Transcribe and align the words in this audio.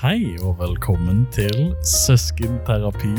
Hei 0.00 0.36
og 0.42 0.58
velkommen 0.60 1.26
til 1.32 1.74
Søskenterapi 1.84 3.10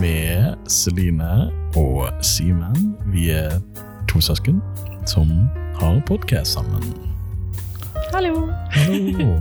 med 0.00 0.54
Celine 0.68 1.50
og 1.76 2.08
Simen. 2.22 2.94
Vi 3.12 3.30
er 3.32 3.60
to 4.08 4.20
søsken 4.20 4.60
som 5.08 5.30
har 5.80 6.00
podkast 6.06 6.52
sammen. 6.58 6.84
Hallo. 8.12 8.34
Hallo. 8.72 9.38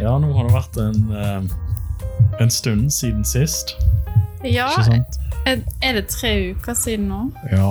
Ja, 0.00 0.16
nå 0.20 0.32
har 0.36 0.48
det 0.48 0.54
vært 0.56 0.80
en, 0.82 1.12
eh, 1.16 2.40
en 2.42 2.50
stund 2.50 2.90
siden 2.90 3.24
sist, 3.24 3.76
Ja, 4.44 4.68
er 5.46 5.56
er 5.82 5.92
det 5.92 6.06
tre 6.08 6.54
uker 6.54 6.74
siden 6.74 7.08
nå? 7.08 7.32
Ja 7.50 7.70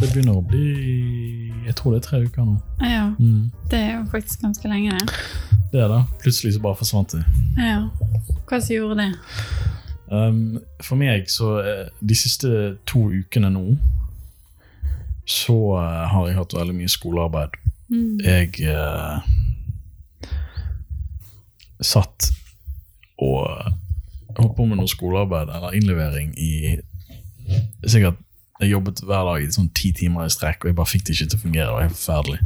Det 0.00 0.08
begynner 0.12 0.36
å 0.38 0.46
bli 0.48 1.52
Jeg 1.66 1.74
tror 1.76 1.92
det 1.92 1.98
er 2.04 2.08
tre 2.08 2.18
uker 2.24 2.44
nå. 2.44 2.56
Ja, 2.80 3.12
Mm. 3.18 3.50
det 3.70 3.78
er 3.78 3.92
jo 3.98 4.04
faktisk 4.10 4.40
ganske 4.42 4.68
lenge, 4.68 4.90
det. 4.92 5.10
Det 5.76 5.82
er 5.84 5.88
det. 5.88 6.04
Plutselig 6.22 6.54
så 6.54 6.60
bare 6.60 6.76
forsvant 6.76 7.12
det. 7.12 7.24
Ja. 7.60 7.82
Hva 8.48 8.58
som 8.64 8.72
gjorde 8.72 8.94
det? 8.96 9.10
Um, 10.08 10.56
for 10.80 10.96
meg 10.96 11.26
så 11.28 11.48
eh, 11.66 11.88
De 12.00 12.14
siste 12.14 12.48
to 12.86 13.08
ukene 13.10 13.50
nå 13.50 13.64
så 15.26 15.56
eh, 15.74 16.04
har 16.06 16.28
jeg 16.28 16.36
hatt 16.38 16.54
veldig 16.54 16.76
mye 16.78 16.88
skolearbeid. 16.88 17.56
Mm. 17.90 18.20
Jeg 18.22 18.68
uh, 18.70 19.18
satt 21.82 22.30
og 23.18 23.50
holdt 24.38 24.54
på 24.56 24.68
med 24.70 24.78
noe 24.78 24.88
skolearbeid 24.88 25.50
eller 25.50 25.74
innlevering 25.76 26.30
i 26.38 26.78
sikkert 27.82 28.22
Jeg 28.62 28.70
jobbet 28.70 29.02
hver 29.04 29.26
dag 29.28 29.42
i 29.42 29.50
sånn 29.52 29.68
ti 29.76 29.90
timer 29.92 30.24
i 30.24 30.32
strekk, 30.32 30.62
og 30.62 30.70
jeg 30.70 30.78
bare 30.78 30.88
fikk 30.88 31.04
det 31.04 31.18
ikke 31.18 31.32
til 31.34 31.36
å 31.36 31.42
fungere. 31.42 31.66
Det 31.66 31.74
var 31.74 31.84
helt 31.84 31.98
forferdelig. 31.98 32.38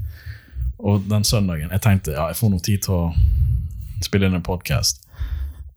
Og 0.81 1.05
den 1.11 1.27
søndagen 1.29 1.73
jeg 1.73 1.85
tenkte 1.85 2.15
ja, 2.17 2.31
jeg 2.31 2.39
får 2.41 2.53
noe 2.53 2.65
tid 2.65 2.85
til 2.87 2.97
å 2.97 4.05
spille 4.05 4.29
inn 4.29 4.39
en 4.39 4.45
podkast. 4.45 5.03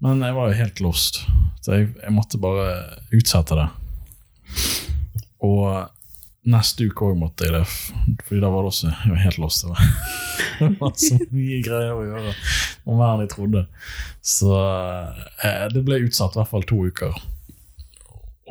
Men 0.03 0.23
jeg 0.23 0.35
var 0.35 0.51
jo 0.51 0.59
helt 0.59 0.79
lost, 0.83 1.21
så 1.63 1.77
jeg, 1.77 1.89
jeg 1.99 2.15
måtte 2.15 2.39
bare 2.41 2.67
utsette 3.15 3.55
det. 3.59 3.67
Og 5.43 5.67
neste 6.43 6.87
uke 6.89 7.07
òg 7.07 7.19
måtte 7.19 7.47
jeg 7.47 7.55
det, 7.55 7.63
Fordi 8.27 8.41
da 8.43 8.49
var 8.51 8.65
det 8.65 8.71
også 8.73 8.89
jeg 8.91 9.11
var 9.13 9.21
helt 9.23 9.39
lost. 9.39 9.63
Det 9.63 9.71
var, 9.71 9.83
det 10.59 10.71
var 10.79 10.95
så 10.99 11.19
mye 11.31 11.59
greier 11.63 11.93
å 11.95 12.07
gjøre 12.07 12.33
om 12.83 12.99
mer 12.99 13.13
enn 13.13 13.23
jeg 13.23 13.33
trodde. 13.35 13.65
Så 14.23 14.55
eh, 14.55 15.67
det 15.71 15.83
ble 15.87 16.01
utsatt 16.03 16.35
i 16.35 16.41
hvert 16.41 16.51
fall 16.51 16.67
to 16.67 16.81
uker. 16.87 17.15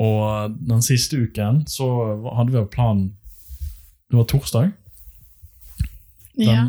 Og 0.01 0.55
den 0.57 0.81
siste 0.85 1.19
uken 1.21 1.63
så 1.69 1.87
hadde 2.33 2.49
vi 2.49 2.57
jo 2.57 2.69
plan 2.69 3.11
Det 4.09 4.17
var 4.17 4.25
torsdag. 4.29 4.71
Ja, 6.37 6.63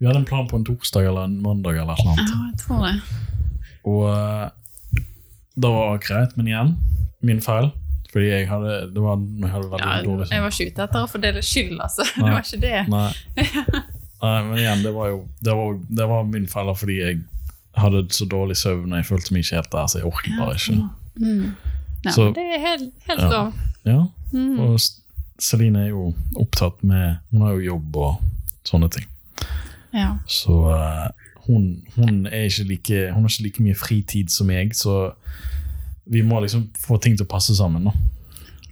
Vi 0.00 0.06
hadde 0.06 0.18
en 0.22 0.24
plan 0.24 0.46
på 0.48 0.56
en 0.56 0.64
torsdag 0.64 1.04
eller 1.10 1.24
en 1.28 1.42
mandag 1.42 1.76
eller 1.76 1.98
noe 2.00 2.16
ja, 2.16 2.38
jeg 2.50 2.58
tror 2.62 2.86
det. 2.86 2.94
Og 3.84 4.06
eh, 4.08 4.50
det 5.60 5.68
var 5.74 5.98
greit, 6.00 6.36
men 6.36 6.46
igjen, 6.48 6.74
min 7.22 7.40
feil. 7.44 7.70
Fordi 8.10 8.26
jeg 8.26 8.48
hadde 8.50 8.90
Det 8.94 9.02
var 9.04 9.20
jeg 9.20 9.50
hadde 9.52 9.68
veldig 9.70 9.86
Ja, 9.86 10.02
dårlig 10.02 10.30
jeg 10.32 10.42
var 10.42 10.50
ikke 10.50 10.66
ute 10.72 10.82
etter 10.82 11.04
å 11.04 11.10
fordele 11.12 11.42
skyld, 11.46 11.76
altså. 11.84 12.06
Det 12.16 12.24
var 12.26 12.40
ikke 12.42 12.60
det. 12.64 12.80
Nei. 12.90 13.12
Nei, 14.22 14.32
men 14.48 14.56
igjen, 14.58 14.82
det 14.84 14.90
var 14.96 15.08
jo 15.12 15.20
Det 15.40 15.54
var, 15.56 15.76
det 16.00 16.08
var 16.10 16.24
min 16.32 16.48
feil 16.50 16.72
fordi 16.76 16.96
jeg 17.00 17.20
hadde 17.78 18.00
så 18.12 18.26
dårlig 18.28 18.56
søvn 18.58 18.90
og 18.90 18.98
jeg 18.98 19.06
følte 19.06 19.32
meg 19.36 19.44
ikke 19.46 19.60
helt 19.60 19.70
der, 19.72 19.86
så 19.92 20.00
jeg 20.00 20.08
orket 20.10 20.34
bare 20.40 20.56
ikke. 20.58 20.74
Mm. 21.20 21.44
Ja, 22.04 22.10
Så- 22.16 22.32
det 22.34 22.42
er 22.56 22.58
helt, 22.64 22.90
helt 23.06 23.20
Ja. 23.22 23.28
lov. 23.30 23.52
Ja, 23.86 24.00
Mm. 24.32 24.58
og 24.60 24.80
Celine 25.42 25.84
er 25.84 25.88
jo 25.88 26.14
opptatt 26.38 26.82
med 26.86 27.16
Hun 27.32 27.40
har 27.42 27.52
jo 27.54 27.60
jobb 27.74 27.96
og 27.96 28.20
sånne 28.70 28.88
ting. 28.94 29.06
Ja. 29.94 30.14
Så 30.30 30.54
eh, 30.70 31.08
hun, 31.48 31.82
hun 31.96 32.26
er 32.30 32.46
ikke 32.46 32.66
like 32.68 32.98
Hun 33.10 33.24
har 33.24 33.32
ikke 33.32 33.46
like 33.48 33.64
mye 33.64 33.74
fritid 33.78 34.30
som 34.30 34.50
jeg, 34.54 34.70
så 34.78 35.12
vi 36.10 36.22
må 36.26 36.40
liksom 36.42 36.68
få 36.78 36.98
ting 37.02 37.16
til 37.18 37.26
å 37.26 37.30
passe 37.30 37.54
sammen. 37.58 37.86
da. 37.90 37.92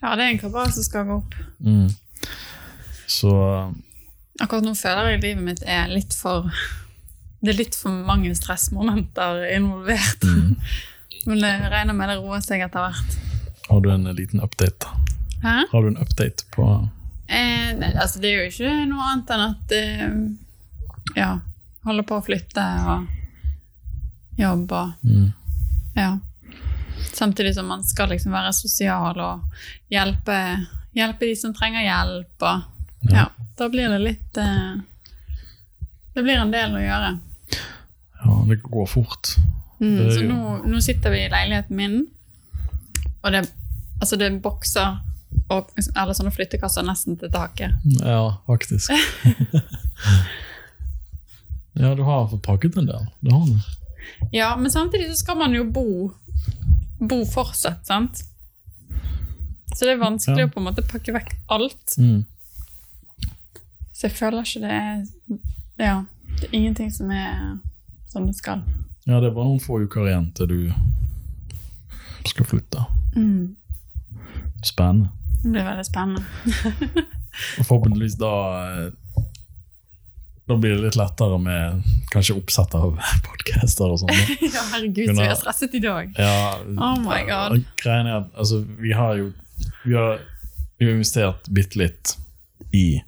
ja, 0.02 0.14
det 0.18 0.24
er 0.24 0.32
en 0.32 0.40
kabal 0.42 0.70
som 0.74 0.86
skal 0.86 1.06
gå 1.08 1.18
opp. 1.20 1.36
Mm. 1.58 1.88
Så 3.08 3.32
eh, 3.34 3.70
Akkurat 4.38 4.62
nå 4.62 4.74
føler 4.78 5.16
jeg 5.16 5.22
livet 5.24 5.42
mitt 5.42 5.62
er 5.66 5.88
litt 5.90 6.14
for 6.14 6.46
Det 7.42 7.50
er 7.50 7.58
litt 7.58 7.74
for 7.78 7.90
mange 8.06 8.30
stressmomenter 8.38 9.44
involvert. 9.56 10.22
mm. 10.22 10.54
Men 11.28 11.42
jeg 11.42 11.70
regner 11.72 11.96
med 11.98 12.08
det 12.12 12.18
roer 12.20 12.42
seg 12.44 12.62
etter 12.64 12.84
hvert. 12.86 13.16
har 13.68 13.80
du 13.84 13.88
en 13.92 14.06
liten 14.16 14.40
update? 14.40 14.86
Hæ? 15.42 15.56
Har 15.72 15.82
du 15.82 15.88
en 15.90 15.98
update 16.00 16.46
på 16.54 16.66
Eh, 17.28 17.74
nei, 17.76 17.90
altså 17.92 18.22
det 18.22 18.30
er 18.30 18.38
jo 18.38 18.48
ikke 18.48 18.70
noe 18.88 19.04
annet 19.12 19.30
enn 19.34 19.42
at 19.44 19.72
eh, 19.76 20.12
ja, 21.18 21.34
holder 21.84 22.06
på 22.08 22.16
å 22.16 22.24
flytte 22.24 22.64
og 22.88 24.38
jobbe 24.38 24.78
og 24.78 25.04
mm. 25.04 25.26
ja. 25.98 26.14
Samtidig 27.12 27.52
som 27.54 27.68
man 27.68 27.82
skal 27.84 28.08
liksom 28.12 28.32
være 28.32 28.54
sosial 28.56 29.20
og 29.20 29.60
hjelpe, 29.92 30.38
hjelpe 30.96 31.28
de 31.28 31.34
som 31.38 31.52
trenger 31.54 31.84
hjelp. 31.84 32.34
Og, 32.40 32.74
Ja. 33.08 33.14
ja. 33.14 33.26
da 33.58 33.68
blir 33.70 33.92
det 33.92 33.98
litt 34.02 34.38
eh, 34.42 34.78
Det 36.14 36.24
blir 36.24 36.40
en 36.40 36.50
del 36.54 36.74
å 36.74 36.82
gjøre. 36.82 37.10
Ja, 38.24 38.38
det 38.48 38.56
går 38.64 38.88
fort. 38.90 39.34
Mm, 39.78 39.98
Det 39.98 40.14
så 40.16 40.24
nå, 40.26 40.56
nå 40.66 40.80
sitter 40.82 41.12
vi 41.14 41.20
i 41.26 41.30
leiligheten 41.30 41.76
min, 41.76 42.00
og 43.22 43.30
det, 43.34 43.44
altså 44.00 44.16
det 44.18 44.26
er 44.26 44.40
bokser 44.42 44.96
og, 45.48 45.70
alle 45.94 46.14
sånne 46.16 46.32
flyttekasser 46.34 46.84
nesten 46.86 47.16
til 47.20 47.30
taket. 47.32 47.70
Ja, 48.02 48.36
faktisk. 48.46 48.90
ja, 51.82 51.94
du 51.94 52.02
har 52.02 52.38
pakket 52.44 52.76
en 52.76 52.86
del. 52.88 53.06
Det 53.20 53.32
har 53.32 53.46
du. 53.46 53.58
Ja, 54.32 54.56
men 54.56 54.70
samtidig 54.70 55.08
så 55.10 55.16
skal 55.22 55.36
man 55.40 55.54
jo 55.56 55.64
bo, 55.64 55.86
bo 57.00 57.22
fortsatt, 57.28 57.86
sant? 57.86 58.22
Så 59.74 59.84
det 59.84 59.92
er 59.94 60.00
vanskelig 60.02 60.38
Ja. 60.42 60.46
å 60.48 60.52
på 60.52 60.58
en 60.60 60.64
måte 60.70 60.82
pakke 60.82 61.12
vekk 61.14 61.34
alt. 61.54 61.94
Mm. 61.98 62.24
Så 63.92 64.02
jeg 64.08 64.12
føler 64.16 64.42
ikke 64.46 64.60
det 64.64 64.70
er 64.70 65.04
Ja, 65.78 66.04
det 66.40 66.44
er 66.48 66.54
ingenting 66.56 66.90
som 66.92 67.10
er 67.10 67.58
som 68.08 68.26
det 68.26 68.34
skal. 68.36 68.62
Ja, 69.06 69.20
det 69.20 69.26
er 69.28 69.34
bare 69.36 69.44
noen 69.46 69.60
få 69.60 69.78
uker 69.84 70.06
igjen 70.08 70.32
til 70.34 70.46
du 70.48 70.72
skal 72.26 72.44
flytte. 72.48 72.78
Mm. 73.14 73.56
Spennende. 74.64 75.08
Det 75.42 75.48
blir 75.48 75.64
veldig 75.64 75.86
spennende. 75.86 76.24
Forhåpentligvis 77.68 78.16
da 78.18 78.32
eh, 78.58 79.22
Da 80.48 80.56
blir 80.56 80.70
det 80.74 80.86
litt 80.86 80.96
lettere 80.96 81.36
med 81.38 81.82
kanskje 82.10 82.38
oppsett 82.40 82.74
av 82.74 82.96
podcaster 83.26 83.92
og 83.92 84.00
sånn. 84.00 84.14
ja, 84.40 84.62
herregud, 84.72 85.12
så 85.12 85.20
vi 85.20 85.28
har 85.28 85.36
stresset 85.36 85.76
i 85.76 85.82
dag. 85.84 86.14
Ja, 86.16 86.56
Oh 86.72 86.96
my 87.04 87.20
God. 87.28 87.58
Greien 87.82 88.08
er 88.08 88.22
at 88.22 88.32
altså, 88.32 88.62
vi 88.80 88.94
har 88.96 89.18
jo 89.20 89.28
vi 89.84 89.94
har, 89.94 90.22
vi 90.78 90.88
har 90.88 90.96
investert 90.96 91.50
bitte 91.52 91.78
litt 91.82 92.14
i 92.72 93.02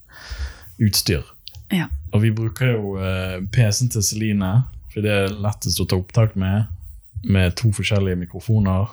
utstyr. 0.81 1.25
Ja. 1.73 1.89
Og 2.13 2.25
vi 2.25 2.33
bruker 2.35 2.75
jo 2.75 2.97
eh, 3.01 3.39
PC-en 3.55 3.91
til 3.95 4.05
Celine, 4.05 4.53
for 4.93 5.07
det 5.07 5.13
er 5.15 5.35
lettest 5.41 5.81
å 5.81 5.87
ta 5.89 5.99
opptak 6.01 6.37
med, 6.41 6.69
med 7.25 7.55
to 7.61 7.71
forskjellige 7.75 8.19
mikrofoner. 8.25 8.91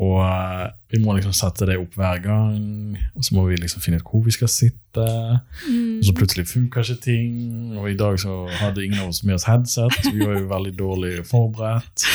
Og 0.00 0.16
eh, 0.24 0.66
vi 0.94 1.02
må 1.04 1.12
liksom 1.12 1.34
sette 1.36 1.66
det 1.68 1.76
opp 1.76 1.96
hver 2.00 2.22
gang, 2.24 2.96
og 3.12 3.24
så 3.26 3.34
må 3.36 3.44
vi 3.50 3.58
liksom 3.60 3.82
finne 3.84 4.00
ut 4.00 4.06
hvor 4.08 4.22
vi 4.24 4.32
skal 4.32 4.48
sitte. 4.48 5.04
Og 5.04 6.04
så 6.06 6.14
plutselig 6.16 6.46
funker 6.48 6.80
ikke 6.86 7.02
ting, 7.04 7.34
og 7.76 7.90
i 7.90 7.98
dag 8.00 8.16
så 8.22 8.46
hadde 8.62 8.86
ingen 8.86 9.02
av 9.02 9.10
oss 9.12 9.20
med 9.28 9.36
oss 9.36 9.44
headset. 9.48 9.98
så 10.00 10.12
Vi 10.14 10.24
var 10.24 10.38
jo 10.38 10.46
veldig 10.48 10.72
dårlig 10.78 11.12
forberedt. 11.28 12.06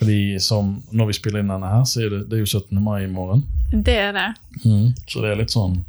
Fordi 0.00 0.38
som, 0.42 0.78
når 0.92 1.06
vi 1.12 1.16
spiller 1.20 1.44
inn 1.44 1.52
denne 1.52 1.68
her, 1.70 1.84
så 1.88 2.02
er 2.04 2.14
det, 2.14 2.22
det 2.30 2.38
er 2.38 2.42
jo 2.42 2.48
17. 2.58 2.80
mai 2.82 3.04
i 3.04 3.10
morgen. 3.12 3.44
Det 3.70 3.98
er 4.08 4.16
det. 4.16 4.30
Så 5.08 5.20
det 5.20 5.30
er 5.32 5.38
litt 5.40 5.52
sånn 5.52 5.80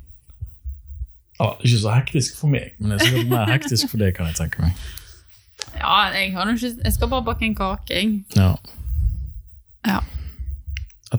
ja, 1.35 1.49
Ikke 1.59 1.77
så 1.81 1.91
hektisk 1.91 2.37
for 2.39 2.51
meg, 2.51 2.75
men 2.79 2.93
det 2.93 2.99
er 2.99 3.09
sikkert 3.09 3.31
mer 3.31 3.49
hektisk 3.51 3.89
for 3.91 3.99
deg, 3.99 4.13
kan 4.15 4.29
jeg 4.31 4.37
tenke 4.39 4.63
meg. 4.63 4.85
Ja, 5.75 5.97
jeg, 6.15 6.31
har 6.35 6.51
ikke, 6.51 6.71
jeg 6.83 6.93
skal 6.95 7.11
bare 7.11 7.25
bake 7.27 7.47
en 7.47 7.55
kake, 7.57 7.91
jeg. 7.91 8.13
Ja. 8.37 8.53
Ja. 9.85 9.99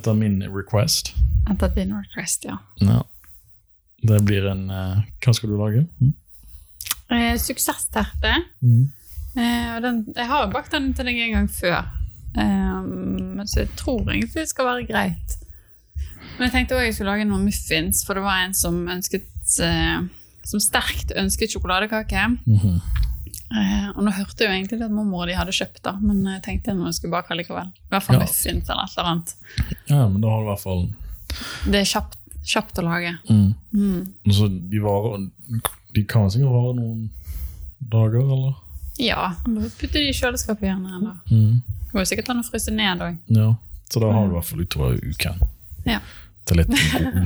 Etter 0.06 0.14
min 0.14 0.38
request. 0.54 1.08
Etter 1.50 1.72
din 1.74 1.90
request, 1.90 2.44
ja. 2.46 2.60
Ja. 2.78 3.00
Det 4.06 4.20
blir 4.22 4.44
en 4.46 4.68
eh, 4.70 5.00
Hva 5.18 5.32
skal 5.34 5.50
du 5.50 5.56
lage? 5.58 5.80
Mm. 5.98 6.12
Eh, 7.10 7.32
Suksessterte. 7.42 8.36
Mm. 8.62 8.84
Eh, 9.34 9.72
den, 9.82 10.04
jeg 10.14 10.28
har 10.30 10.44
jo 10.44 10.52
bakt 10.52 10.70
den 10.76 10.92
til 10.94 11.08
deg 11.10 11.18
en 11.24 11.34
gang 11.34 11.48
før, 11.50 11.88
um, 12.38 13.42
så 13.50 13.64
jeg 13.64 13.72
tror 13.80 14.04
egentlig 14.06 14.44
det 14.44 14.46
skal 14.52 14.68
være 14.70 14.86
greit. 14.86 15.34
Men 16.36 16.46
jeg 16.46 16.54
tenkte 16.54 16.78
også 16.78 16.86
jeg 16.86 16.94
skulle 16.94 17.16
lage 17.16 17.26
noen 17.26 17.48
muffins, 17.48 18.04
for 18.06 18.14
det 18.14 18.22
var 18.28 18.44
en 18.44 18.54
som 18.54 18.78
ønsket 18.86 19.58
eh, 19.66 20.06
som 20.46 20.62
sterkt 20.62 21.16
ønsket 21.18 21.56
sjokoladekake. 21.56 22.28
Mhm. 22.46 22.78
Eh, 23.52 23.88
og 23.94 24.02
nå 24.02 24.10
hørte 24.10 24.42
jeg 24.42 24.48
jo 24.50 24.54
egentlig 24.56 24.82
at 24.82 24.90
mormor 24.90 25.22
og 25.22 25.28
de 25.30 25.36
hadde 25.38 25.52
kjøpt 25.54 25.82
da, 25.86 25.92
men 26.02 26.24
jeg 26.26 26.42
tenkte 26.42 26.74
nå 26.74 26.90
skulle 26.92 27.12
jeg 27.12 27.22
bake 27.22 27.36
likevel. 27.38 27.68
I 27.70 27.90
hvert 27.94 28.02
fall 28.02 28.16
Ja. 28.18 28.24
muffins 28.26 28.70
eller 28.70 28.82
et 28.88 28.96
eller 28.98 29.10
annet. 29.12 29.34
Ja, 29.90 30.08
men 30.08 30.20
da 30.24 30.28
har 30.32 30.40
du 30.40 30.46
i 30.46 30.50
hvert 30.50 30.64
fall 30.64 30.82
Det 31.70 31.80
er 31.80 31.84
kjapt, 31.92 32.16
kjapt 32.44 32.78
å 32.82 32.84
lage. 32.88 33.12
mm. 33.30 33.54
Mm. 33.72 34.00
Altså, 34.26 34.48
de 34.70 34.78
varer 34.82 35.30
De 35.94 36.04
kan 36.04 36.28
sikkert 36.30 36.50
vare 36.52 36.74
noen 36.76 37.10
dager, 37.92 38.20
eller? 38.24 38.54
Ja, 38.98 39.30
da 39.46 39.68
putter 39.78 40.00
de 40.00 40.08
i 40.10 40.12
kjøleskapet 40.16 40.66
gjerne. 40.66 40.90
Eller. 40.98 41.16
Mm. 41.30 41.62
Det 41.86 41.92
går 41.92 42.00
jo 42.02 42.08
sikkert 42.10 42.30
an 42.32 42.40
å 42.42 42.46
fryse 42.50 42.72
ned 42.74 43.00
òg. 43.04 43.16
Ja. 43.28 43.48
Så 43.90 44.00
da 44.02 44.10
har 44.12 44.26
du 44.26 44.32
i 44.34 44.36
hvert 44.40 44.48
fall 44.50 44.60
utover 44.64 44.98
uken 45.06 45.40
Ja. 45.86 46.00
til 46.46 46.56
litt, 46.60 46.74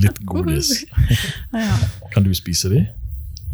litt 0.04 0.20
godis. 0.26 0.84
Ja. 1.54 1.76
Kan 2.12 2.24
du 2.24 2.30
spise 2.34 2.68
de? 2.72 2.82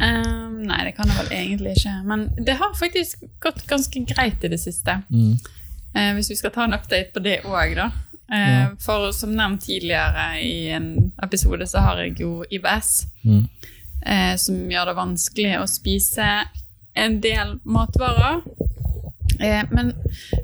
Ehm, 0.01 0.46
nei, 0.63 0.85
det 0.89 0.95
kan 0.97 1.09
jeg 1.11 1.17
vel 1.19 1.33
egentlig 1.37 1.77
ikke. 1.77 1.95
Men 2.09 2.29
det 2.47 2.57
har 2.61 2.75
faktisk 2.79 3.23
gått 3.41 3.65
ganske 3.69 4.05
greit 4.09 4.45
i 4.45 4.49
det 4.53 4.59
siste. 4.63 5.03
Mm. 5.11 5.39
Eh, 5.95 6.11
hvis 6.15 6.31
vi 6.31 6.37
skal 6.37 6.51
ta 6.55 6.65
en 6.65 6.75
update 6.77 7.13
på 7.15 7.23
det 7.25 7.39
òg, 7.45 7.75
da. 7.79 7.91
Eh, 8.33 8.51
Ja. 8.61 8.69
For 8.81 9.13
som 9.13 9.35
nevnt 9.37 9.63
tidligere 9.63 10.41
i 10.43 10.69
en 10.75 11.13
episode, 11.23 11.67
så 11.67 11.79
har 11.85 11.97
jeg 12.05 12.19
jo 12.21 12.45
IBS, 12.51 13.07
Mm. 13.25 13.49
eh, 14.07 14.37
som 14.37 14.55
gjør 14.71 14.87
det 14.87 14.97
vanskelig 14.97 15.59
å 15.61 15.67
spise 15.69 16.45
en 16.97 17.21
del 17.21 17.59
matvarer. 17.65 18.43
Eh, 19.41 19.65
men 19.71 19.93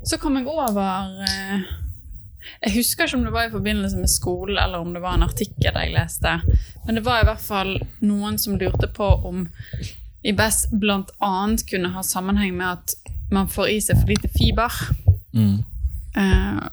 så 0.05 0.17
kom 0.19 0.35
jeg 0.37 0.45
over 0.47 1.23
eh, 1.23 1.61
Jeg 2.63 2.73
husker 2.75 3.05
ikke 3.07 3.17
om 3.17 3.23
det 3.23 3.31
var 3.33 3.45
i 3.47 3.51
forbindelse 3.53 3.97
med 3.97 4.09
skole, 4.11 4.59
eller 4.61 4.79
om 4.79 4.93
det 4.93 5.01
var 5.01 5.13
en 5.15 5.23
artikkel 5.23 5.73
jeg 5.73 5.93
leste. 5.93 6.41
Men 6.85 6.95
det 6.95 7.03
var 7.05 7.21
i 7.21 7.25
hvert 7.25 7.41
fall 7.41 7.79
noen 8.01 8.37
som 8.39 8.57
lurte 8.59 8.87
på 8.93 9.07
om 9.25 9.47
IBS 10.23 10.67
bl.a. 10.71 11.01
kunne 11.69 11.89
ha 11.95 12.03
sammenheng 12.05 12.55
med 12.57 12.67
at 12.77 12.95
man 13.33 13.47
får 13.51 13.67
i 13.73 13.79
seg 13.81 13.97
for 13.99 14.07
lite 14.13 14.29
fiber. 14.31 14.71
Mm. 15.33 15.63
Eh, 16.15 16.63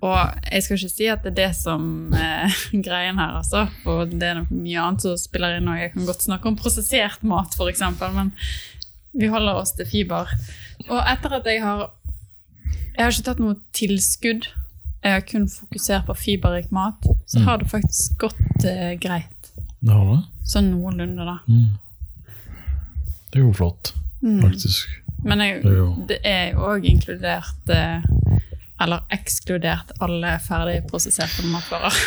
og 0.00 0.16
jeg 0.50 0.62
skal 0.64 0.78
ikke 0.78 0.88
si 0.94 1.06
at 1.12 1.22
det 1.26 1.30
er 1.34 1.36
det 1.42 1.50
som 1.58 2.12
er 2.16 2.48
greien 2.86 3.18
her, 3.20 3.36
altså. 3.42 3.66
Og 3.84 4.14
det 4.16 4.22
er 4.30 4.38
noe 4.40 4.48
mye 4.62 4.80
annet 4.80 5.04
som 5.04 5.18
spiller 5.20 5.58
inn, 5.58 5.68
og 5.68 5.76
jeg 5.78 5.92
kan 5.92 6.06
godt 6.08 6.24
snakke 6.24 6.48
om 6.48 6.56
prosessert 6.56 7.22
mat, 7.22 7.52
f.eks., 7.58 7.82
men 8.16 8.32
vi 9.12 9.28
holder 9.28 9.58
oss 9.60 9.74
til 9.76 9.88
fiber. 9.90 10.30
Og 10.88 11.00
etter 11.04 11.34
at 11.40 11.46
jeg 11.50 11.62
har 11.64 11.90
Jeg 12.96 13.04
har 13.06 13.12
ikke 13.14 13.24
tatt 13.30 13.38
noe 13.40 13.54
tilskudd, 13.76 14.46
jeg 15.04 15.12
har 15.14 15.22
kun 15.24 15.46
fokusert 15.48 16.04
på 16.08 16.14
fiberrik 16.18 16.72
mat, 16.74 17.06
så 17.26 17.38
Mm. 17.38 17.44
har 17.46 17.58
det 17.58 17.68
faktisk 17.70 18.18
gått 18.18 18.64
eh, 18.66 18.96
greit. 19.00 19.52
Det 19.80 19.94
har 19.94 20.04
det? 20.10 20.18
Sånn 20.44 20.68
noenlunde, 20.74 21.24
da. 21.24 21.38
Mm. 21.48 21.70
Det 23.30 23.40
er 23.40 23.44
jo 23.46 23.52
flott, 23.54 23.92
Mm. 24.22 24.42
faktisk. 24.42 24.88
Men 25.24 25.40
jeg, 25.40 25.62
Det 26.08 26.18
er 26.24 26.50
jo 26.52 26.58
òg 26.68 26.84
inkludert 26.84 27.68
eh, 27.72 28.02
Eller 28.80 29.00
ekskludert 29.12 29.90
alle 30.00 30.38
ferdigprosesserte 30.44 31.46
matvarer. 31.48 31.92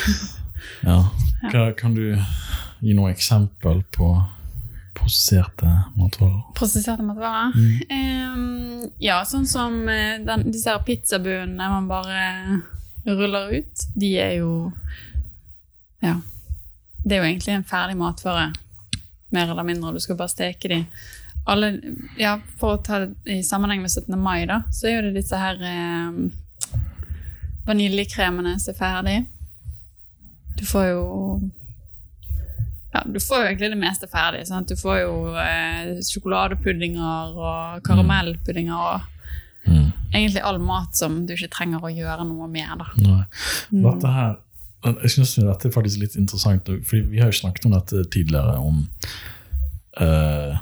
Ja. 0.83 1.09
Hva, 1.51 1.73
kan 1.75 1.93
du 1.93 2.15
gi 2.79 2.93
noe 2.95 3.09
eksempel 3.11 3.81
på 3.91 4.07
prosesserte 4.95 5.67
matvarer? 5.99 6.41
Prosesserte 6.55 7.03
matvarer? 7.03 7.51
Mm. 7.55 7.81
Um, 7.91 8.91
ja, 9.03 9.17
sånn 9.27 9.45
som 9.49 9.75
eh, 9.91 10.19
den, 10.23 10.45
disse 10.53 10.71
her 10.71 10.79
pizzabuene 10.87 11.57
man 11.73 11.89
bare 11.89 12.61
ruller 13.05 13.51
ut. 13.59 13.85
De 13.95 14.13
er 14.23 14.37
jo 14.39 14.71
Ja. 16.03 16.15
Det 17.03 17.17
er 17.17 17.23
jo 17.25 17.27
egentlig 17.33 17.53
en 17.57 17.65
ferdig 17.67 17.97
matvare, 17.99 18.53
mer 19.33 19.49
eller 19.51 19.65
mindre. 19.67 19.93
Du 19.95 19.99
skal 20.03 20.17
bare 20.19 20.31
steke 20.31 20.69
de. 20.71 20.79
Alle, 21.49 21.73
ja, 22.17 22.37
for 22.59 22.77
å 22.77 22.81
ta 22.85 23.01
det 23.03 23.15
i 23.27 23.41
sammenheng 23.43 23.81
med 23.83 23.91
17. 23.91 24.15
mai, 24.19 24.45
da, 24.47 24.61
så 24.71 24.87
er 24.87 24.95
jo 24.97 25.01
det 25.09 25.17
disse 25.17 25.35
her 25.41 25.59
eh, 25.59 26.77
vaniljekremene 27.67 28.55
som 28.59 28.73
er 28.73 28.79
ferdig. 28.79 29.17
Du 30.59 30.65
får 30.69 30.87
jo 30.91 31.03
ja, 32.93 33.01
du 33.09 33.17
får 33.19 33.39
jo 33.41 33.47
egentlig 33.49 33.71
det 33.73 33.79
meste 33.81 34.07
ferdig. 34.11 34.43
Sant? 34.47 34.69
Du 34.69 34.77
får 34.77 34.99
jo 35.01 35.13
eh, 35.41 35.95
sjokoladepuddinger 36.05 37.33
og 37.39 37.83
karamellpuddinger 37.87 38.77
og 38.77 39.09
Mm. 39.63 39.93
egentlig 40.11 40.41
all 40.43 40.57
mat 40.59 40.91
som 40.99 41.21
du 41.25 41.29
ikke 41.37 41.47
trenger 41.53 41.79
å 41.79 41.87
gjøre 41.87 42.25
noe 42.27 42.49
med. 42.51 42.67
Da. 42.81 42.87
Nei. 42.99 43.21
Mm. 43.71 43.83
Dette 43.85 44.09
her 44.11 44.33
Jeg 44.83 45.09
synes 45.13 45.35
dette 45.39 45.67
er 45.67 45.71
faktisk 45.71 45.99
litt 46.01 46.15
interessant, 46.19 46.67
Fordi 46.85 47.01
vi 47.07 47.19
har 47.21 47.29
jo 47.31 47.37
snakket 47.39 47.65
om 47.65 47.71
dette 47.71 48.03
tidligere, 48.11 48.57
om 48.59 48.81
uh, 50.01 50.57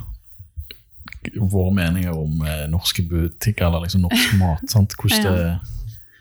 våre 1.51 1.73
meninger 1.73 2.13
om 2.17 2.41
uh, 2.45 2.67
norske 2.69 3.03
butikker, 3.09 3.65
eller 3.67 3.85
liksom 3.85 4.01
norsk 4.05 4.35
mat. 4.43 4.63
sant? 4.69 4.93
Hvordan 4.99 5.25
det, 5.25 5.59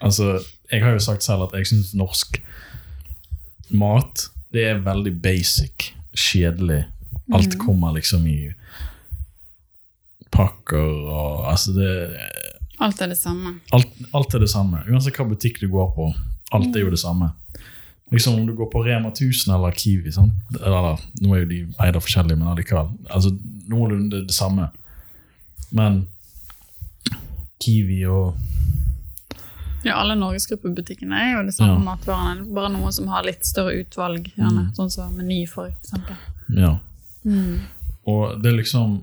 altså, 0.00 0.38
jeg 0.72 0.84
har 0.84 0.92
jo 0.96 0.98
sagt 1.04 1.24
selv 1.26 1.42
at 1.48 1.56
jeg 1.58 1.66
syns 1.72 1.94
norsk 1.94 2.40
mat 3.70 4.28
det 4.52 4.64
er 4.66 4.80
veldig 4.82 5.12
basic, 5.22 5.92
kjedelig. 6.16 6.84
Alt 7.32 7.52
Mm. 7.54 7.60
kommer 7.62 7.92
liksom 7.94 8.24
i 8.26 8.48
pakker 10.32 10.88
og 11.10 11.46
Altså, 11.52 11.72
det 11.72 12.18
Alt 12.80 13.00
er 13.02 13.06
det 13.12 13.18
samme. 13.18 13.60
alt, 13.72 13.86
alt 14.14 14.34
er 14.34 14.38
det 14.38 14.48
samme. 14.50 14.80
Uansett 14.88 15.16
hva 15.18 15.26
butikk 15.28 15.60
du 15.60 15.68
går 15.68 15.90
på. 15.94 16.06
Alt 16.52 16.74
er 16.76 16.80
jo 16.80 16.90
det 16.90 16.98
samme. 16.98 17.30
Liksom 18.10 18.34
Om 18.34 18.46
du 18.46 18.54
går 18.58 18.66
på 18.72 18.82
Rema 18.84 19.08
1000 19.08 19.54
eller 19.54 19.70
Kiwi 19.70 20.12
sant? 20.12 20.32
Eller, 20.60 20.98
Nå 21.20 21.34
er 21.34 21.44
jo 21.44 21.48
de 21.50 21.58
eid 21.78 21.96
av 21.96 22.02
forskjellige, 22.02 22.36
men 22.40 22.48
allikevel. 22.50 22.88
Altså, 23.10 23.30
Noenlunde 23.70 24.24
det 24.26 24.34
samme. 24.34 24.68
Men 25.70 26.06
Kiwi 27.64 28.00
og 28.10 28.34
Ja, 29.84 29.94
alle 30.02 30.14
Norgesgruppebutikkene 30.18 31.16
er 31.16 31.30
jo 31.38 31.44
det 31.46 31.54
samme 31.54 31.78
Ja. 31.78 31.84
matvarene. 31.94 32.44
Bare 32.54 32.68
noen 32.68 32.92
som 32.92 33.06
har 33.08 33.22
litt 33.24 33.46
større 33.46 33.78
utvalg, 33.80 34.26
gjerne. 34.36 34.66
Mm. 34.66 34.74
Sånn 34.76 34.90
som 34.90 35.14
Meny, 35.16 35.46
for 35.48 35.70
eksempel. 35.70 36.16
Ja. 36.52 36.74
Mm. 37.24 37.60
Og 38.06 38.42
det 38.42 38.52
er 38.52 38.56
liksom 38.58 39.00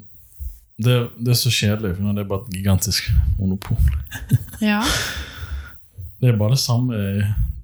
det, 0.77 1.09
det 1.18 1.31
er 1.33 1.39
så 1.39 1.50
kjedelig, 1.50 1.95
for 1.98 2.13
det 2.13 2.21
er 2.21 2.30
bare 2.30 2.45
et 2.45 2.54
gigantisk 2.59 3.09
monopol. 3.39 3.77
Ja. 4.62 4.83
Det 6.19 6.30
er 6.31 6.38
bare 6.38 6.56
det 6.56 6.59
samme 6.59 6.95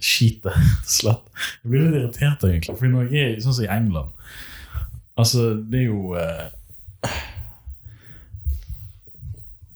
skitet. 0.04 0.58
Slett. 0.98 1.24
Jeg 1.64 1.72
blir 1.72 1.86
litt 1.88 2.00
irritert, 2.02 2.44
egentlig. 2.50 2.76
For 2.80 2.92
når 2.92 3.12
jeg 3.14 3.32
er 3.38 3.40
sånn 3.46 3.56
som 3.60 3.66
i 3.68 3.72
England 3.72 4.10
Altså, 5.18 5.44
det 5.70 5.80
er 5.84 5.88
jo 5.92 6.16
eh, 6.18 6.48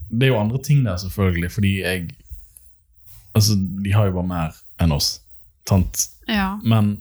Det 0.10 0.24
er 0.28 0.32
jo 0.32 0.40
andre 0.40 0.62
ting 0.64 0.86
der, 0.86 0.98
selvfølgelig, 0.98 1.52
fordi 1.52 1.74
jeg 1.84 2.08
Altså, 3.36 3.54
de 3.84 3.92
har 3.94 4.08
jo 4.10 4.16
bare 4.16 4.28
mer 4.28 4.56
enn 4.82 4.92
oss. 4.96 5.20
Tant. 5.70 6.08
ja. 6.28 6.56
Men 6.66 6.96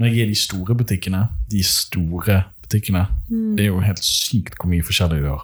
når 0.00 0.06
jeg 0.08 0.18
er 0.22 0.30
i 0.30 0.32
de 0.32 0.38
store 0.40 0.74
butikkene, 0.78 1.26
de 1.52 1.60
store 1.66 2.42
butikkene, 2.62 3.02
Mm. 3.28 3.56
det 3.56 3.64
er 3.66 3.68
jo 3.68 3.80
helt 3.84 4.00
sykt 4.04 4.54
hvor 4.56 4.70
mye 4.70 4.82
forskjellig 4.86 5.18
de 5.20 5.28
har. 5.28 5.42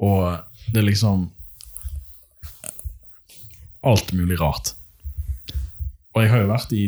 Og 0.00 0.40
det 0.72 0.80
er 0.80 0.86
liksom 0.88 1.26
alt 3.84 4.12
mulig 4.16 4.40
rart. 4.40 4.72
Og 6.12 6.22
jeg 6.22 6.30
har 6.32 6.42
jo 6.42 6.50
vært 6.50 6.74
i 6.76 6.84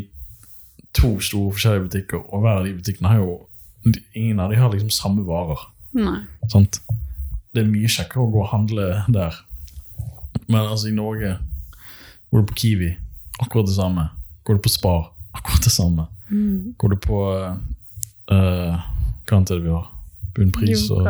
to 0.95 1.17
store 1.21 1.55
forskjellige 1.57 1.89
butikker, 1.89 2.23
og 2.33 2.45
hver 2.45 2.61
av 2.61 2.69
de 2.69 2.77
butikkene 2.79 3.13
har 3.13 3.23
jo 3.23 3.43
Ingen 4.17 4.39
av 4.41 4.49
de 4.49 4.57
har 4.57 4.71
liksom 4.73 4.89
samme 4.89 5.21
varer. 5.29 5.61
Nei. 5.93 6.23
Sant? 6.49 6.79
Det 7.53 7.61
er 7.61 7.67
mye 7.69 7.91
kjekkere 7.93 8.23
å 8.23 8.31
gå 8.33 8.41
og 8.41 8.49
handle 8.49 8.87
der. 9.13 9.37
Men 10.47 10.63
altså, 10.63 10.89
i 10.89 10.95
Norge 10.97 11.35
går 12.33 12.47
du 12.47 12.49
på 12.49 12.57
Kiwi, 12.63 12.89
akkurat 13.45 13.69
det 13.69 13.75
samme. 13.77 14.07
Går 14.49 14.57
du 14.57 14.63
på 14.65 14.73
Spar, 14.73 15.11
akkurat 15.37 15.69
det 15.69 15.75
samme. 15.75 16.07
Mm. 16.31 16.73
Går 16.81 16.95
du 16.95 16.97
på 17.05 17.21
uh, 17.29 18.33
Hva 18.33 19.37
annet 19.37 19.53
er 19.53 19.61
det 19.61 19.67
vi 19.67 19.75
har? 19.75 19.91
Bunnpris 20.35 20.89
og 20.91 21.05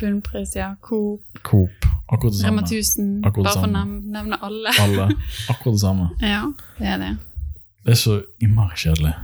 Bunnpris, 0.00 0.54
ja. 0.56 0.70
Coop, 0.80 1.42
Coop. 1.42 1.90
Akkurat 2.06 2.38
det 2.38 2.46
Rema 2.46 2.62
samme. 2.62 2.78
1000. 2.78 3.10
Bare 3.26 3.52
for 3.58 3.66
å 3.66 3.84
nevne 4.14 4.38
alle. 4.40 4.72
Alle. 4.86 5.10
Akkurat 5.50 5.74
det 5.74 5.82
samme. 5.82 6.08
Ja, 6.32 6.46
det 6.78 6.94
er 6.94 7.02
det. 7.02 7.12
Det 7.82 7.94
er 7.94 7.98
så 7.98 8.20
innmari 8.42 8.76
kjedelig. 8.78 9.14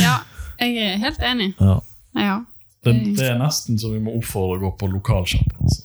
Ja, 0.00 0.16
jeg 0.60 0.76
er 0.78 0.98
helt 1.02 1.22
enig. 1.22 1.52
Ja. 1.60 1.78
Ja. 2.18 2.36
Det, 2.84 2.94
det 3.18 3.26
er 3.28 3.38
nesten 3.38 3.78
så 3.78 3.90
vi 3.92 4.00
må 4.02 4.14
oppfordre 4.18 4.56
å 4.58 4.62
gå 4.64 4.70
på 4.80 4.88
lokalsjapp. 4.94 5.50
Altså. 5.60 5.84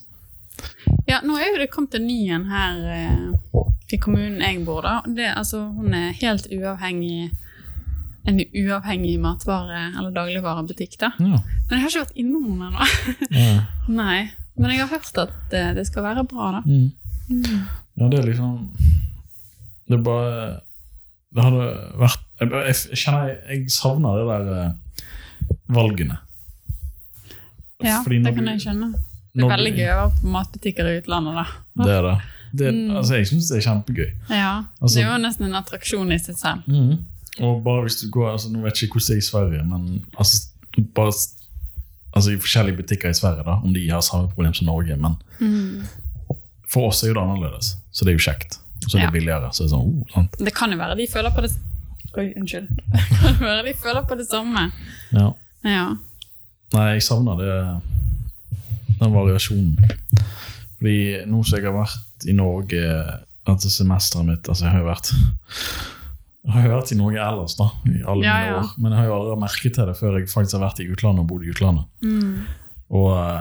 Ja, 1.06 1.20
nå 1.26 1.36
er 1.38 1.50
jo 1.52 1.58
det 1.60 1.68
kommet 1.72 1.94
en 1.98 2.06
ny 2.08 2.20
en 2.34 2.46
her 2.50 2.78
eh, 2.94 3.64
i 3.92 3.98
kommunen 4.02 4.40
jeg 4.42 4.62
bor 4.66 4.82
da. 4.86 5.00
Det, 5.06 5.28
altså, 5.36 5.66
hun 5.76 5.94
er 5.94 6.14
helt 6.22 6.48
uavhengig 6.52 7.30
en 8.26 8.40
uavhengig 8.42 9.20
matvare- 9.22 9.92
eller 9.98 10.10
dagligvarebutikk. 10.10 10.96
da. 10.98 11.12
Ja. 11.18 11.38
Men 11.68 11.76
jeg 11.76 11.82
har 11.84 11.92
ikke 11.92 12.04
vært 12.06 12.18
innom 12.18 12.48
den 12.48 12.64
ennå. 12.66 12.88
Ja. 13.30 13.52
Nei, 14.00 14.18
men 14.56 14.72
jeg 14.72 14.82
har 14.82 14.90
hørt 14.96 15.20
at 15.22 15.36
det, 15.52 15.64
det 15.78 15.86
skal 15.86 16.08
være 16.08 16.24
bra, 16.26 16.56
da. 16.58 16.62
Mm. 16.66 16.90
ja, 18.00 18.08
det 18.08 18.18
er 18.18 18.26
liksom 18.32 18.56
Det 19.88 19.98
er 19.98 20.02
bare 20.02 20.60
Det 21.34 21.44
hadde 21.44 21.66
vært 22.00 22.22
Jeg, 22.40 22.74
jeg 22.90 22.98
kjenner 23.00 23.28
jeg, 23.28 23.36
jeg 23.50 23.70
savner 23.70 24.16
det 24.18 24.26
der 24.30 24.46
eh, 24.62 24.72
valgene. 25.72 26.18
Ja, 27.84 28.00
det 28.06 28.32
kan 28.34 28.48
jeg 28.48 28.62
skjønne. 28.64 28.88
Det 29.36 29.44
er 29.44 29.50
veldig 29.52 29.72
gøy 29.76 29.90
å 29.92 29.96
være 29.98 30.12
på 30.20 30.30
matbutikker 30.32 30.88
i 30.88 30.94
utlandet, 31.02 31.36
da. 31.36 31.44
Det 31.84 31.92
er 31.98 32.02
det. 32.06 32.14
det 32.56 32.70
Mm. 32.74 32.96
altså, 32.96 33.14
jeg 33.18 33.26
syns 33.28 33.48
det 33.50 33.56
er 33.58 33.64
kjempegøy. 33.70 34.10
Ja, 34.30 34.64
Altså- 34.80 34.96
Det 34.96 35.04
er 35.04 35.12
jo 35.12 35.22
nesten 35.22 35.44
en 35.46 35.54
attraksjon 35.60 36.12
i 36.12 36.18
seg 36.18 36.36
selv. 36.36 36.62
Og 37.40 37.62
bare 37.64 37.82
hvis 37.82 38.00
du 38.00 38.08
går 38.10 38.30
altså, 38.32 38.48
Nå 38.50 38.62
vet 38.62 38.80
jeg 38.80 38.88
ikke 38.88 38.96
hvordan 39.00 39.08
det 39.08 39.16
er 39.16 39.24
i 39.24 39.30
Sverige, 39.30 39.64
men 39.64 40.04
altså, 40.18 40.48
bare 40.94 41.12
Altså 42.16 42.30
i 42.32 42.36
forskjellige 42.40 42.76
butikker 42.78 43.10
i 43.10 43.12
Sverige, 43.12 43.44
da, 43.44 43.60
om 43.62 43.74
de 43.74 43.90
har 43.90 44.00
samme 44.00 44.28
problem 44.32 44.54
som 44.54 44.66
Norge. 44.66 44.96
Men 44.96 45.16
for 46.66 46.88
oss 46.88 47.02
er 47.04 47.08
jo 47.08 47.14
det 47.14 47.22
annerledes, 47.22 47.76
så 47.92 48.04
det 48.04 48.14
er 48.14 48.16
jo 48.18 48.30
kjekt. 48.30 48.58
Så 48.86 48.96
er 48.96 49.00
det 49.00 49.06
Ja. 49.08 49.10
billigere. 49.10 49.50
så 49.52 49.64
det 49.64 49.72
er 49.72 49.76
sånn, 49.76 50.04
oh? 50.16 50.26
Det 50.38 50.54
kan 50.54 50.70
jo 50.72 50.78
være 50.78 50.96
de 50.96 51.06
føler 51.10 51.30
på 51.34 51.42
det 51.46 51.52
Oi, 52.16 52.32
unnskyld. 52.38 52.68
Det 52.92 53.00
kan 53.20 53.34
jo 53.34 53.44
være 53.44 53.64
de 53.66 53.72
føler 53.76 54.04
på 54.08 54.16
det 54.16 54.24
samme. 54.30 54.72
Ja. 55.12 55.26
Ja. 55.68 55.82
Nei, 56.72 56.84
jeg 56.94 57.02
savner 57.04 57.36
det, 57.36 57.56
den 59.00 59.12
variasjonen. 59.12 59.76
Fordi 60.78 60.94
nå 61.28 61.42
som 61.44 61.58
jeg 61.58 61.66
har 61.66 61.76
vært 61.76 62.24
i 62.28 62.32
Norge 62.32 62.80
dette 63.46 63.70
semesteret 63.70 64.24
mitt 64.26 64.48
altså 64.48 64.64
Jeg 64.64 64.72
har 64.72 64.80
jo 64.80 64.88
vært 64.88 65.12
jeg 66.46 66.52
har 66.54 66.62
jo 66.68 66.72
vært 66.76 66.92
i 66.94 66.96
Norge 66.98 67.18
ellers, 67.26 67.54
da, 67.58 67.64
i 67.90 68.00
alle 68.06 68.22
Ja, 68.24 68.34
mine 68.38 68.46
ja. 68.46 68.56
år. 68.62 68.72
Men 68.78 68.92
jeg 68.92 68.98
har 69.00 69.06
jo 69.10 69.14
aldri 69.18 69.36
merket 69.42 69.74
til 69.74 69.86
det 69.90 69.96
før 69.98 70.16
jeg 70.20 70.28
faktisk 70.30 70.56
har 70.56 70.62
vært 70.68 70.80
i 70.84 70.88
utlandet 70.94 71.20
og 71.24 71.28
bodd 71.32 71.42
i 71.44 71.50
utlandet. 71.50 71.84
Og 72.94 73.08
eh, 73.18 73.40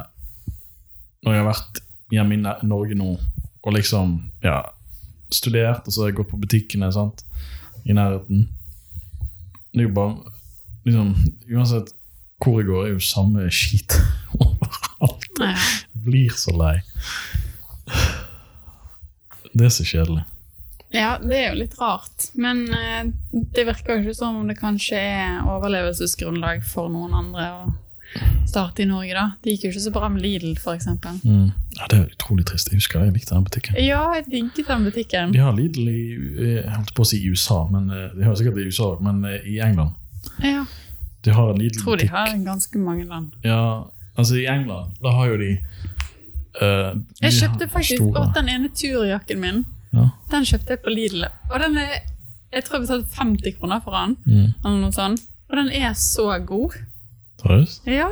når 1.24 1.36
jeg 1.36 1.44
har 1.44 1.50
vært 1.52 1.82
hjemme 2.12 2.34
i 2.34 2.66
Norge 2.68 2.96
nå 2.98 3.12
og 3.66 3.74
liksom 3.74 4.18
ja, 4.44 4.58
studert, 5.36 5.86
og 5.86 5.94
så 5.94 6.04
har 6.04 6.12
jeg 6.12 6.20
gått 6.22 6.32
på 6.32 6.40
butikkene 6.42 6.92
sant, 6.96 7.26
i 7.86 7.94
nærheten 7.94 8.48
Det 9.76 9.84
er 9.84 9.86
jo 9.86 9.94
bare 9.94 10.32
liksom, 10.88 11.12
Uansett 11.54 11.92
hvor 12.42 12.60
jeg 12.60 12.68
går, 12.68 12.86
er 12.88 12.94
jo 12.96 13.02
samme 13.02 13.46
skit 13.54 13.96
overalt. 14.44 15.30
ja. 15.40 15.54
Jeg 15.56 16.02
blir 16.06 16.34
så 16.38 16.52
lei. 16.54 16.76
Det 19.56 19.66
er 19.66 19.72
så 19.74 19.86
kjedelig. 19.88 20.26
Ja, 20.94 21.16
det 21.22 21.38
er 21.40 21.48
jo 21.50 21.62
litt 21.64 21.78
rart. 21.80 22.28
Men 22.40 22.66
eh, 22.76 23.08
det 23.32 23.66
virker 23.68 23.96
jo 23.96 24.04
ikke 24.04 24.18
som 24.20 24.42
om 24.42 24.52
det 24.52 24.58
kanskje 24.60 25.00
er 25.00 25.48
overlevelsesgrunnlag 25.56 26.62
for 26.68 26.92
noen 26.94 27.16
andre 27.18 27.48
å 27.56 27.64
starte 28.48 28.84
i 28.84 28.86
Norge, 28.86 29.14
da. 29.14 29.26
Det 29.44 29.56
gikk 29.56 29.64
jo 29.66 29.70
ikke 29.74 29.84
så 29.86 29.92
bra 29.96 30.08
med 30.10 30.22
Lidl, 30.24 30.54
f.eks. 30.58 30.88
Mm. 31.24 31.52
Ja, 31.78 31.88
det 31.92 31.98
er 32.00 32.06
utrolig 32.14 32.46
trist. 32.48 32.70
Jeg 32.72 32.80
husker 32.80 33.04
jeg 33.04 33.14
likte 33.18 33.36
den 33.36 33.44
butikken. 33.48 33.76
Ja, 33.84 34.02
jeg 34.16 34.26
digget 34.32 34.68
den 34.70 34.86
butikken. 34.88 35.34
De 35.36 35.42
har 35.44 35.54
Lidl 35.58 35.90
i 35.92 36.02
jeg 36.56 36.70
holdt 36.72 36.94
på 36.96 37.04
å 37.04 37.10
si 37.10 37.20
i 37.24 37.30
USA, 37.34 37.62
men 37.72 37.90
eh, 37.92 38.10
de 38.16 38.24
har 38.24 38.36
sikkert 38.40 38.56
det 38.60 38.64
i 38.68 38.72
USA, 38.72 38.92
men 39.04 39.24
eh, 39.26 39.50
i 39.56 39.60
England. 39.60 39.92
Ja, 40.44 40.66
De 41.26 41.34
har 41.34 41.52
en 41.54 41.62
jeg 41.62 41.74
tror 41.82 41.98
de 41.98 42.08
har 42.08 42.32
ganske 42.46 42.78
mange 42.80 43.06
land. 43.10 43.32
Ja, 43.44 43.84
altså 44.18 44.36
i 44.40 44.46
England, 44.48 44.96
da 45.04 45.12
har 45.18 45.34
jo 45.34 45.38
de 45.44 45.58
Uh, 46.56 46.96
Jeg 47.20 47.34
kjøpte 47.36 47.66
faktisk 47.68 48.00
store- 48.00 48.30
den 48.36 48.48
ene 48.48 48.70
turjakken 48.72 49.40
min. 49.42 49.66
Ja. 49.92 50.06
Den 50.32 50.46
kjøpte 50.48 50.70
jeg 50.70 50.80
på 50.86 50.90
Lidl. 50.94 51.26
Og 51.52 51.60
den 51.60 51.78
er 51.78 51.98
Jeg 52.54 52.64
tror 52.64 52.78
jeg 52.80 52.88
betalte 52.88 53.18
50 53.20 53.58
kroner 53.60 53.82
for 53.84 53.92
den. 53.92 54.16
Mm. 54.24 54.54
Og 54.64 55.58
den 55.58 55.70
er 55.76 55.94
så 55.94 56.40
god. 56.46 56.78
Seriøst? 57.42 57.88
Ja, 57.90 58.10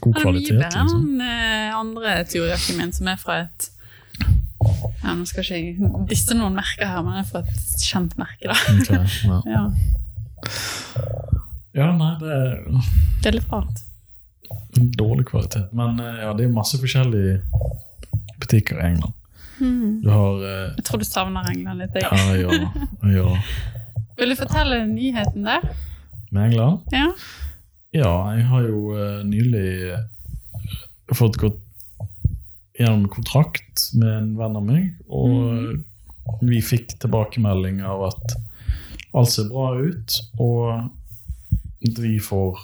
God 0.00 0.14
den 0.14 0.26
er 0.26 0.32
mye 0.32 0.42
bedre 0.42 0.66
enn 0.66 0.90
liksom. 0.90 1.06
den 1.06 1.24
eh, 1.24 1.76
andre 1.76 2.14
turjakken 2.28 2.80
min, 2.80 2.92
som 2.96 3.08
er 3.12 3.18
fra 3.20 3.38
et 3.46 3.70
ja, 5.02 5.12
Nå 5.14 5.24
skal 5.28 5.44
ikke 5.44 5.56
jeg 5.60 6.06
disse 6.10 6.34
noen 6.34 6.56
merker 6.56 6.88
her, 6.90 7.02
men 7.06 7.18
jeg 7.18 7.26
er 7.26 7.28
fra 7.30 7.42
et 7.44 7.84
kjent 7.86 8.16
merke, 8.18 8.48
da. 8.50 8.56
Okay, 8.80 9.50
ja. 9.52 9.66
Ja, 11.76 11.82
ja, 11.82 11.90
nei, 11.92 12.12
det 12.20 12.30
er 12.32 12.52
det 13.20 13.28
er 13.28 13.34
litt 13.36 13.50
rart. 13.52 13.82
dårlig 14.96 15.26
kvalitet. 15.28 15.72
Men 15.76 16.00
eh, 16.00 16.22
ja, 16.24 16.30
det 16.36 16.46
er 16.46 16.52
masse 16.54 16.78
forskjellige 16.80 17.40
butikker 18.40 18.80
i 18.80 18.86
England. 18.92 19.12
Mm. 19.58 20.00
Du 20.04 20.08
har 20.12 20.44
eh, 20.44 20.74
Jeg 20.78 20.84
tror 20.88 21.02
du 21.02 21.06
savner 21.08 21.50
England 21.52 21.82
litt. 21.84 21.98
Ja, 22.00 22.12
Jeg. 22.32 22.46
Ja, 22.46 22.56
ja, 23.12 23.26
det. 23.34 23.34
Vil 24.20 24.32
du 24.32 24.36
fortelle 24.38 24.78
nyheten 24.88 25.44
der? 25.44 25.64
Med 26.30 26.50
England? 26.50 26.86
Ja. 26.92 27.10
Ja, 27.96 28.14
jeg 28.36 28.44
har 28.50 28.66
jo 28.68 28.80
uh, 28.92 29.22
nylig 29.24 29.68
eh, 29.94 30.02
fått 31.16 31.38
gått 31.40 31.62
gjennom 32.76 33.06
kontrakt 33.08 33.86
med 33.96 34.10
en 34.10 34.32
venn 34.36 34.58
av 34.58 34.64
meg, 34.66 34.90
og 35.08 35.30
mm. 35.32 35.84
vi 36.44 36.60
fikk 36.60 36.98
tilbakemelding 37.00 37.80
av 37.88 38.10
at 38.10 38.34
alt 39.16 39.32
ser 39.32 39.48
bra 39.48 39.70
ut, 39.80 40.18
og 40.36 40.90
vi 41.96 42.18
får 42.20 42.60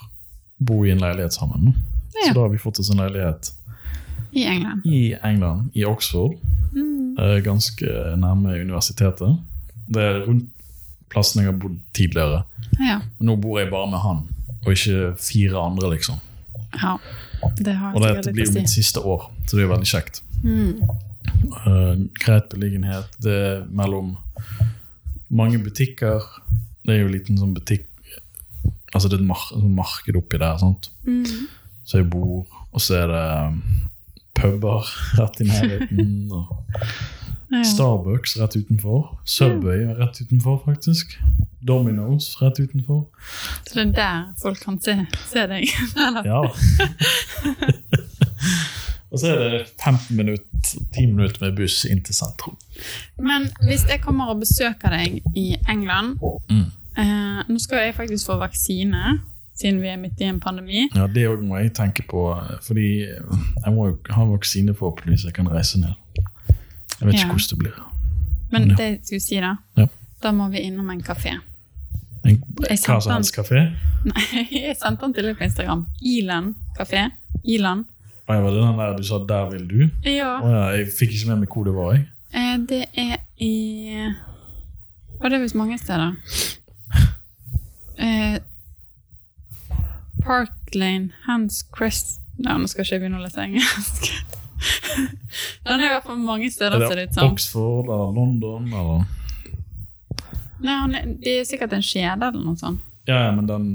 bo 0.60 0.82
i 0.84 0.92
en 0.92 1.00
leilighet 1.00 1.32
sammen. 1.38 1.72
Ja. 2.12 2.28
Så 2.28 2.34
da 2.36 2.44
har 2.44 2.52
vi 2.52 2.60
fått 2.60 2.82
oss 2.82 2.92
en 2.92 3.00
leilighet 3.00 3.54
I 4.36 4.44
England. 4.52 4.84
i 4.84 5.02
England, 5.22 5.70
i 5.72 5.86
Oxford, 5.88 6.36
Mm. 6.72 7.18
eh, 7.18 7.38
ganske 7.44 7.86
nærme 8.16 8.60
universitetet. 8.60 9.36
Det 9.88 10.02
er 10.02 10.22
rundt 10.26 10.48
plassen 11.12 11.42
jeg 11.42 11.50
har 11.50 11.58
bodd 11.60 11.78
tidligere. 11.92 12.44
Ja. 12.80 13.00
Nå 13.20 13.36
bor 13.36 13.58
jeg 13.60 13.70
bare 13.70 13.90
med 13.90 14.00
han, 14.00 14.22
og 14.62 14.72
ikke 14.72 15.14
fire 15.18 15.66
andre, 15.66 15.94
liksom. 15.96 16.20
ja. 16.82 16.96
Det 17.58 17.72
har 17.74 17.94
Og 17.96 18.02
sikkert 18.04 18.16
dette 18.22 18.32
blir 18.36 18.46
jo 18.46 18.52
mitt 18.54 18.70
siste 18.70 19.00
år, 19.02 19.24
så 19.46 19.56
det 19.58 19.64
er 19.64 19.70
veldig 19.72 19.88
kjekt. 19.90 20.20
Mm. 20.44 20.82
Uh, 21.66 22.04
greit 22.22 22.46
beliggenhet. 22.52 23.16
Det 23.22 23.34
er 23.34 23.64
mellom 23.66 24.12
mange 25.28 25.58
butikker. 25.58 26.22
Det 26.86 26.94
er 26.94 27.02
jo 27.02 27.08
en 27.08 27.16
liten 27.16 27.40
sånn 27.40 27.56
butikk 27.56 27.88
Altså 28.92 29.08
det 29.08 29.16
er 29.16 29.22
et 29.22 29.26
mar 29.26 29.40
marked 29.72 30.16
oppi 30.18 30.36
der. 30.36 30.58
sant? 30.60 30.90
Mm. 31.06 31.24
Så 31.88 32.02
jeg 32.02 32.10
bor, 32.12 32.44
og 32.72 32.80
så 32.84 32.98
er 33.00 33.06
det 33.08 33.22
puber 34.36 34.84
rett 35.16 35.40
i 35.40 35.46
nærheten. 35.48 36.28
og 36.30 36.50
Ja. 37.52 37.60
Starbucks 37.68 38.38
rett 38.40 38.54
utenfor. 38.56 39.10
Subway 39.28 39.82
er 39.84 39.98
rett 40.00 40.16
utenfor, 40.24 40.62
faktisk. 40.64 41.18
Domino's 41.68 42.30
rett 42.42 42.58
utenfor. 42.64 43.02
Så 43.68 43.72
det 43.76 43.82
er 43.86 43.92
der 43.98 44.22
folk 44.42 44.58
kan 44.64 44.80
se, 44.82 44.94
se 45.28 45.44
deg? 45.50 45.64
Ja. 46.30 46.40
og 49.12 49.18
så 49.20 49.26
er 49.28 49.38
det 49.38 49.66
15-10 49.82 51.06
minutter 51.12 51.44
med 51.44 51.56
buss 51.56 51.82
inn 51.84 52.00
til 52.06 52.14
sentrum. 52.16 52.54
Men 53.20 53.50
hvis 53.66 53.84
jeg 53.90 54.00
kommer 54.00 54.24
og 54.32 54.40
besøker 54.40 54.88
deg 54.96 55.20
i 55.36 55.56
England 55.68 56.16
Mm. 56.48 56.64
eh, 56.98 57.42
Nå 57.48 57.58
skal 57.58 57.78
jeg 57.86 57.94
faktisk 57.94 58.26
få 58.26 58.36
vaksine, 58.40 59.18
siden 59.56 59.82
vi 59.82 59.88
er 59.88 59.96
midt 60.00 60.20
i 60.20 60.24
en 60.24 60.40
pandemi. 60.40 60.88
Ja, 60.94 61.06
Det 61.06 61.26
òg 61.28 61.42
må 61.44 61.56
jeg 61.60 61.74
tenke 61.74 62.02
på, 62.08 62.38
fordi 62.62 63.00
jeg 63.06 63.72
må 63.74 63.86
jo 63.88 63.98
ha 64.10 64.24
vaksine 64.24 64.74
forhåpentligvis 64.74 65.24
jeg 65.24 65.34
kan 65.34 65.48
reise 65.52 65.80
ned. 65.80 65.92
Jeg 67.02 67.06
vet 67.08 67.14
ikke 67.18 67.26
Ja. 67.26 67.32
hvordan 67.32 67.48
det 67.50 67.58
blir. 67.58 67.78
Men 68.52 68.68
Ja. 68.70 68.74
det 68.76 68.84
jeg 68.90 69.00
skulle 69.04 69.20
si 69.20 69.40
da, 69.40 69.56
Ja. 69.76 69.86
da 70.22 70.30
må 70.32 70.48
vi 70.50 70.58
innom 70.62 70.90
en 70.90 71.02
kafé. 71.02 71.38
En, 72.24 72.36
hva 72.62 73.00
som 73.02 73.12
helst 73.16 73.34
kafé? 73.34 73.72
Nei, 74.04 74.46
jeg 74.50 74.76
sendte 74.78 75.00
den 75.02 75.14
til 75.14 75.24
deg 75.24 75.36
på 75.38 75.44
Instagram. 75.44 75.86
Ilan 76.02 76.54
kafé. 76.78 77.10
Ilan. 77.44 77.84
Ah, 78.28 78.38
var 78.40 78.50
det 78.54 78.62
den 78.62 78.78
der 78.78 78.96
du 78.96 79.02
sa 79.02 79.18
'der 79.18 79.50
vil 79.50 79.66
du'? 79.68 79.90
Ja. 80.06 80.38
Å, 80.40 80.46
ja, 80.48 80.68
jeg 80.78 80.86
fikk 80.86 81.10
ikke 81.10 81.26
med 81.28 81.38
meg 81.40 81.48
hvor 81.48 81.64
det 81.64 81.74
var. 81.74 81.92
jeg. 81.92 82.06
Eh, 82.34 82.56
det 82.56 82.86
er 82.96 83.16
i 83.40 84.14
Og 85.20 85.30
det 85.30 85.36
er 85.36 85.42
visst 85.42 85.54
mange 85.54 85.78
steder. 85.78 86.16
Eh, 87.98 88.38
Park 90.24 90.50
Lane, 90.74 91.10
Hans 91.26 91.64
Crest 91.72 92.18
Nei, 92.38 92.54
nå 92.58 92.66
skal 92.66 92.84
jeg 92.84 92.92
ikke 93.00 93.00
begynne 93.04 93.20
å 93.20 93.26
lese 93.26 93.42
engelsk. 93.44 94.38
Den 95.64 95.80
er 95.80 95.86
i 95.86 95.90
hvert 95.94 96.06
fall 96.06 96.20
mange 96.22 96.50
steder, 96.52 96.82
Er 96.90 97.00
det 97.00 97.08
sånn. 97.16 97.32
Oxford 97.32 97.88
eller 97.88 98.14
London 98.16 98.68
eller 98.72 99.04
Nei, 100.62 100.76
er, 100.94 101.06
det 101.18 101.32
er 101.40 101.46
sikkert 101.48 101.72
en 101.74 101.82
skjede 101.82 102.28
eller 102.28 102.42
noe 102.44 102.58
sånt. 102.58 102.82
Ja, 103.08 103.24
ja, 103.26 103.32
men 103.34 103.48
den 103.50 103.66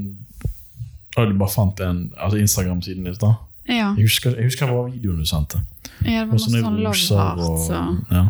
du 1.18 1.34
bare 1.34 1.50
fant 1.50 1.80
en 1.82 2.12
altså 2.16 2.38
Instagram-siden 2.38 3.08
i 3.10 3.14
stad? 3.16 3.34
Ja, 3.68 3.90
Jeg 3.98 4.06
husker, 4.06 4.36
jeg 4.38 4.48
husker 4.48 4.70
det 4.70 4.76
var 4.76 4.90
videoen 4.92 5.18
du 5.20 5.26
sendte. 5.26 5.60
ja 6.06 6.22
det 6.22 6.28
var 6.28 6.34
masse 6.38 6.52
sånn 6.54 6.78
love 6.86 7.48
og 7.50 7.58
så. 7.66 7.82
Ja, 8.14 8.24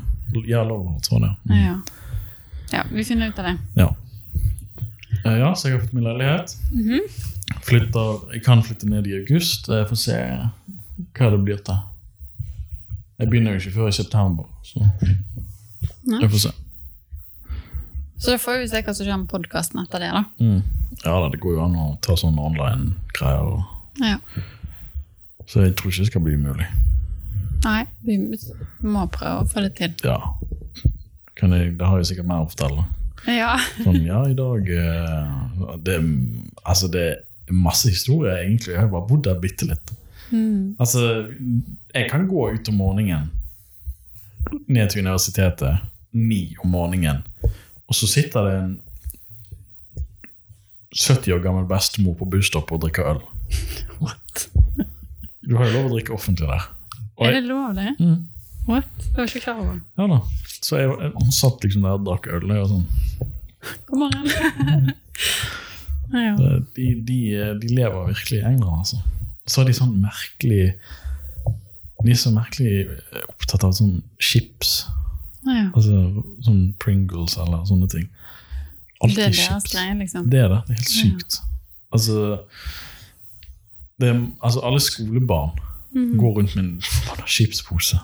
ja 0.47 0.63
love 0.63 0.93
hearts 0.93 1.11
var 1.11 1.19
det. 1.25 1.33
ja. 1.45 1.53
Mm. 1.53 1.65
ja. 1.65 1.77
ja, 2.71 2.83
vi 2.91 3.03
finner 3.03 3.29
ut 3.29 3.39
av 3.39 3.51
det. 3.51 3.57
Ja. 3.75 3.89
Eh, 5.25 5.37
ja, 5.37 5.51
så 5.55 5.67
jeg 5.67 5.77
har 5.77 5.83
fått 5.85 5.93
min 5.93 6.07
leilighet. 6.07 6.55
Mhm. 6.71 6.99
Flytter, 7.67 8.33
jeg 8.33 8.43
kan 8.43 8.63
flytte 8.63 8.89
ned 8.89 9.07
i 9.07 9.15
august. 9.19 9.67
Jeg 9.67 9.87
får 9.89 9.99
se 9.99 10.17
hva 11.17 11.29
det 11.31 11.39
blir 11.43 11.61
til. 11.63 11.79
Jeg 13.17 13.29
begynner 13.31 13.55
jo 13.55 13.61
ikke 13.61 13.75
før 13.79 13.89
i 13.89 13.95
september, 13.97 14.45
så 14.63 14.83
Nei. 16.05 16.19
jeg 16.21 16.29
får 16.31 16.43
se. 16.47 16.51
Så 18.17 18.33
da 18.33 18.37
får 18.41 18.59
vi 18.61 18.67
se 18.69 18.81
hva 18.81 18.93
som 18.97 19.05
skjer 19.05 19.17
med 19.21 19.29
podkasten 19.31 19.81
etter 19.83 20.01
det, 20.01 20.11
da. 20.13 20.23
Mm. 20.41 20.61
Ja 21.03 21.15
da, 21.21 21.29
det 21.33 21.39
går 21.41 21.57
jo 21.57 21.63
an 21.65 21.75
å 21.77 21.87
ta 22.01 22.17
sånne 22.17 22.45
online-greier. 22.49 23.65
Ja. 24.01 24.17
Så 25.47 25.65
jeg 25.65 25.75
tror 25.77 25.91
ikke 25.93 26.05
det 26.05 26.11
skal 26.11 26.25
bli 26.25 26.37
umulig. 26.37 26.69
Nei, 27.65 27.81
vi 28.05 28.17
må 28.85 29.05
prøve 29.13 29.43
å 29.43 29.49
få 29.49 29.65
det 29.65 29.73
til. 29.79 29.93
Ja. 30.05 30.17
Kan 31.37 31.53
jeg, 31.53 31.75
det 31.77 31.89
har 31.89 32.01
jeg 32.01 32.11
sikkert 32.11 32.29
mer 32.29 32.45
å 32.45 32.49
fortelle. 32.51 32.85
Ja. 33.27 33.55
Sånn, 33.81 34.01
ja, 34.05 34.21
i 34.29 34.35
dag 34.37 34.69
eh, 34.71 35.77
det, 35.83 35.97
Altså, 36.63 36.89
det 36.91 37.05
er 37.07 37.53
masse 37.53 37.89
historier, 37.91 38.37
egentlig. 38.43 38.75
Jeg 38.75 38.83
har 38.83 38.91
bare 38.93 39.09
bodd 39.09 39.25
der 39.25 39.41
bitte 39.41 39.67
litt. 39.69 39.93
Mm. 40.31 40.75
Altså, 40.79 41.01
jeg 41.95 42.09
kan 42.11 42.27
gå 42.27 42.49
ut 42.53 42.69
om 42.69 42.75
morgenen 42.81 43.29
ned 44.67 44.89
til 44.91 45.01
universitetet 45.05 45.77
ni 46.11 46.55
om 46.63 46.69
morgenen, 46.71 47.23
og 47.87 47.95
så 47.95 48.07
sitter 48.07 48.47
det 48.47 48.55
en 48.61 48.73
70 50.97 51.33
år 51.35 51.41
gammel 51.43 51.65
bestemor 51.69 52.15
på 52.19 52.25
busstoppet 52.31 52.77
og 52.77 52.81
drikker 52.85 53.09
øl. 53.11 53.19
What? 54.03 54.47
Du 55.47 55.55
har 55.59 55.67
jo 55.69 55.75
lov 55.77 55.89
å 55.89 55.93
drikke 55.95 56.15
offentlig 56.15 56.47
der. 56.49 56.65
Og 57.17 57.27
Er 57.27 57.37
det 57.37 57.43
lov, 57.47 57.73
det? 57.77 57.93
mm, 57.99 58.17
What? 58.67 58.87
Det 58.99 59.17
var 59.17 59.29
ikke 59.29 59.43
klar 59.45 59.59
over. 59.63 59.77
ja 59.97 60.07
da. 60.11 60.19
Så 60.61 60.79
jeg, 60.81 60.89
jeg, 60.89 61.11
hun 61.15 61.31
satt 61.31 61.63
liksom 61.63 61.85
der 61.85 61.95
og 61.99 62.03
drakk 62.07 62.27
øl. 62.33 62.49
Og 62.57 62.71
sånn. 62.71 62.87
God 63.87 64.01
morgen. 64.05 64.91
De, 66.07 66.83
de, 67.03 67.15
de 67.59 67.67
lever 67.75 68.05
virkelig 68.07 68.37
i 68.39 68.45
England, 68.47 68.77
altså. 68.79 68.97
Så 69.47 69.61
er 69.61 69.65
de 69.69 69.73
sånn 69.77 69.93
merkelig 70.03 70.73
De 72.03 72.11
er 72.11 72.19
så 72.19 72.29
merkelig 72.35 72.87
opptatt 73.29 73.63
av 73.63 73.71
sånn 73.73 74.01
chips. 74.19 74.85
ja. 75.47 75.69
Altså 75.73 76.23
sånn 76.45 76.73
Pringles 76.79 77.37
eller 77.41 77.63
sånne 77.65 77.87
ting. 77.89 78.07
Det 79.01 79.17
er 79.17 79.27
Alltid 79.29 79.35
chips. 79.35 79.71
greie, 79.73 79.95
liksom. 79.99 80.29
Det 80.29 80.39
er 80.43 80.47
det. 80.49 80.61
Det 80.67 80.73
er 80.75 80.81
helt 80.81 80.89
sykt. 80.93 81.39
Altså, 81.93 82.39
det 83.99 84.09
er, 84.09 84.21
altså 84.43 84.61
Alle 84.67 84.79
skolebarn 84.79 85.51
Mhm. 85.95 86.17
går 86.19 86.33
rundt 86.37 86.55
med 86.55 86.65
en 86.65 86.81
chipspose. 87.25 87.97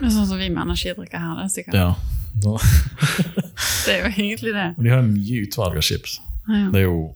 Sånn 0.00 0.26
som 0.26 0.38
vi 0.38 0.48
med 0.48 0.62
energidrikker 0.64 1.18
her. 1.18 1.34
Det 1.36 1.44
er 1.44 1.48
sikkert. 1.48 1.74
Ja. 1.74 1.94
Det 3.84 3.92
er 3.94 3.98
jo 4.02 4.08
egentlig 4.10 4.52
det. 4.54 4.74
og 4.78 4.84
de 4.84 4.90
har 4.90 5.02
mye 5.02 5.42
utvalg 5.46 5.76
av 5.76 5.82
chips. 5.82 6.20
Ja. 6.48 6.70
Det 6.72 6.80
er 6.80 6.86
jo 6.88 7.14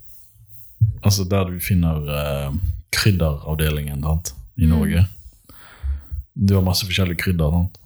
altså 1.03 1.25
der 1.29 1.45
du 1.51 1.59
finner 1.61 1.97
eh, 2.19 2.53
krydderavdelingen 2.93 4.03
sant? 4.03 4.35
i 4.59 4.65
Mm. 4.67 4.71
Norge. 4.71 5.05
Du 6.35 6.55
har 6.55 6.63
masse 6.63 6.87
forskjellige 6.87 7.17
krydder. 7.23 7.51
Sant? 7.51 7.79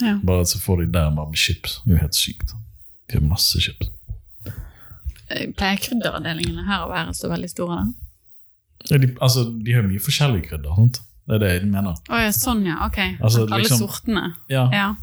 Ja. 0.00 0.18
Bare 0.24 0.44
så 0.46 0.58
får 0.60 0.76
de 0.84 0.92
der 0.92 1.10
med 1.10 1.34
chips. 1.36 1.80
Det 1.84 1.92
er 1.92 1.96
jo 1.96 2.00
helt 2.00 2.14
sykt. 2.14 2.52
De 3.08 3.18
har 3.18 3.20
masse 3.28 3.60
chips. 3.60 3.90
Eh, 5.30 5.50
Pleier 5.56 5.76
krydderavdelingene 5.82 6.64
her 6.66 6.84
å 6.86 6.90
være 6.92 7.14
så 7.14 7.28
veldig 7.32 7.50
store? 7.50 7.76
da? 7.76 7.86
Ja, 8.90 8.98
de, 9.02 9.08
altså, 9.20 9.44
de 9.64 9.72
har 9.74 9.82
mye 9.82 9.98
forskjellige 10.02 10.48
krydder. 10.50 10.74
Sant? 10.76 11.00
Det 11.26 11.34
er 11.34 11.38
det 11.42 11.52
jeg 11.56 11.66
mener. 11.72 11.96
Oh, 12.08 12.20
ja, 12.22 12.28
sånn 12.30 12.64
ja. 12.66 12.76
Ok. 12.86 12.98
Altså, 13.20 13.46
Alle 13.48 13.62
liksom- 13.64 13.78
sortene. 13.88 14.34
Ja, 14.48 14.68
Ja. 14.72 14.94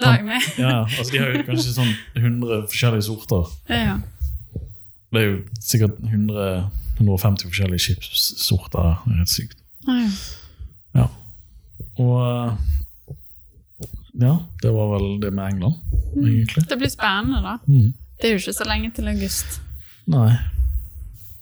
Da 0.00 0.12
er 0.12 0.16
jeg 0.16 0.24
med. 0.26 0.42
ja, 0.58 0.84
altså 0.84 1.10
De 1.12 1.18
har 1.18 1.26
jo 1.34 1.42
kanskje 1.42 1.72
sånn 1.74 1.94
100 2.16 2.68
forskjellige 2.70 3.02
sorter. 3.02 3.50
Ja, 3.68 3.76
ja. 3.84 3.98
Det 5.12 5.20
er 5.22 5.26
jo 5.26 5.42
sikkert 5.60 5.98
100, 6.00 6.70
150 7.00 7.46
forskjellige 7.48 7.78
chipssorter. 7.86 8.98
Det 9.04 9.12
er 9.14 9.18
helt 9.22 9.32
sykt. 9.32 9.58
Ja. 10.94 11.06
Og 11.98 12.14
eh, 12.26 12.52
Ja, 14.18 14.32
det 14.62 14.70
var 14.74 14.88
vel 14.96 15.20
det 15.22 15.30
med 15.30 15.52
England, 15.52 15.74
egentlig. 16.16 16.64
Det 16.68 16.78
blir 16.80 16.90
spennende, 16.90 17.38
da. 17.44 17.56
Mm. 17.66 17.92
Det 18.18 18.26
er 18.26 18.32
jo 18.34 18.40
ikke 18.42 18.52
så 18.56 18.64
lenge 18.66 18.90
til 18.96 19.08
august. 19.08 19.60
Nei. 20.10 20.32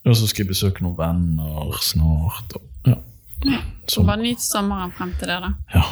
Og 0.05 0.17
så 0.17 0.27
skal 0.29 0.45
jeg 0.45 0.51
besøke 0.51 0.85
noen 0.85 0.99
venner 0.99 1.79
snart. 1.83 2.53
Og, 2.59 2.91
ja. 2.91 2.99
Så 3.89 4.05
bare 4.05 4.21
nyt 4.21 4.43
sommeren 4.45 4.93
frem 4.93 5.15
til 5.19 5.33
det, 5.33 5.39
da. 5.47 5.53
ja. 5.75 5.87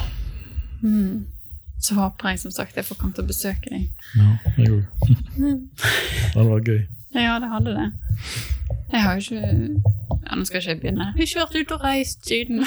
Så 1.81 1.95
håper 1.97 2.29
jeg 2.29 2.39
som 2.39 2.51
sagt 2.53 2.77
jeg 2.77 2.85
får 2.85 2.97
komme 2.99 3.13
til 3.13 3.25
å 3.25 3.29
besøke 3.29 3.69
deg. 3.69 3.89
ja 4.17 4.29
jeg 4.57 4.71
òg. 4.73 5.09
det 5.39 6.35
hadde 6.35 6.49
vært 6.51 6.69
gøy. 6.71 6.79
Ja, 7.15 7.39
det 7.39 7.49
hadde 7.49 7.75
det. 7.75 7.87
Jeg 8.91 9.01
har 9.03 9.15
jo 9.15 9.19
ikke 9.19 9.47
ja, 10.25 10.35
Nå 10.35 10.45
skal 10.45 10.61
jeg 10.61 10.75
ikke 10.75 10.81
begynne. 10.81 11.05
Jeg 11.05 11.13
har 11.15 11.25
ikke 11.27 11.39
vært 11.43 11.57
ute 11.61 11.75
og 11.75 11.83
reist 11.85 12.27
siden. 12.27 12.65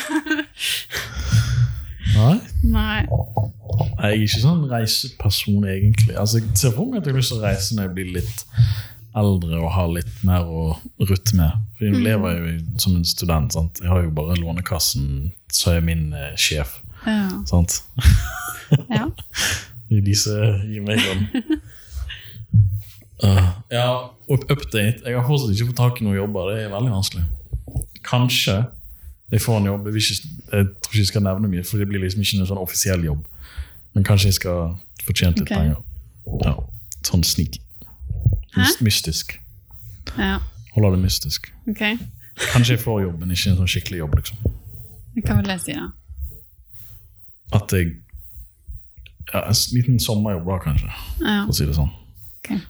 Nei. 2.17 2.35
Nei. 2.65 3.01
Jeg 3.99 4.09
er 4.09 4.15
ikke 4.25 4.43
sånn 4.43 4.63
reiseperson, 4.71 5.65
egentlig. 5.69 6.15
Altså, 6.19 6.41
Jeg 6.43 6.59
ser 6.59 6.75
for 6.77 6.89
meg 6.91 7.01
at 7.01 7.09
jeg 7.09 7.15
har 7.15 7.21
lyst 7.21 7.33
til 7.35 7.41
å 7.41 7.45
reise 7.47 7.77
når 7.77 7.89
jeg 7.89 7.95
blir 7.99 8.13
litt 8.19 8.45
eldre 9.19 9.59
og 9.59 9.73
har 9.75 9.89
litt 9.93 10.21
mer 10.27 10.47
å 10.47 10.65
rutte 11.03 11.39
med. 11.39 11.65
For 11.79 11.89
jeg 11.89 12.03
lever 12.05 12.39
jo 12.39 12.53
som 12.83 12.97
en 12.99 13.07
student. 13.09 13.55
sant? 13.55 13.81
Jeg 13.83 13.91
har 13.91 14.05
jo 14.05 14.13
bare 14.15 14.39
Lånekassen, 14.39 15.33
så 15.53 15.73
er 15.73 15.81
jeg 15.81 15.87
min 15.89 16.07
eh, 16.15 16.35
sjef. 16.39 16.79
Ja. 17.07 17.29
sant? 17.47 17.81
ja. 18.97 19.09
Det 19.89 20.01
er 20.01 20.07
de 20.07 20.15
som 20.19 20.63
gir 20.69 20.87
meg 20.87 21.03
sånn 21.05 21.27
Uh, 23.19 23.49
Ja, 23.75 24.11
update. 24.31 25.03
Jeg 25.05 25.17
har 25.17 25.27
fortsatt 25.27 25.55
ikke 25.55 25.71
fått 25.71 25.81
tak 25.81 26.01
i 26.01 26.07
noen 26.07 26.19
jobber. 26.19 26.51
Det 26.53 26.65
er 26.65 26.73
veldig 26.73 26.93
vanskelig. 26.93 27.25
Kanskje 28.07 28.59
jeg 29.31 29.43
får 29.45 29.59
en 29.61 29.69
jobb. 29.71 29.89
Jeg, 29.89 29.95
ikke, 29.95 30.29
jeg 30.53 30.69
tror 30.83 30.93
ikke 30.93 31.03
jeg 31.03 31.11
skal 31.13 31.25
nevne 31.27 31.51
mye, 31.53 31.65
for 31.65 31.81
det 31.81 31.89
blir 31.89 32.03
liksom 32.05 32.25
ikke 32.25 32.41
en 32.41 32.51
sånn 32.51 32.61
offisiell 32.63 33.05
jobb. 33.05 33.25
Men 33.95 34.07
kanskje 34.07 34.31
jeg 34.31 34.39
skal 34.39 34.77
få 35.05 35.17
tjent 35.17 35.41
litt 35.41 35.49
okay. 35.49 35.57
penger. 35.57 35.83
Ja, 36.45 36.55
sånn 37.09 37.25
snik. 37.25 37.61
Hæ? 38.57 38.69
Mystisk. 38.85 39.39
ja. 40.17 40.39
Holder 40.75 40.95
det 40.95 41.03
mystisk. 41.03 41.49
Ok. 41.69 41.83
Kanskje 42.53 42.77
jeg 42.77 42.83
får 42.85 43.01
jobb, 43.03 43.17
men 43.21 43.33
ikke 43.35 43.51
en 43.51 43.59
sånn 43.59 43.71
skikkelig 43.71 43.99
jobb. 44.05 44.19
liksom. 44.21 44.53
Hva 45.19 45.39
vil 45.41 45.51
jeg 45.51 45.63
si, 45.65 45.75
da? 45.75 45.89
At 47.59 47.73
jeg 47.73 47.97
ja, 49.33 49.43
En 49.49 49.57
liten 49.75 49.99
sommerjobb, 50.01 50.47
da, 50.47 50.59
kanskje, 50.63 50.89
Ja. 51.21 51.43
for 51.45 51.53
å 51.53 51.57
si 51.57 51.67
det 51.67 51.75
sånn. 51.77 51.91
ok. 52.39 52.61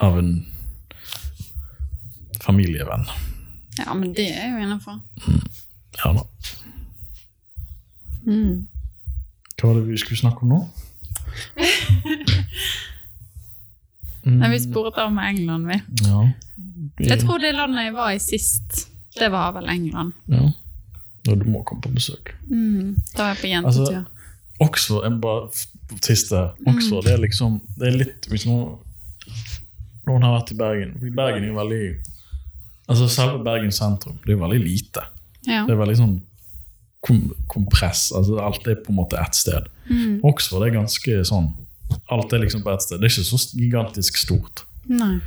Av 0.00 0.18
en 0.18 0.46
familievenn. 2.44 3.06
ja, 3.80 3.94
men 3.94 4.12
det 4.14 4.28
er 4.30 4.52
jo 4.52 4.62
innafor. 4.64 5.00
Ja 6.00 6.12
da. 6.16 6.24
Mm. 8.26 8.66
Hva 9.54 9.68
var 9.70 9.74
det 9.80 9.86
vi 9.88 9.98
skulle 10.00 10.18
snakke 10.20 10.44
om 10.44 10.54
nå? 10.54 10.60
Nei, 14.24 14.48
vi 14.54 14.60
sporet 14.62 14.96
av 14.98 15.12
med 15.12 15.28
England, 15.34 15.68
vi. 15.68 15.76
Ja. 16.06 16.22
Jeg 17.04 17.20
tror 17.20 17.38
det 17.42 17.52
landet 17.54 17.88
jeg 17.90 17.94
var 17.96 18.12
i 18.14 18.20
sist, 18.22 18.86
det 19.18 19.28
var 19.34 19.52
vel 19.56 19.68
England. 19.72 20.12
ja. 20.32 20.50
Og 21.24 21.38
du 21.40 21.46
må 21.48 21.62
komme 21.64 21.80
på 21.80 21.88
besøk. 21.88 22.34
Mm. 22.50 22.98
Da 23.16 23.30
er 23.30 23.32
jeg 23.32 23.38
på 23.40 23.48
Altså, 23.64 23.84
jentetur. 23.88 24.10
Oxford 24.60 25.04
jeg 25.06 25.20
bare 25.22 26.02
siste. 26.04 26.40
Oxford 26.68 27.06
det 27.06 27.12
er 27.14 27.22
liksom 27.22 27.54
Det 27.78 27.86
er 27.88 27.96
litt 27.96 28.28
Hvis 28.28 28.44
noen, 28.44 28.74
noen 30.04 30.22
har 30.26 30.34
vært 30.36 30.52
i 30.52 30.58
Bergen 30.60 30.92
Bergen 31.16 31.46
er 31.46 31.48
jo 31.48 31.56
veldig 31.56 31.86
Altså 32.90 33.08
Selve 33.08 33.40
Bergen 33.44 33.72
sentrum 33.72 34.18
det 34.24 34.32
er 34.32 34.36
jo 34.38 34.44
veldig 34.44 34.60
lite. 34.60 35.04
ja. 35.46 35.64
Det 35.64 35.72
er 35.74 35.80
veldig 35.80 35.96
sånn 35.98 36.14
kom, 37.04 37.20
kompress. 37.48 38.10
Altså 38.16 38.38
Alt 38.44 38.66
er 38.68 38.80
på 38.80 38.92
en 38.92 38.98
måte 39.00 39.20
ett 39.20 39.36
sted. 39.36 39.68
Mm. 39.88 40.20
Oxford 40.24 40.66
er 40.66 40.74
ganske 40.78 41.20
sånn 41.28 41.52
Alt 42.12 42.32
er 42.32 42.40
liksom 42.42 42.62
på 42.64 42.72
ett 42.72 42.82
sted. 42.82 43.00
Det 43.00 43.08
er 43.08 43.12
ikke 43.12 43.28
så 43.28 43.58
gigantisk 43.58 44.16
stort. 44.18 44.64
Nei. 44.88 45.18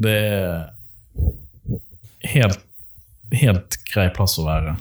Det 0.00 0.16
er 0.16 0.70
helt, 2.34 2.58
helt 3.32 3.78
grei 3.92 4.08
plass 4.14 4.36
å 4.40 4.46
være. 4.46 4.74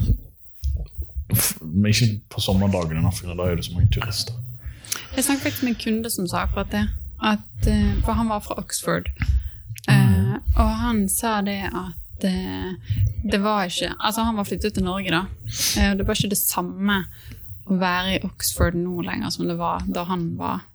Men 1.62 1.92
ikke 1.92 2.10
på 2.34 2.44
sommerdagene, 2.44 3.04
da, 3.06 3.14
for 3.14 3.38
da 3.38 3.46
er 3.46 3.60
det 3.60 3.68
så 3.68 3.76
mange 3.78 3.92
turister. 3.94 4.36
Jeg 5.16 5.26
snakket 5.26 5.46
faktisk 5.46 5.64
med 5.64 5.76
en 5.76 5.82
kunde 5.84 6.12
som 6.14 6.28
sa 6.28 6.44
akkurat 6.48 6.74
det. 6.74 6.86
At, 7.22 7.68
eh, 7.68 7.94
for 8.06 8.18
han 8.18 8.34
var 8.34 8.42
fra 8.44 8.58
Oxford. 8.60 9.10
Eh, 9.88 10.36
og 10.56 10.70
han 10.82 11.06
sa 11.10 11.40
det 11.46 11.62
at 11.70 12.09
eh, 12.28 12.72
det 13.24 13.40
var 13.44 13.68
ikke 13.68 13.92
Altså, 13.98 14.24
han 14.26 14.38
var 14.40 14.48
flyttet 14.48 14.76
til 14.76 14.86
Norge, 14.86 15.12
da. 15.14 15.26
Eh, 15.80 15.94
det 15.98 16.08
var 16.08 16.18
ikke 16.18 16.34
det 16.34 16.40
samme 16.42 17.04
å 17.70 17.78
være 17.80 18.16
i 18.16 18.24
Oxford 18.26 18.78
nå 18.78 19.04
lenger 19.06 19.34
som 19.34 19.48
det 19.50 19.58
var 19.60 19.86
da 19.88 20.06
han 20.10 20.32
var 20.40 20.66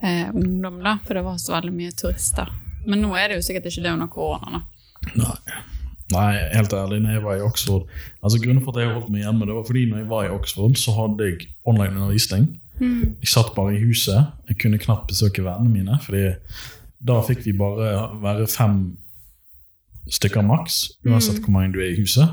eh, 0.00 0.30
ungdom, 0.32 0.80
da. 0.84 0.98
For 1.04 1.18
det 1.18 1.24
var 1.26 1.38
så 1.42 1.56
veldig 1.56 1.74
mye 1.74 1.94
turister. 1.96 2.50
Men 2.88 3.04
nå 3.04 3.14
er 3.16 3.30
det 3.30 3.38
jo 3.40 3.46
sikkert 3.46 3.70
ikke 3.70 3.84
det 3.86 3.94
under 3.94 4.10
korona, 4.12 4.58
da. 4.58 5.14
Nei. 5.20 5.62
Nei, 6.12 6.32
helt 6.52 6.72
ærlig, 6.76 6.98
når 7.00 7.14
jeg 7.14 7.22
var 7.24 7.38
i 7.38 7.44
Oxford 7.46 7.86
altså 8.20 8.36
Grunnen 8.42 8.60
for 8.62 8.76
at 8.76 8.82
jeg 8.84 8.92
holdt 8.92 9.08
meg 9.10 9.22
hjemme, 9.24 9.46
det 9.48 9.54
var 9.56 9.64
fordi 9.64 9.86
når 9.88 10.02
jeg 10.02 10.08
var 10.10 10.26
i 10.26 10.34
Oxford, 10.34 10.76
så 10.76 10.92
hadde 10.98 11.28
jeg 11.30 11.46
online-undervisning. 11.64 12.44
Jeg 12.80 13.30
satt 13.30 13.54
bare 13.56 13.76
i 13.76 13.80
huset. 13.84 14.32
Jeg 14.50 14.58
kunne 14.60 14.80
knapt 14.82 15.08
besøke 15.08 15.44
vennene 15.46 15.70
mine, 15.70 15.98
Fordi 16.02 16.34
da 17.04 17.20
fikk 17.24 17.44
vi 17.46 17.52
bare 17.56 18.08
være 18.22 18.46
fem 18.50 18.96
stykker 20.10 20.42
maks, 20.44 20.90
uansett 21.06 21.40
hvor 21.40 21.50
mange 21.54 21.72
du 21.72 21.80
er 21.80 21.92
i 21.94 22.00
huset. 22.00 22.28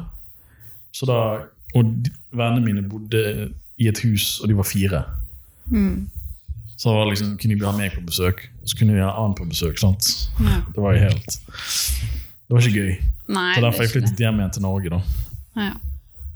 Så 0.91 1.05
da, 1.07 1.47
Og 1.75 1.85
vennene 2.35 2.65
mine 2.65 2.81
bodde 2.83 3.51
i 3.79 3.87
et 3.87 3.99
hus, 4.03 4.39
og 4.43 4.49
de 4.49 4.55
var 4.57 4.63
fire. 4.67 5.03
Mm. 5.71 6.09
Så 6.77 6.89
da 6.89 6.95
var 6.97 7.05
liksom, 7.07 7.37
kunne 7.39 7.55
de 7.59 7.65
ha 7.65 7.71
meg 7.77 7.93
på 7.95 8.01
besøk, 8.05 8.41
og 8.61 8.67
så 8.69 8.77
kunne 8.77 8.93
de 8.97 8.99
ha 9.05 9.11
annen 9.21 9.35
på 9.37 9.45
besøk. 9.47 9.77
sant? 9.79 10.03
Ja. 10.41 10.57
Det 10.75 10.81
var 10.83 10.93
jo 10.97 10.99
helt 11.05 11.39
Det 11.47 12.49
var 12.57 12.59
ikke 12.67 12.75
gøy. 12.81 12.91
Nei, 13.31 13.53
Så 13.55 13.61
det 13.61 13.63
er 13.63 13.69
derfor 13.69 13.83
jeg 13.85 13.91
flyttet 13.93 14.19
hjem 14.19 14.39
igjen 14.41 14.51
til 14.57 14.61
Norge, 14.65 14.89
da. 14.89 15.01
Ja. 15.55 15.71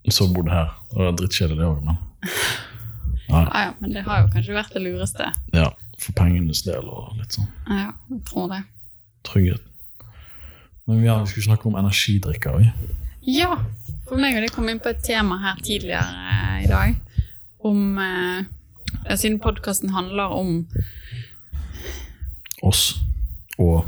Så 0.10 0.28
bodde 0.34 0.52
her. 0.54 0.72
Det 0.94 0.98
var 1.04 1.12
drittkjedelig, 1.20 1.58
det 1.60 1.68
òg, 1.68 1.84
men 1.84 1.98
Ja, 3.30 3.42
ja, 3.66 3.72
men 3.82 3.92
det 3.92 4.04
har 4.06 4.22
jo 4.22 4.28
kanskje 4.32 4.54
vært 4.56 4.72
det 4.74 4.82
lureste. 4.86 5.32
ja, 5.54 5.70
for 6.00 6.14
pengenes 6.16 6.62
del 6.64 6.86
og 6.86 7.16
litt 7.20 7.34
sånn 7.36 7.48
Ja, 7.68 7.92
jeg 8.12 8.22
tror 8.30 8.48
det. 8.54 8.62
trygghet. 9.28 9.62
Men 10.88 11.04
ja, 11.04 11.16
vi 11.24 11.28
skulle 11.32 11.44
snakke 11.48 11.66
om 11.70 11.76
energidrikker. 11.76 12.58
Vi. 12.62 12.70
Ja, 13.40 13.56
for 14.08 14.18
meg 14.22 14.36
og 14.38 14.44
det 14.46 14.52
kom 14.54 14.68
inn 14.70 14.80
på 14.80 14.92
et 14.94 15.02
tema 15.06 15.38
her 15.42 15.58
tidligere 15.66 16.06
eh, 16.32 16.64
i 16.66 16.70
dag. 16.70 16.96
Om 17.66 17.98
eh, 17.98 18.46
Siden 19.18 19.40
podkasten 19.42 19.90
handler 19.94 20.24
om 20.34 20.68
Oss 22.64 22.96
og 23.60 23.86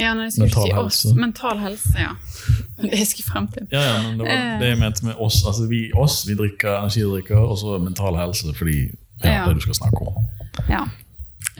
Ja, 0.00 0.14
Mental 0.14 0.48
si 0.50 0.72
oss. 0.72 0.74
helse. 0.74 1.14
Mental 1.14 1.58
helse, 1.62 1.92
ja. 1.98 2.12
Det 2.82 2.90
jeg 2.98 3.06
skulle 3.06 3.28
frem 3.30 3.46
til. 3.48 3.66
Ja, 3.72 3.80
ja, 3.80 4.02
men 4.02 4.18
det 4.18 4.26
var 4.26 4.34
Eh. 4.34 4.58
det 4.60 4.68
jeg 4.72 4.78
mente 4.80 5.04
med 5.06 5.14
oss. 5.22 5.44
Altså 5.46 5.66
vi, 5.70 5.90
oss, 5.94 6.24
vi 6.28 6.34
drikker 6.34 6.78
energidrikker, 6.80 7.36
og 7.36 7.58
så 7.58 7.78
mental 7.78 8.16
helse, 8.18 8.54
fordi 8.58 8.78
ja, 9.24 9.30
Ja. 9.32 9.44
det 9.48 9.54
du 9.54 9.60
skal 9.60 9.74
snakke 9.74 9.96
om. 10.08 10.24
Ja. 10.68 10.82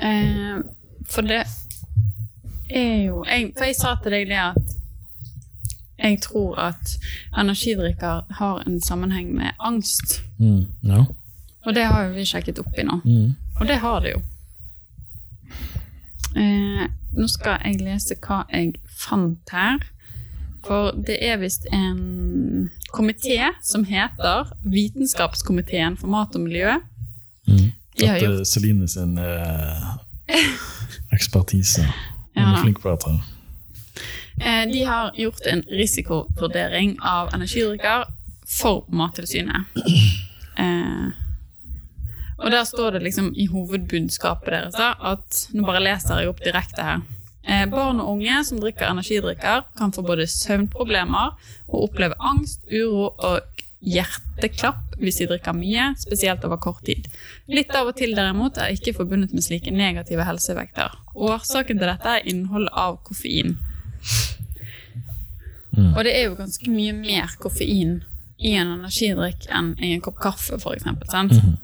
Eh, 0.02 0.58
for 1.10 1.22
det 1.22 1.44
er 2.74 3.04
jo 3.06 3.24
jeg, 3.24 3.52
For 3.56 3.64
jeg 3.64 3.76
sa 3.78 3.94
til 4.02 4.12
deg 4.12 4.28
det 4.28 4.40
at 4.42 4.74
jeg 5.98 6.20
tror 6.22 6.58
at 6.58 6.96
energidrikker 7.38 8.24
har 8.30 8.62
en 8.66 8.80
sammenheng 8.82 9.34
med 9.34 9.54
angst. 9.60 10.22
Mm, 10.38 10.66
ja. 10.82 11.04
Og 11.64 11.74
det 11.74 11.84
har 11.84 12.04
jo 12.04 12.12
vi 12.12 12.26
sjekket 12.28 12.58
opp 12.58 12.78
i 12.78 12.84
nå. 12.84 12.98
Mm. 13.04 13.34
Og 13.60 13.68
det 13.68 13.78
har 13.80 14.00
det 14.04 14.12
jo. 14.12 14.22
Eh, 16.36 16.86
nå 17.14 17.28
skal 17.30 17.62
jeg 17.64 17.80
lese 17.80 18.18
hva 18.26 18.42
jeg 18.52 18.74
fant 18.90 19.54
her. 19.54 19.78
For 20.64 20.96
det 21.06 21.18
er 21.20 21.38
visst 21.38 21.66
en 21.72 22.70
komité 22.92 23.52
som 23.62 23.84
heter 23.84 24.50
Vitenskapskomiteen 24.64 25.96
for 26.00 26.08
mat 26.08 26.34
og 26.34 26.40
miljø. 26.40 26.78
Mm. 27.46 27.70
Dette 28.00 28.24
er 28.26 28.44
Celine 28.48 28.88
sin 28.88 29.18
eh, 29.18 29.86
ekspertise. 31.14 31.86
Hun 32.34 32.50
er 32.50 32.62
flink 32.62 32.82
på 32.82 32.94
dette. 32.94 33.14
Eh, 34.40 34.64
de 34.72 34.84
har 34.84 35.12
gjort 35.14 35.46
en 35.46 35.62
risikovurdering 35.70 36.96
av 37.00 37.34
energidrikker 37.34 38.06
for 38.58 38.84
Mattilsynet. 38.88 39.70
Eh, 40.54 41.06
og 42.38 42.50
der 42.50 42.64
står 42.64 42.90
det 42.94 43.00
liksom 43.02 43.32
i 43.34 43.48
hovedbudskapet 43.50 44.52
deres 44.52 44.76
at 44.78 45.40
Nå 45.50 45.64
bare 45.66 45.80
leser 45.82 46.20
jeg 46.20 46.30
opp 46.30 46.42
direkte 46.44 46.84
her. 46.86 47.00
Eh, 47.42 47.64
barn 47.70 47.98
og 48.00 48.12
unge 48.12 48.38
som 48.46 48.60
drikker 48.62 48.86
energidrikker, 48.86 49.64
kan 49.78 49.92
få 49.92 50.04
både 50.06 50.28
søvnproblemer 50.30 51.34
og 51.68 51.88
oppleve 51.88 52.14
angst, 52.22 52.62
uro 52.70 53.10
og 53.18 53.40
hjerteklapp 53.84 54.96
hvis 55.00 55.20
de 55.20 55.28
drikker 55.28 55.56
mye, 55.56 55.90
spesielt 56.00 56.44
over 56.46 56.60
kort 56.62 56.84
tid. 56.86 57.06
Litt 57.50 57.74
av 57.76 57.90
og 57.90 57.98
til 57.98 58.14
derimot 58.16 58.58
er 58.60 58.74
ikke 58.74 58.94
forbundet 58.96 59.34
med 59.34 59.44
slike 59.44 59.72
negative 59.74 60.26
helseeffekter. 60.26 60.94
Årsaken 61.14 61.80
til 61.80 61.90
dette 61.90 62.16
er 62.16 62.28
innholdet 62.30 62.72
av 62.72 62.98
koffein. 63.06 63.56
Mm. 65.74 65.90
Og 65.96 66.04
det 66.06 66.14
er 66.14 66.28
jo 66.28 66.38
ganske 66.38 66.70
mye 66.70 66.94
mer 66.96 67.34
koffein 67.42 67.98
i 68.38 68.54
en 68.58 68.76
energidrikk 68.76 69.48
enn 69.54 69.74
i 69.82 69.94
en 69.94 70.02
kopp 70.04 70.20
kaffe, 70.22 70.58
eksempel. 70.58 71.10
Mhm. 71.10 71.56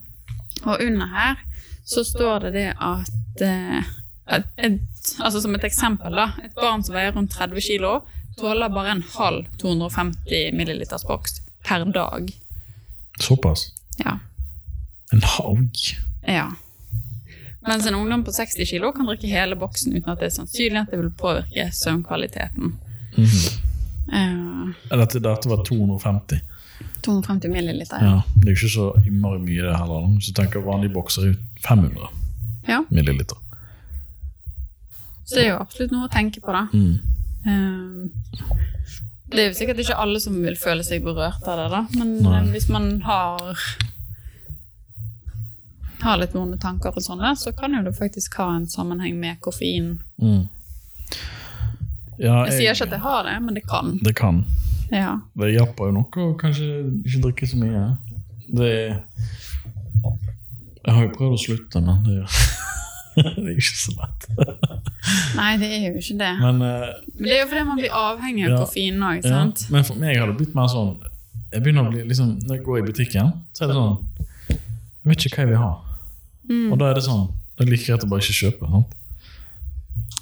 Og 0.67 0.83
under 0.85 1.07
her 1.07 1.39
så 1.87 2.05
står 2.05 2.47
det 2.47 2.51
det 2.59 2.69
at 2.77 3.43
eh, 3.43 3.85
et, 4.31 4.47
et, 4.57 4.81
altså 5.19 5.41
Som 5.41 5.55
et 5.55 5.65
eksempel, 5.65 6.15
da. 6.15 6.33
Et 6.45 6.55
barn 6.55 6.85
som 6.85 6.95
veier 6.95 7.15
rundt 7.17 7.33
30 7.35 7.61
kg, 7.67 8.03
tåler 8.39 8.71
bare 8.71 8.93
en 8.95 9.03
halv 9.17 9.47
250 9.59 10.53
milliliters 10.55 11.07
boks 11.09 11.41
per 11.67 11.85
dag. 11.93 12.33
Såpass. 13.21 13.73
Ja. 13.97 14.19
En 15.13 15.23
haug. 15.23 15.73
ja. 16.27 16.51
Mens 17.61 17.87
en 17.87 17.95
ungdom 17.95 18.25
på 18.25 18.33
60 18.33 18.65
kg 18.71 18.93
kan 18.97 19.07
drikke 19.07 19.29
hele 19.29 19.57
boksen 19.57 19.93
uten 19.93 20.09
at 20.09 20.23
det 20.23 20.31
er 20.31 20.37
sannsynlig 20.39 20.81
at 20.81 20.93
det 20.93 21.01
vil 21.03 21.11
påvirke 21.13 21.69
søvnkvaliteten. 21.77 22.73
Mhm. 23.17 23.43
uh, 24.15 24.71
Dette, 24.89 25.21
dette 25.21 25.51
var 25.51 25.65
250. 25.65 26.41
250 27.05 27.53
milliliter, 27.53 27.97
ja. 28.01 28.11
Ja, 28.11 28.23
det 28.35 28.49
er 28.49 28.55
jo 28.55 28.57
ikke 28.57 28.73
så 28.73 28.87
innmari 29.07 29.43
mye 29.45 29.67
det 29.67 29.77
heller. 29.77 30.09
Hvis 30.15 30.31
du 30.31 30.33
tenker 30.41 30.65
vanlige 30.65 30.95
bokser 30.95 31.29
er 31.29 31.37
500 31.67 32.09
ja. 32.69 32.81
milliliter. 32.91 33.37
Så 35.25 35.37
det 35.37 35.45
er 35.45 35.53
jo 35.53 35.61
absolutt 35.61 35.93
noe 35.95 36.09
å 36.09 36.13
tenke 36.13 36.41
på, 36.43 36.53
da. 36.53 36.65
Mm. 36.73 36.97
Eh, 37.47 38.01
det 39.31 39.43
er 39.43 39.49
jo 39.51 39.59
sikkert 39.59 39.81
ikke 39.83 39.97
alle 40.03 40.21
som 40.23 40.37
vil 40.43 40.57
føle 40.59 40.85
seg 40.87 41.05
berørt 41.05 41.47
av 41.49 41.61
det, 41.61 41.69
da. 41.73 41.83
Men 41.99 42.17
Nei. 42.25 42.37
eh, 42.41 42.51
hvis 42.55 42.69
man 42.73 42.93
har 43.07 43.57
har 46.01 46.17
litt 46.17 46.33
vonde 46.35 46.57
tanker 46.61 46.97
og 46.97 47.05
sånn, 47.05 47.21
så 47.37 47.53
kan 47.53 47.75
jo 47.77 47.83
det 47.85 47.93
faktisk 47.99 48.39
ha 48.41 48.47
en 48.57 48.67
sammenheng 48.71 49.19
med 49.21 49.41
koffein. 49.45 49.99
Mm. 50.17 50.47
Ja, 52.21 52.45
Jeg 52.49 52.57
sier 52.57 52.75
ikke 52.75 52.89
at 52.89 52.95
det 52.95 53.03
har 53.05 53.25
det, 53.29 53.37
men 53.45 53.57
det 53.57 53.65
kan. 53.69 53.99
Det 54.05 54.15
kan. 54.17 54.43
Ja. 54.93 55.19
Det 55.39 55.53
hjelper 55.55 55.91
jo 55.91 55.97
nok 56.01 56.17
å 56.21 56.27
kanskje 56.41 56.67
ikke 57.05 57.23
drikke 57.29 57.49
så 57.49 57.61
mye. 57.61 57.85
Det 58.51 58.73
Jeg 60.81 60.95
har 60.97 61.05
jo 61.05 61.13
prøvd 61.15 61.37
å 61.37 61.41
slutte, 61.45 61.81
men 61.85 62.03
det, 62.07 62.25
det 63.17 63.45
er 63.45 63.57
ikke 63.57 63.77
så 63.81 63.93
lett. 63.97 64.27
Nei, 65.37 65.51
det 65.61 65.69
er 65.77 65.87
jo 65.89 66.01
ikke 66.01 66.17
det. 66.21 66.31
Men, 66.41 66.61
uh, 66.63 66.87
Men 67.17 67.27
det 67.27 67.35
er 67.37 67.41
jo 67.43 67.49
fordi 67.51 67.65
man 67.69 67.81
blir 67.81 67.97
avhengig 68.01 68.45
av 68.47 68.51
Ja. 68.51 68.59
koffeinen 68.65 69.03
òg, 69.09 69.25
ja, 69.25 69.43
men 69.75 69.85
for 69.85 69.95
meg 70.01 70.19
har 70.21 70.27
det 70.31 70.37
blitt 70.39 70.55
mer 70.55 70.69
sånn 70.71 70.97
Jeg 71.53 71.63
begynner 71.65 71.89
å 71.89 71.91
bli 71.91 72.05
liksom 72.07 72.37
Når 72.47 72.57
jeg 72.57 72.65
går 72.65 72.79
i 72.79 72.83
butikken, 72.87 73.33
så 73.57 73.65
er 73.65 73.71
det 73.73 73.77
sånn 73.77 73.97
Jeg 74.51 75.09
vet 75.11 75.25
ikke 75.27 75.37
hva 75.41 75.45
jeg 75.47 75.51
vil 75.51 75.63
ha. 75.65 75.71
Mm. 76.51 76.73
Og 76.73 76.79
da 76.79 76.91
er 76.91 76.95
det 76.95 77.05
sånn 77.07 77.25
Det 77.57 77.67
er 77.67 77.71
like 77.73 77.87
greit 77.87 78.05
å 78.05 78.11
bare 78.11 78.23
ikke 78.23 78.39
kjøpe. 78.45 78.71
Sant? 78.71 78.95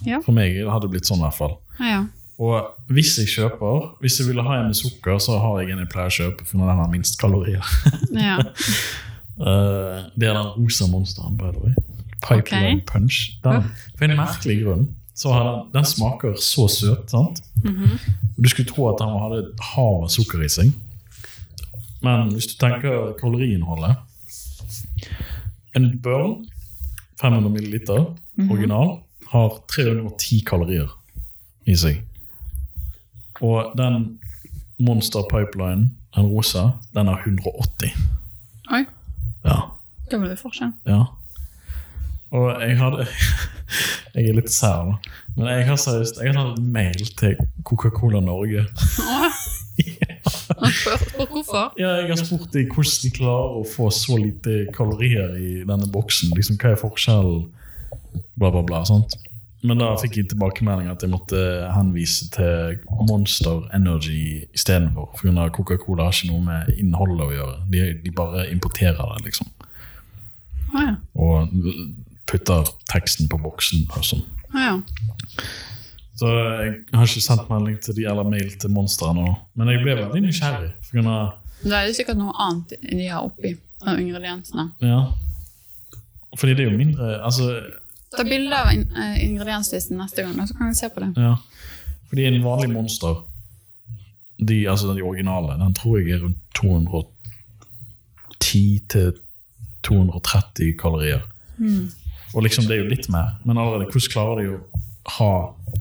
Ja. 0.07 0.21
For 0.25 0.33
meg 0.33 0.57
har 0.65 0.81
det 0.81 0.91
blitt 0.93 1.09
sånn, 1.11 1.19
i 1.19 1.27
hvert 1.27 1.37
fall. 1.37 1.59
Ja. 1.83 2.05
Og 2.39 2.71
hvis 2.95 3.17
jeg 3.19 3.27
kjøper 3.33 3.89
Hvis 4.01 4.19
jeg 4.21 4.29
ville 4.29 4.43
ha 4.47 4.59
en 4.61 4.71
med 4.71 4.79
sukker, 4.79 5.19
så 5.19 5.39
har 5.43 5.61
jeg 5.61 5.75
en 5.75 5.83
jeg 5.83 5.91
pleier 5.93 6.09
å 6.13 6.17
kjøpe, 6.19 6.47
for 6.47 6.59
den 6.63 6.81
har 6.81 6.89
minst 6.93 7.19
kalorier. 7.21 7.65
ja. 8.15 8.39
uh, 9.43 10.07
det 10.19 10.29
er 10.31 10.35
den 10.39 10.53
rosa 10.57 10.87
monsteren, 10.91 11.37
by 11.37 11.51
the 11.53 11.65
way. 11.67 11.75
Pipeline 12.23 12.81
okay. 12.83 12.87
Punch. 12.87 13.19
Den, 13.45 13.71
for 13.99 14.05
en 14.05 14.17
merkelig 14.19 14.63
grunn 14.65 14.89
så 15.19 15.33
den, 15.35 15.73
den 15.75 15.85
smaker 15.85 16.35
så 16.39 16.69
søt. 16.71 17.11
sant? 17.11 17.41
Mhm. 17.65 17.99
Og 18.37 18.45
Du 18.45 18.49
skulle 18.49 18.69
tro 18.71 18.89
at 18.89 19.01
den 19.01 19.09
hadde 19.19 19.39
et 19.39 19.61
hav 19.75 20.03
av 20.05 20.09
sukker 20.15 20.45
i 20.45 20.49
seg. 20.49 20.71
Men 22.03 22.31
hvis 22.31 22.47
du 22.47 22.55
tenker 22.61 23.17
kaloriinnholdet 23.19 23.97
En 25.75 25.89
Burn 26.03 26.47
500 27.21 27.51
milliliter, 27.51 28.05
original, 28.51 29.01
har 29.33 29.59
310 29.69 30.45
kalorier 30.47 30.89
i 31.67 31.75
seg. 31.75 31.99
Og 33.43 33.73
den 33.77 34.19
Monster 34.79 35.27
Pipeline, 35.31 35.91
den 36.15 36.27
rosa, 36.31 36.71
den 36.95 37.07
har 37.11 37.19
180. 37.27 37.91
Oi, 38.71 38.85
Ja. 39.45 39.61
det 40.11 40.21
var 40.21 40.29
det 40.29 40.39
forskjell. 40.39 40.73
Ja. 40.87 41.05
Og 42.31 42.49
jeg 42.61 42.77
hadde 42.79 43.07
Jeg 44.17 44.31
er 44.31 44.37
litt 44.39 44.51
sær, 44.53 44.89
nå, 44.89 44.97
Men 45.37 45.51
jeg 45.53 45.67
har 45.69 45.79
seriøst 45.81 46.21
Jeg 46.23 46.33
har 46.35 46.39
sendt 46.41 46.73
mail 46.75 47.05
til 47.21 47.37
Coca-Cola 47.65 48.21
Norge. 48.25 48.65
Hvorfor. 50.49 51.73
Ja, 51.79 51.93
jeg 52.01 52.09
har 52.09 52.19
spurt 52.19 52.53
dem 52.55 52.71
hvordan 52.73 53.03
de 53.05 53.11
klarer 53.15 53.61
å 53.61 53.65
få 53.69 53.91
så 53.95 54.17
lite 54.19 54.65
kalorier 54.75 55.37
i 55.39 55.53
denne 55.69 55.87
boksen. 55.93 56.33
Liksom, 56.35 56.59
Hva 56.59 56.73
er 56.73 56.81
forskjellen? 56.81 57.45
Bla, 58.41 58.51
bla, 58.51 58.63
bla. 58.67 58.83
sant? 58.89 59.15
Men 59.67 59.81
da 59.83 59.93
fikk 59.99 60.17
jeg 60.21 60.29
tilbakemelding 60.33 60.89
at 60.91 61.03
jeg 61.03 61.11
måtte 61.11 61.39
henvise 61.75 62.29
til 62.35 62.79
Monster 63.09 63.65
Energy 63.75 64.45
istedenfor. 64.55 65.11
For 65.19 65.55
Coca-Cola 65.55 66.09
har 66.09 66.17
ikke 66.17 66.33
noe 66.33 66.45
med 66.47 66.75
innholdet 66.79 67.25
å 67.27 67.33
gjøre. 67.35 67.57
De, 67.71 67.87
de 68.05 68.15
bare 68.15 68.49
importerer 68.53 69.15
det, 69.15 69.25
liksom. 69.27 69.51
Ah, 70.75 70.85
ja. 70.85 70.95
Og 71.15 71.55
putter 72.29 72.65
teksten 72.93 73.29
på 73.29 73.39
boksen. 73.43 73.87
og 73.97 74.05
sånn. 74.05 74.23
Ja. 74.55 74.81
Så 76.19 76.27
jeg 76.27 76.75
har 76.95 77.07
ikke 77.07 77.21
sendt 77.23 77.49
melding 77.51 77.79
til 77.83 77.95
de 77.95 78.05
eller 78.11 78.25
mail 78.27 78.51
til 78.59 78.71
monstrene. 78.75 79.37
Men 79.55 79.69
jeg 79.73 79.83
ble 79.85 79.95
veldig 80.01 80.21
nysgjerrig. 80.25 80.73
For 80.89 80.99
av, 81.07 81.33
Da 81.65 81.83
er 81.83 81.87
det 81.87 81.97
sikkert 81.97 82.17
noe 82.19 82.33
annet 82.39 82.69
de 82.83 83.07
har 83.09 83.23
oppi 83.27 83.57
av 83.87 83.99
ingrediensene. 83.99 84.71
ja. 84.83 85.05
Fordi 86.37 86.55
det 86.55 86.67
er 86.67 86.71
jo 86.71 86.77
mindre 86.77 87.21
Altså, 87.25 87.61
Ta 88.17 88.23
bilde 88.25 88.55
av 88.57 88.73
in 88.73 88.91
eh, 88.97 89.25
ingredienslisten 89.25 89.97
neste 89.97 90.23
gang, 90.23 90.49
så 90.49 90.55
kan 90.57 90.69
vi 90.69 90.75
se 90.75 90.89
på 90.89 91.01
det. 91.01 91.13
ja. 91.17 91.35
Fordi 92.09 92.25
en 92.25 92.43
vanlig 92.45 92.71
Monster, 92.73 93.15
de, 94.39 94.69
altså 94.69 94.95
de 94.95 95.03
originale, 95.03 95.59
den 95.65 95.75
tror 95.75 95.99
jeg 95.99 96.11
er 96.11 96.19
rundt 96.25 96.37
210 96.55 98.79
til 98.89 99.13
230 99.83 100.73
kalorier. 100.79 101.21
Og 102.35 102.45
liksom 102.45 102.69
det 102.69 102.77
er 102.77 102.83
jo 102.83 102.91
litt 102.91 103.09
mer, 103.13 103.37
men 103.45 103.59
allerede 103.59 103.89
hvordan 103.89 104.13
klarer 104.13 104.43
de 104.43 104.53
å 104.53 104.83
ha 105.19 105.33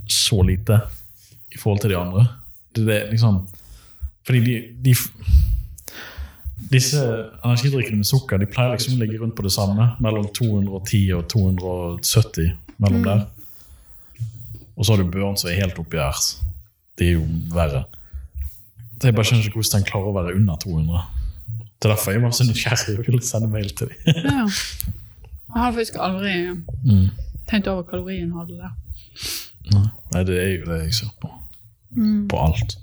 så 0.08 0.40
lite 0.48 0.80
i 1.54 1.60
forhold 1.60 1.84
til 1.84 1.94
de 1.94 2.00
andre? 2.00 2.28
Det, 2.76 2.86
det 2.88 3.00
liksom 3.12 3.42
Fordi 4.28 4.40
de, 4.44 4.56
de 4.84 4.94
Disse 6.72 7.00
energidrikkene 7.46 8.02
med 8.02 8.08
sukker 8.10 8.40
de 8.42 8.48
pleier 8.50 8.74
liksom 8.74 8.98
å 8.98 9.00
ligge 9.00 9.20
rundt 9.22 9.36
på 9.38 9.46
det 9.46 9.54
samme. 9.56 9.92
Mellom 10.04 10.26
210 10.36 11.14
og 11.16 11.28
270. 11.32 12.50
mellom 12.84 13.06
der. 13.06 13.22
Og 14.76 14.86
så 14.86 14.94
har 14.94 15.02
du 15.02 15.12
Børn 15.14 15.38
som 15.40 15.50
er 15.50 15.62
helt 15.62 15.80
oppi 15.80 16.02
her. 16.02 16.18
Det 16.98 17.08
er 17.08 17.16
jo 17.16 17.24
verre. 17.54 17.86
Så 18.98 19.08
Jeg 19.08 19.16
bare 19.16 19.30
skjønner 19.30 19.48
ikke 19.48 19.62
hvordan 19.62 19.80
den 19.80 19.88
klarer 19.88 20.12
å 20.12 20.18
være 20.18 20.36
under 20.36 20.60
200. 20.66 21.06
Det 21.78 21.88
er 21.88 21.94
derfor 21.94 22.16
jeg 22.18 22.26
var 22.26 22.34
så 22.34 22.48
nysgjerrig 22.48 22.98
og 22.98 23.08
ville 23.08 23.26
sende 23.26 23.50
mail 23.54 23.70
til 23.78 23.94
dem. 23.94 24.24
Ja. 24.26 24.48
Jeg 25.48 25.62
har 25.64 25.72
faktisk 25.72 25.96
aldri 26.00 26.34
Mm. 26.84 27.10
tenkt 27.50 27.68
over 27.68 27.84
kaloriinnholdet 27.84 28.58
der. 28.60 28.74
Nei. 29.74 30.24
Det 30.24 30.38
er 30.44 30.50
jo 30.60 30.66
det 30.72 30.84
jeg 30.84 30.94
ser 30.94 31.14
på. 31.22 31.30
På 32.30 32.38
alt. 32.46 32.78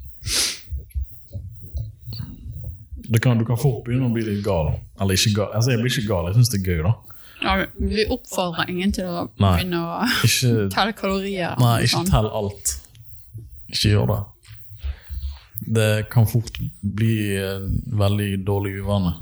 Kan, 3.23 3.39
du 3.39 3.45
kan 3.45 3.59
fort 3.61 3.85
begynne 3.85 4.09
å 4.09 4.13
bli 4.15 4.25
litt 4.25 4.45
gal. 4.45 4.75
Eller 5.01 5.15
ikke 5.19 5.35
gal. 5.37 5.51
Altså, 5.55 5.71
jeg 5.75 5.81
blir 5.83 5.93
ikke 5.93 6.09
gal, 6.09 6.27
jeg 6.31 6.35
syns 6.39 6.51
det 6.55 6.61
er 6.61 6.71
gøy, 6.73 6.83
da. 6.87 6.95
Ja, 7.45 7.67
vi 7.79 8.05
oppfordrer 8.11 8.71
ingen 8.73 8.93
til 8.97 9.05
å 9.11 9.27
Nei. 9.43 9.51
begynne 9.59 9.81
å 9.85 10.07
Ikke, 10.25 10.53
telle 10.75 10.93
kalorier. 10.97 11.59
nei, 11.61 11.75
ikke 11.85 11.93
sånn. 11.99 12.09
tell 12.09 12.29
alt. 12.33 12.77
Ikke 13.69 13.91
gjør 13.93 14.07
det. 14.13 14.21
Det 15.77 15.91
kan 16.13 16.27
fort 16.29 16.59
bli 16.83 17.37
en 17.41 17.83
veldig 18.01 18.31
dårlig 18.47 18.75
uvane. 18.83 19.15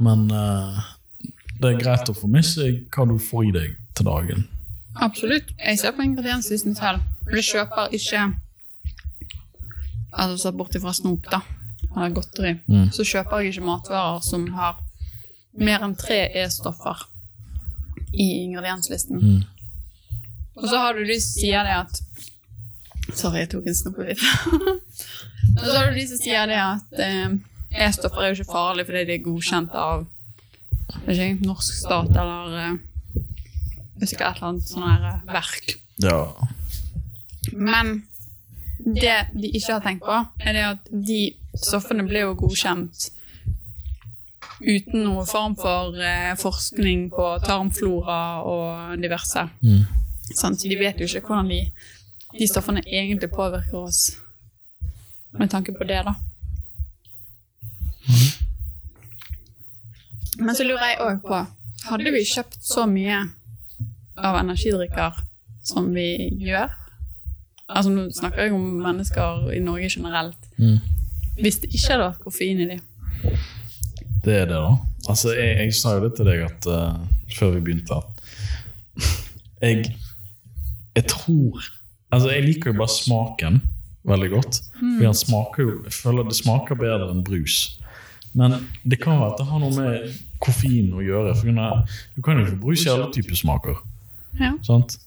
Men 0.00 0.26
eh, 0.30 0.82
det 1.60 1.70
er 1.74 1.80
greit 1.82 2.08
å 2.08 2.14
få 2.16 2.28
med 2.30 2.44
seg 2.46 2.84
hva 2.94 3.04
du 3.10 3.18
får 3.20 3.44
i 3.48 3.52
deg 3.56 3.76
til 3.98 4.06
dagen. 4.08 4.46
Absolutt. 5.00 5.50
Jeg 5.58 5.78
ser 5.78 5.92
på 5.96 6.02
ingredienslisten 6.02 6.74
selv. 6.78 7.00
Jeg 7.30 7.44
kjøper 7.52 7.92
ikke 7.96 8.24
Altså 10.12 10.38
sett 10.42 10.56
bort 10.58 10.74
ifra 10.74 10.90
snop, 10.92 11.28
da, 11.30 11.38
eller 11.94 12.10
godteri, 12.16 12.56
Mm. 12.68 12.88
så 12.92 13.04
kjøper 13.06 13.40
jeg 13.44 13.52
ikke 13.54 13.64
matvarer 13.66 14.22
som 14.26 14.46
har 14.56 14.76
mer 15.54 15.78
enn 15.86 15.94
tre 15.96 16.16
E-stoffer 16.34 17.04
i 18.12 18.26
ingredienslisten. 18.42 19.20
Mm. 19.22 19.44
Og 20.56 20.68
så 20.68 20.76
har 20.82 20.94
du 20.98 21.04
de 21.04 21.20
som 21.20 21.40
sier 21.40 21.62
det 21.64 21.76
at 21.86 22.00
Sorry, 23.14 23.38
jeg 23.38 23.48
tok 23.50 23.66
en 23.66 23.74
snoppebit. 23.74 24.20
Og 25.58 25.64
så 25.64 25.72
har 25.78 25.88
du 25.90 25.94
de 25.98 26.06
som 26.06 26.18
sier 26.20 26.46
det 26.46 26.58
at 26.62 27.00
eh, 27.02 27.32
E-stoffer 27.86 28.22
er 28.22 28.28
jo 28.34 28.40
ikke 28.42 28.52
farlig 28.52 28.84
fordi 28.86 29.04
de 29.08 29.14
er 29.14 29.24
godkjent 29.24 29.70
av 29.74 30.04
ikke, 31.06 31.32
norsk 31.46 31.76
stat 31.82 32.16
eller 32.22 32.56
eh, 32.60 32.78
sikkert 34.06 34.26
et 34.30 34.40
eller 34.40 34.48
annet 34.50 34.70
sånn 34.70 34.86
her 34.86 35.06
eh, 35.10 35.22
verk. 35.30 35.74
Ja. 36.00 36.20
Men 37.52 38.02
det 38.80 39.16
de 39.34 39.50
ikke 39.50 39.76
har 39.76 39.84
tenkt 39.84 40.06
på, 40.06 40.18
er 40.40 40.56
det 40.56 40.66
at 40.66 40.92
de 40.92 41.22
stoffene 41.58 42.06
ble 42.08 42.24
jo 42.24 42.36
godkjent 42.40 43.10
uten 44.60 45.04
noen 45.06 45.28
form 45.28 45.56
for 45.56 45.96
eh, 46.04 46.32
forskning 46.40 47.08
på 47.12 47.28
tarmflora 47.44 48.20
og 48.44 49.00
diverse. 49.00 49.46
Mm. 49.64 49.84
Sånn, 50.30 50.56
Så 50.56 50.68
de 50.68 50.78
vet 50.78 51.00
jo 51.00 51.08
ikke 51.08 51.26
hvordan 51.26 51.48
de, 51.50 51.62
de 52.36 52.48
stoffene 52.48 52.84
egentlig 52.86 53.32
påvirker 53.32 53.80
oss 53.80 54.02
med 55.38 55.50
tanke 55.50 55.72
på 55.76 55.86
det, 55.88 56.02
da. 56.06 56.14
Men 60.38 60.54
så 60.54 60.66
lurer 60.66 60.92
jeg 60.92 61.00
òg 61.04 61.24
på 61.26 61.40
Hadde 61.80 62.12
vi 62.12 62.20
kjøpt 62.28 62.58
så 62.60 62.84
mye 62.86 63.22
av 64.20 64.36
energidrikker 64.42 65.16
som 65.64 65.88
vi 65.94 66.28
gjør? 66.42 66.68
Altså 67.70 67.92
Nå 67.94 68.04
snakker 68.12 68.44
jeg 68.44 68.54
om 68.56 68.66
mennesker 68.82 69.48
i 69.54 69.62
Norge 69.64 69.88
generelt. 69.94 70.50
Mm. 70.58 70.76
Hvis 71.40 71.62
det 71.62 71.70
ikke 71.72 71.94
hadde 71.94 72.04
vært 72.04 72.22
koffein 72.26 72.60
i 72.60 72.68
dem. 72.74 72.82
Det 74.20 74.36
er 74.42 74.46
det, 74.50 74.58
da. 74.58 74.74
Altså, 75.08 75.32
jeg, 75.32 75.56
jeg 75.62 75.74
sa 75.78 75.94
jo 75.96 76.04
det 76.04 76.12
til 76.18 76.28
deg 76.28 76.44
at, 76.44 76.68
uh, 76.68 76.98
før 77.32 77.54
vi 77.56 77.64
begynte 77.64 77.96
at 77.96 78.10
jeg, 79.60 79.94
jeg 80.96 81.04
tror 81.08 81.64
Altså, 82.10 82.30
jeg 82.34 82.42
liker 82.42 82.72
jo 82.72 82.78
bare 82.80 82.90
smaken 82.90 83.60
veldig 84.08 84.30
godt. 84.32 84.56
For 84.74 85.04
han 85.04 85.14
smaker 85.14 85.62
jo 85.62 85.74
Jeg 85.84 85.92
føler 85.94 86.26
det 86.26 86.36
smaker 86.40 86.78
bedre 86.78 87.10
enn 87.12 87.22
brus. 87.24 87.58
Men 88.32 88.56
det 88.86 89.00
kan 89.02 89.18
være 89.18 89.32
at 89.32 89.40
det 89.40 89.46
har 89.50 89.62
noe 89.62 89.74
med 89.74 90.18
koffein 90.42 90.92
å 90.94 91.02
gjøre. 91.04 91.34
For 91.38 91.50
du 91.50 92.22
kan 92.22 92.38
jo 92.38 92.46
ikke 92.46 92.60
bruke 92.62 92.92
alle 92.92 93.08
typer 93.14 93.38
smaker. 93.38 93.80
Ja. 94.38 94.52
Sant? 94.66 94.98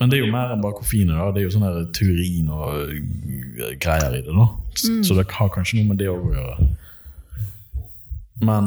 Men 0.00 0.10
det 0.12 0.18
er 0.18 0.26
jo 0.26 0.32
mer 0.32 0.52
enn 0.52 0.62
bare 0.64 0.76
koffein. 0.76 1.12
Da. 1.12 1.30
Det 1.32 1.42
er 1.42 1.46
jo 1.46 1.54
sånn 1.54 1.92
turin 1.96 2.48
og 2.52 2.92
øh, 2.92 3.74
greier 3.80 4.16
i 4.18 4.22
det. 4.24 4.32
da 4.32 4.48
Mm. 4.84 5.04
Så 5.04 5.14
det 5.16 5.24
har 5.32 5.48
kanskje 5.48 5.78
noe 5.78 5.88
med 5.88 5.96
det 6.02 6.10
å 6.12 6.18
gjøre. 6.20 6.66
Men 8.44 8.66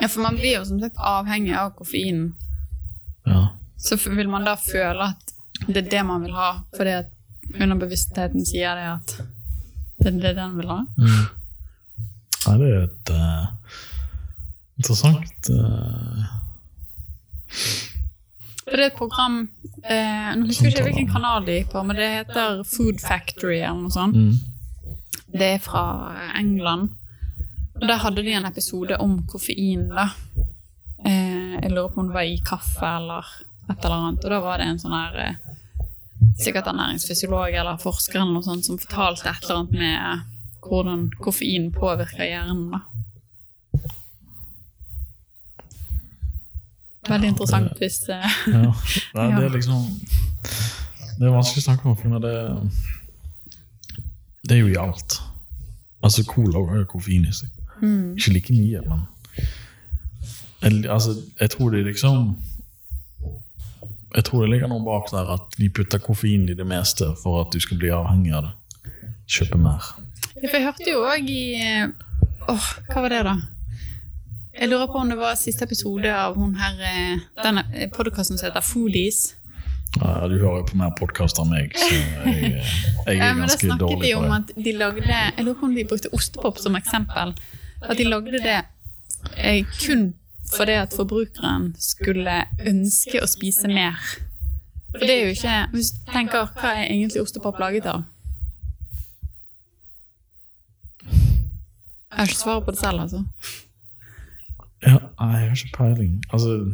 ja, 0.00 0.08
for 0.08 0.24
man 0.24 0.38
blir 0.38 0.56
jo 0.56 0.64
som 0.64 0.78
sagt 0.80 0.96
avhengig 0.96 1.52
av 1.52 1.74
koffeinen. 1.76 2.30
ja. 3.26 3.50
Så 3.76 3.98
vil 4.00 4.30
man 4.32 4.46
da 4.48 4.54
føle 4.56 5.10
at 5.12 5.34
det 5.68 5.82
er 5.82 5.90
det 5.90 6.04
man 6.08 6.22
vil 6.24 6.32
ha, 6.32 6.62
fordi 6.72 6.94
at 7.02 7.10
underbevisstheten 7.60 8.46
sier 8.48 8.78
det 8.80 8.86
at 8.94 9.12
det 10.00 10.08
er 10.08 10.20
det 10.22 10.32
den 10.38 10.54
vil 10.56 10.70
ha. 10.72 10.78
Nei, 12.46 12.56
det 12.60 12.68
er 12.68 12.74
jo 12.74 12.86
et 12.88 13.12
uh, 13.14 13.44
interessant 14.78 15.50
uh, 15.54 16.24
det 18.64 18.80
er 18.80 18.88
et 18.88 18.96
program 18.96 19.42
eh, 19.84 20.30
Nå 20.38 20.48
husker 20.48 20.70
jeg 20.70 20.74
ikke 20.74 20.86
hvilken 20.88 21.10
kanal 21.12 21.44
de 21.46 21.58
gikk 21.60 21.72
på, 21.74 21.82
men 21.86 21.98
det 22.00 22.10
heter 22.10 22.62
Food 22.66 23.02
Factory 23.04 23.60
eller 23.60 23.82
noe 23.84 23.92
sånt. 23.92 24.16
mm, 24.16 24.94
Det 25.34 25.50
er 25.56 25.62
fra 25.62 25.84
England. 26.38 26.94
Og 27.74 27.88
der 27.90 28.00
hadde 28.00 28.24
de 28.24 28.32
en 28.32 28.48
episode 28.48 28.96
om 29.02 29.18
koffein, 29.28 29.88
da. 29.90 30.08
Eh, 31.04 31.60
jeg 31.60 31.72
lurer 31.72 31.92
på 31.92 32.00
om 32.00 32.08
det 32.08 32.16
var 32.16 32.28
i 32.30 32.40
kaffe 32.46 32.88
eller 32.88 33.28
et 33.68 33.84
eller 33.84 33.96
annet. 33.98 34.24
Og 34.24 34.32
da 34.32 34.40
var 34.40 34.58
det 34.58 34.70
en 34.70 34.80
sånn 34.80 34.96
her 34.96 35.20
eh, 35.26 35.34
Sikkert 36.40 36.66
en 36.70 36.78
næringsfysiolog 36.80 37.52
eller 37.52 37.76
forsker 37.78 38.16
eller 38.18 38.32
noe 38.38 38.46
sånt 38.46 38.64
som 38.66 38.78
fortalte 38.80 39.28
et 39.28 39.44
eller 39.44 39.60
annet 39.60 39.74
med 39.76 40.33
hvordan 40.68 41.08
koffein 41.22 41.70
påvirker 41.72 42.24
hjernen, 42.24 42.70
da. 42.74 42.80
Veldig 47.04 47.28
interessant 47.34 47.80
hvis 47.80 47.98
eh, 48.08 48.36
ja. 48.54 48.70
Nei, 49.14 49.26
det 49.36 49.42
er 49.44 49.52
liksom 49.52 49.82
Det 51.18 51.26
er 51.26 51.34
vanskelig 51.34 51.60
å 51.60 51.66
snakke 51.66 51.90
om, 51.90 51.98
for 52.00 52.22
det 52.24 52.36
Det 54.48 54.56
er 54.56 54.62
jo 54.62 54.70
i 54.72 54.80
alt. 54.80 55.18
Altså, 56.04 56.24
cola 56.28 56.62
har 56.68 56.82
jo 56.82 56.88
koffein 56.96 57.24
i 57.28 57.32
seg. 57.32 57.52
Ikke 57.84 58.32
like 58.34 58.56
mye, 58.56 58.80
men 58.88 59.04
jeg, 60.64 60.86
altså, 60.88 61.14
jeg 61.40 61.50
tror 61.50 61.70
det 61.70 61.84
liksom 61.84 62.36
Jeg 64.14 64.24
tror 64.24 64.44
det 64.44 64.50
ligger 64.50 64.70
noe 64.70 64.84
bak 64.84 65.10
der 65.12 65.32
at 65.34 65.56
de 65.58 65.68
putter 65.68 65.98
koffein 65.98 66.48
i 66.48 66.54
det 66.56 66.66
meste 66.66 67.10
for 67.22 67.42
at 67.42 67.52
du 67.52 67.60
skal 67.60 67.80
bli 67.80 67.90
avhengig 67.92 68.32
av 68.36 68.46
det. 68.46 68.52
Kjøpe 69.26 69.58
mer. 69.58 69.88
For 70.44 70.58
jeg 70.58 70.66
hørte 70.66 70.90
jo 70.90 71.04
òg 71.08 71.28
i 71.30 71.42
Åh, 72.44 72.50
oh, 72.52 72.66
hva 72.90 73.02
var 73.06 73.12
det, 73.14 73.22
da? 73.24 73.34
Jeg 74.54 74.68
lurer 74.68 74.90
på 74.92 75.00
om 75.00 75.08
det 75.10 75.16
var 75.18 75.38
siste 75.40 75.64
episode 75.64 76.10
av 76.12 76.36
hun 76.38 76.52
her 76.60 76.76
eh, 76.84 77.22
denne 77.40 77.64
podkasten 77.94 78.36
som 78.38 78.46
heter 78.50 78.62
Foodies. 78.62 79.22
Ja, 79.96 80.26
du 80.28 80.34
hører 80.36 80.60
jo 80.60 80.66
på 80.68 80.76
mer 80.78 80.92
podkast 80.98 81.38
enn 81.40 81.50
meg, 81.50 81.72
så 81.78 81.88
jeg, 81.88 82.60
jeg 83.06 83.16
Ja, 83.16 83.30
er 83.30 83.34
men 83.38 83.44
Da 83.44 83.46
ganske 83.46 83.64
snakket 83.64 83.80
dårlig 83.80 84.02
de 84.04 84.12
om 84.18 84.26
det. 84.28 84.36
at 84.36 84.64
de 84.66 84.72
lagde 84.76 85.02
Jeg 85.08 85.44
lurer 85.46 85.58
på 85.60 85.68
om 85.70 85.74
de 85.78 85.84
brukte 85.90 86.12
ostepop 86.18 86.58
som 86.62 86.76
eksempel. 86.78 87.34
At 87.82 87.98
de 87.98 88.06
lagde 88.08 88.42
det 88.44 88.60
eh, 89.38 89.64
kun 89.80 90.12
fordi 90.54 90.74
at 90.76 90.92
forbrukeren 90.94 91.70
skulle 91.80 92.34
ønske 92.68 93.22
å 93.24 93.26
spise 93.30 93.70
mer. 93.72 93.96
For 94.92 95.02
det 95.02 95.14
er 95.14 95.22
jo 95.24 95.32
ikke 95.32 95.54
Hvis 95.72 95.94
du 95.96 96.02
tenker, 96.12 96.50
hva 96.60 96.74
er 96.76 96.90
egentlig 96.92 97.24
ostepop 97.24 97.58
laget 97.58 97.88
av? 97.90 98.04
Jeg 102.14 102.20
har 102.20 102.30
ikke 102.30 102.38
svaret 102.38 102.64
på 102.64 102.70
det 102.70 102.78
selv, 102.78 103.00
altså. 103.00 103.24
Ja, 104.86 104.98
jeg 105.20 105.48
har 105.48 105.50
ikke 105.50 105.76
peiling. 105.76 106.24
Altså, 106.32 106.70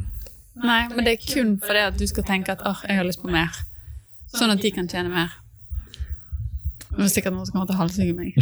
Nei, 0.60 0.88
men 0.88 1.06
det 1.06 1.12
er 1.12 1.34
kun 1.34 1.54
fordi 1.66 1.78
at 1.78 1.98
du 1.98 2.06
skal 2.06 2.24
tenke 2.28 2.52
at 2.52 2.60
oh, 2.68 2.76
jeg 2.88 2.96
har 2.96 3.06
lyst 3.08 3.22
på 3.22 3.30
mer. 3.32 3.48
Sånn 4.34 4.52
at 4.52 4.60
de 4.60 4.70
kan 4.74 4.88
tjene 4.90 5.08
mer. 5.08 5.32
Det 6.90 7.06
er 7.06 7.08
sikkert 7.08 7.32
noen 7.36 7.46
som 7.48 7.54
kommer 7.54 7.66
til 7.70 7.76
å 7.78 7.80
halshugge 7.80 8.14
meg. 8.18 8.28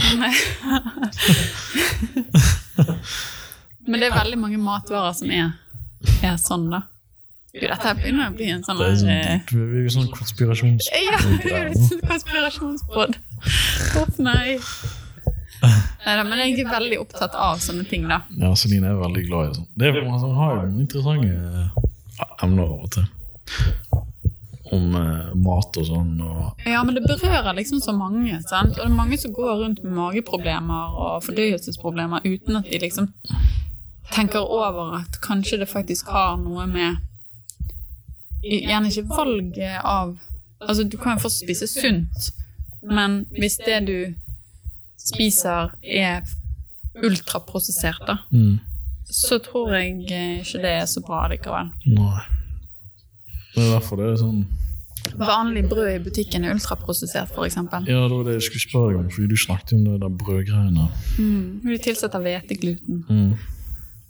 Men 3.88 4.00
det 4.00 4.08
er 4.08 4.16
veldig 4.16 4.38
mange 4.40 4.58
matvarer 4.60 5.14
som 5.16 5.30
er, 5.32 5.52
er 6.24 6.36
sånn, 6.40 6.66
da. 6.72 6.82
Gud, 7.54 7.68
dette 7.70 7.94
begynner 7.96 8.28
å 8.28 8.34
bli 8.36 8.50
en 8.52 8.64
sånn 8.66 8.76
det 8.80 8.88
er 8.88 8.96
her, 8.98 9.04
eh, 9.14 9.40
sånn, 9.48 9.68
vi 9.70 9.78
er 9.80 9.92
sånn 9.94 10.10
konspirasjons... 10.12 10.90
Ja, 10.92 11.16
jo 11.16 12.00
konspirasjonspodd. 12.10 13.16
Uff, 14.02 14.18
nei. 14.20 14.58
Neida, 16.08 16.24
men 16.24 16.40
jeg 16.40 16.62
er 16.64 16.70
veldig 16.72 16.98
opptatt 17.02 17.34
av 17.36 17.58
sånne 17.60 17.84
ting, 17.88 18.06
da. 18.08 18.22
Ja, 18.40 18.54
Celine 18.56 18.94
er 18.94 19.00
veldig 19.02 19.24
glad 19.28 19.50
i 19.50 19.56
sånn. 19.58 19.66
Det 19.76 19.90
er, 19.90 19.98
altså, 20.08 20.30
hun 20.30 20.38
har 20.40 20.54
jo 20.54 20.62
noen 20.70 20.84
interessante 20.86 21.32
emner 22.42 22.64
av 22.64 22.86
og 22.86 22.90
til. 22.94 23.08
Om 24.72 24.96
eh, 25.00 25.28
mat 25.44 25.76
og 25.80 25.86
sånn. 25.88 26.14
Og, 26.24 26.62
Ja, 26.68 26.80
men 26.84 26.96
det 26.96 27.02
berører 27.04 27.56
liksom 27.56 27.82
så 27.84 27.92
mange. 27.96 28.38
Sant? 28.48 28.72
Og 28.76 28.80
det 28.82 28.86
er 28.88 28.96
mange 28.96 29.18
som 29.20 29.34
går 29.36 29.52
rundt 29.62 29.82
med 29.84 29.96
mageproblemer 29.96 30.96
og 30.96 31.22
fordøyelsesproblemer 31.26 32.24
uten 32.24 32.56
at 32.60 32.68
de 32.72 32.80
liksom 32.82 33.10
tenker 34.12 34.40
over 34.44 34.94
at 35.02 35.20
kanskje 35.24 35.60
det 35.60 35.68
faktisk 35.68 36.08
har 36.14 36.38
noe 36.40 36.64
med 36.70 37.04
Gjerne 38.38 38.86
ikke 38.88 39.08
valget 39.10 39.80
av 39.82 40.14
Altså, 40.62 40.84
du 40.86 40.96
kan 40.96 41.16
jo 41.16 41.22
fortsatt 41.24 41.44
spise 41.44 41.66
sunt, 41.70 42.28
men 42.82 43.20
hvis 43.34 43.58
det 43.62 43.76
du 43.86 44.14
spiser, 45.08 45.74
er 45.82 46.22
ultraprosessert, 47.04 48.02
da, 48.06 48.18
mm, 48.32 48.58
så 49.08 49.38
tror 49.42 49.74
jeg 49.76 49.94
ikke 49.96 50.62
det 50.62 50.72
er 50.82 50.86
så 50.90 51.02
bra 51.04 51.26
likevel. 51.32 51.72
nei. 51.86 52.24
Det 53.54 53.64
er 53.64 53.74
derfor 53.74 53.98
det 53.98 54.12
er 54.12 54.18
sånn 54.20 54.46
Vanlig 55.18 55.62
brød 55.70 55.88
i 55.88 56.00
butikken 56.02 56.44
er 56.44 56.52
ultraprosessert, 56.52 57.30
f.eks. 57.32 57.56
Ja, 57.56 58.00
det 58.10 58.12
var 58.12 58.24
det 58.26 58.34
jeg 58.36 58.42
skulle 58.48 58.64
spørre 58.64 58.88
deg 58.90 58.98
om, 58.98 59.06
fordi 59.14 59.28
du 59.30 59.38
snakket 59.40 59.72
om 59.78 59.84
det 59.86 59.94
der 60.02 60.16
brødgreiene. 60.20 60.88
Mm. 61.18 61.60
De 61.64 61.78
tilsetter 61.82 62.22
hvetegluten. 62.22 63.04
Mm. 63.08 63.30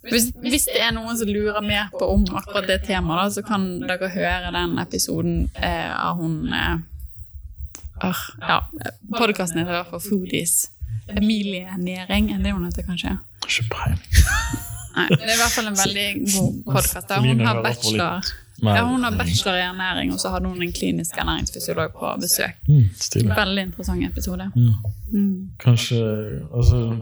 Hvis, 0.09 0.29
hvis 0.41 0.67
det 0.71 0.81
er 0.81 0.93
noen 0.95 1.17
som 1.19 1.27
lurer 1.27 1.61
mer 1.65 1.89
på 1.93 2.07
om 2.07 2.23
akkurat 2.39 2.67
det 2.69 2.81
temaet, 2.87 3.21
da, 3.21 3.29
så 3.35 3.43
kan 3.47 3.67
dere 3.83 4.11
høre 4.13 4.51
den 4.55 4.77
episoden 4.81 5.39
eh, 5.55 5.91
av 5.91 6.19
hun 6.19 6.53
eh, 6.55 6.77
øh, 8.07 8.21
Ja, 8.41 8.59
podkasten 9.17 9.61
heter 9.61 9.73
i 9.73 9.79
hvert 9.81 9.91
fall 9.93 10.03
Foodies. 10.03 10.69
Emilie 11.17 11.67
Næring, 11.77 12.31
er 12.33 12.43
det 12.43 12.53
hun 12.53 12.65
heter, 12.65 12.85
kanskje? 12.87 13.17
Ikke 13.47 13.65
peiling. 13.73 14.03
Nei, 14.95 15.07
det 15.09 15.23
er 15.23 15.33
i 15.33 15.39
hvert 15.39 15.55
fall 15.55 15.67
en 15.67 15.79
veldig 15.79 16.07
god 16.35 16.53
podkast. 16.75 17.17
Hun 17.17 17.45
har 17.47 17.61
bachelor 17.63 18.31
ja, 18.61 18.83
hun 18.83 19.03
har 19.03 19.11
bachelor 19.11 19.55
i 19.55 19.61
ernæring, 19.61 20.13
og 20.13 20.19
så 20.19 20.29
hadde 20.29 20.49
hun 20.49 20.61
en 20.61 20.73
klinisk 20.73 21.17
ernæringsfysiolog 21.17 21.91
på 21.99 22.15
besøk. 22.21 22.57
Mm. 22.67 22.89
Veldig 23.35 23.61
interessant 23.61 24.05
episode. 24.05 24.51
Ja. 24.55 24.73
Mm. 25.11 25.49
Kanskje 25.59 25.97
altså, 26.55 26.97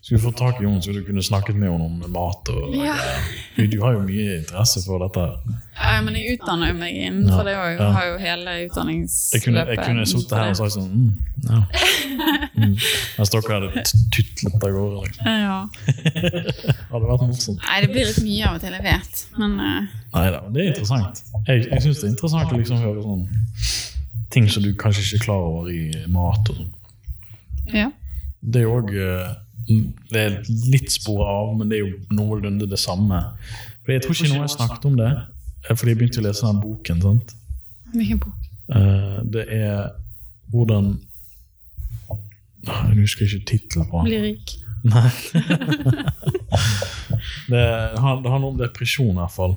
Skulle 0.00 0.18
du 0.18 0.24
få 0.24 0.30
tak 0.30 0.60
i 0.60 0.64
henne, 0.64 0.82
så 0.82 0.92
du 0.92 1.02
kunne 1.04 1.22
snakket 1.22 1.56
med 1.56 1.68
henne 1.70 1.84
om 1.84 2.04
mat. 2.12 2.48
og 2.48 2.74
Ja. 2.74 2.94
Du, 3.56 3.66
du 3.66 3.82
har 3.82 3.92
jo 3.92 4.00
mye 4.06 4.38
interesse 4.38 4.82
for 4.86 4.98
dette. 4.98 5.26
Ja, 5.80 6.00
men 6.04 6.16
jeg 6.16 6.36
utdanner 6.36 6.72
jo 6.72 6.78
meg 6.80 6.96
innenfor 6.96 7.40
for 7.40 7.48
det, 7.48 7.54
og 7.56 7.66
jeg 7.70 7.78
ja. 7.80 7.90
har 7.96 8.06
jo 8.06 8.16
hele 8.20 8.50
Jeg 8.50 8.70
utdanningsløpet. 8.70 9.44
kunne, 9.44 9.64
jeg 9.68 9.78
kunne 9.84 10.06
sittet 10.06 10.38
her 10.38 10.50
og 10.50 10.56
sagt 10.56 10.74
sånn 10.74 10.90
mm, 10.90 11.12
ja. 11.48 11.60
mm. 12.60 12.74
Mens 13.18 13.32
dere 13.34 13.54
hadde 13.54 13.84
tutlet 14.16 14.66
av 14.68 14.74
gårde. 14.76 15.04
Liksom. 15.06 15.30
Ja. 15.44 15.60
Hadde 16.90 17.06
vært 17.06 17.24
morsomt. 17.28 17.62
Nei, 17.64 17.78
det 17.84 17.92
blir 17.92 18.10
litt 18.10 18.22
mye 18.24 18.48
av 18.48 18.58
og 18.58 18.64
til, 18.64 18.76
jeg 18.76 18.86
vet. 18.88 19.22
Men 19.38 19.56
uh... 19.60 19.94
Nei 20.16 20.26
da, 20.34 20.42
det 20.48 20.64
er 20.64 20.72
interessant. 20.74 21.22
Jeg, 21.46 21.68
jeg 21.68 21.86
syns 21.86 22.02
det 22.02 22.08
er 22.08 22.12
interessant 22.16 22.52
å 22.52 22.60
liksom 22.60 22.82
høre 22.82 23.06
sånn 23.06 23.24
ting 24.30 24.46
som 24.50 24.62
du 24.62 24.70
kanskje 24.78 25.02
ikke 25.04 25.20
er 25.20 25.24
klar 25.24 25.46
over 25.48 25.70
i 25.72 25.80
mat. 26.10 26.50
og 26.50 26.60
sånn. 26.60 26.70
Ja. 27.74 27.90
Det 28.42 28.62
er 28.62 28.68
òg 28.72 28.90
Det 30.10 30.20
er 30.20 30.38
litt 30.72 30.90
spor 30.90 31.20
av, 31.28 31.50
men 31.58 31.68
det 31.68 31.78
er 31.78 31.84
jo 31.84 31.98
noenlunde 32.16 32.66
det 32.70 32.78
samme. 32.80 33.20
For 33.84 33.92
Jeg 33.92 34.02
tror 34.02 34.14
ikke 34.16 34.30
noen 34.32 34.40
har 34.46 34.48
snakket 34.54 34.84
om 34.88 34.96
det, 34.96 35.10
eh, 35.68 35.74
fordi 35.76 35.92
jeg 35.92 35.98
begynte 36.00 36.20
å 36.22 36.24
lese 36.26 36.46
den 36.46 36.60
boken. 36.64 37.02
sant? 37.02 37.34
Hvilken 37.94 38.18
bok? 38.18 38.34
Eh, 38.74 39.20
Det 39.30 39.44
er 39.48 39.90
hvordan 40.52 40.98
Ah, 42.68 42.88
Jeg 42.90 42.96
husker 43.06 43.24
ikke 43.24 43.44
tittelen 43.46 43.86
på 43.88 44.02
den. 44.02 44.04
Bli 44.04 44.18
rik. 44.20 44.56
Nei. 44.84 45.10
det, 47.48 47.60
det 47.60 48.00
handler 48.00 48.48
om 48.50 48.58
depresjon, 48.58 49.14
i 49.14 49.20
hvert 49.22 49.32
fall. 49.34 49.56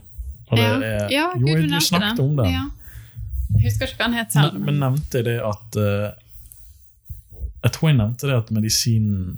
Det 0.53 0.59
Ja, 0.61 0.73
er, 0.79 1.07
ja 1.11 1.25
jo, 1.39 1.45
du 1.57 1.67
du 1.67 1.79
snakket 1.81 2.17
den. 2.17 2.25
om 2.29 2.35
det. 2.37 2.47
Ja. 2.53 2.63
Jeg 3.57 3.63
husker 3.67 3.87
ikke 3.89 3.97
hva 3.99 4.07
den 4.09 4.17
het 4.19 4.33
selv. 4.35 4.53
Men, 4.53 4.65
men 4.65 4.79
nevnte 4.83 5.19
jeg 5.19 5.25
det 5.29 5.35
at 5.45 5.77
eh, 5.81 6.07
Jeg 7.63 7.75
tror 7.75 7.89
jeg 7.89 7.97
nevnte 7.97 8.27
det 8.27 8.35
at 8.35 8.51
medisinen 8.51 9.37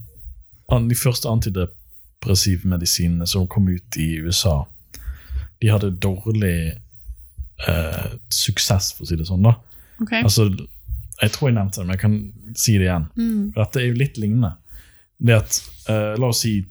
De 0.90 0.96
første 0.98 1.30
antidepressive 1.30 2.66
medisinene 2.68 3.28
som 3.30 3.46
kom 3.48 3.68
ut 3.70 3.98
i 4.02 4.16
USA, 4.18 4.64
de 5.62 5.70
hadde 5.70 5.92
dårlig 6.02 6.74
eh, 7.70 8.16
suksess, 8.34 8.96
for 8.96 9.06
å 9.06 9.10
si 9.10 9.18
det 9.20 9.28
sånn. 9.30 9.46
da 9.46 9.56
Okay. 10.02 10.24
Altså, 10.24 10.50
Jeg 11.22 11.32
tror 11.32 11.48
jeg 11.48 11.56
nevnte 11.56 11.80
det, 11.80 11.86
men 11.86 11.94
jeg 11.94 12.02
kan 12.02 12.16
si 12.60 12.74
det 12.76 12.90
igjen. 12.90 13.06
Mm. 13.16 13.44
Dette 13.56 13.80
er 13.80 13.86
jo 13.86 14.00
litt 14.02 14.18
lignende. 14.20 14.56
Det 15.18 15.38
at, 15.38 15.60
eh, 15.88 16.16
La 16.20 16.28
oss 16.28 16.42
si 16.44 16.66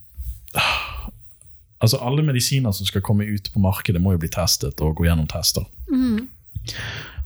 Altså 1.81 1.97
Alle 2.01 2.23
medisiner 2.23 2.73
som 2.73 2.87
skal 2.87 3.01
komme 3.01 3.25
ut 3.25 3.49
på 3.53 3.61
markedet, 3.61 4.03
må 4.03 4.13
jo 4.13 4.19
bli 4.19 4.29
testet 4.29 4.81
og 4.81 4.97
gå 4.97 5.05
gjennom 5.05 5.27
tester. 5.29 5.65
Mm. 5.89 6.29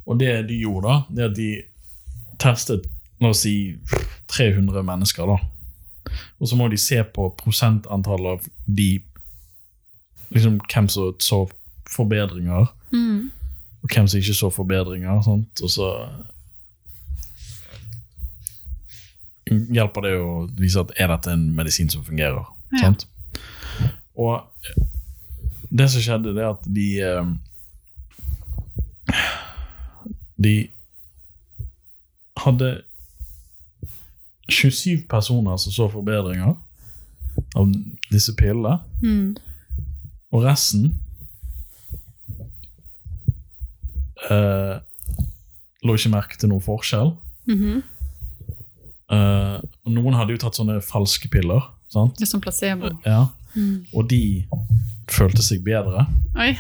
Og 0.06 0.18
det 0.18 0.48
de 0.48 0.60
gjorde, 0.62 0.88
da, 0.88 1.04
det 1.10 1.24
at 1.24 1.36
de 1.36 1.50
testet 2.38 2.86
la 3.20 3.30
oss 3.30 3.44
si 3.44 3.76
300 4.38 4.82
mennesker. 4.86 5.26
da. 5.26 5.38
Og 6.40 6.48
så 6.48 6.56
må 6.56 6.68
de 6.70 6.78
se 6.80 7.02
på 7.04 7.28
prosentantallet 7.42 8.38
av 8.38 8.46
de 8.66 8.90
liksom 10.30 10.58
Hvem 10.68 10.88
som 10.92 11.14
så 11.24 11.38
forbedringer, 11.88 12.66
Mm. 12.92 13.30
og 13.82 13.88
hvem 13.94 14.08
som 14.08 14.18
ikke 14.20 14.34
så 14.36 14.50
forbedringer. 14.52 15.22
Sant? 15.24 15.60
Og 15.62 15.70
så 15.70 15.88
hjelper 19.48 20.04
det 20.04 20.14
å 20.20 20.32
vise 20.58 20.80
at 20.82 20.92
er 21.00 21.08
dette 21.08 21.32
en 21.32 21.46
medisin 21.56 21.88
som 21.92 22.04
fungerer. 22.04 22.44
Ja. 22.82 22.90
Og 24.18 24.42
det 25.70 25.88
som 25.92 26.02
skjedde, 26.04 26.34
det 26.36 26.44
er 26.44 26.50
at 26.52 26.66
de 26.68 26.88
eh, 27.00 27.34
De 30.38 30.68
hadde 32.38 32.68
27 34.48 35.06
personer 35.08 35.56
som 35.60 35.72
så 35.72 35.88
forbedringer 35.92 36.54
av 37.56 37.72
disse 38.10 38.32
pillene, 38.34 38.78
Mm. 39.02 39.36
og 40.32 40.42
resten 40.44 40.94
eh, 44.30 44.76
lå 45.86 45.94
ikke 45.94 46.10
merke 46.12 46.38
til 46.40 46.50
noen 46.52 46.64
forskjell. 46.64 47.12
Mhm. 47.48 47.82
Eh, 49.10 49.56
og 49.86 49.92
noen 49.94 50.14
hadde 50.18 50.34
jo 50.34 50.40
tatt 50.42 50.58
sånne 50.58 50.80
falske 50.84 51.30
piller, 51.32 51.62
sant? 51.88 52.16
Det 52.18 52.26
er 52.26 52.32
som 52.32 52.40
placebo. 52.44 52.90
Ja. 53.06 53.26
Mm. 53.56 53.86
og 53.96 54.08
de 54.10 54.44
følte 55.08 55.42
seg 55.42 55.62
bedre. 55.64 56.04
Oi. 56.36 56.50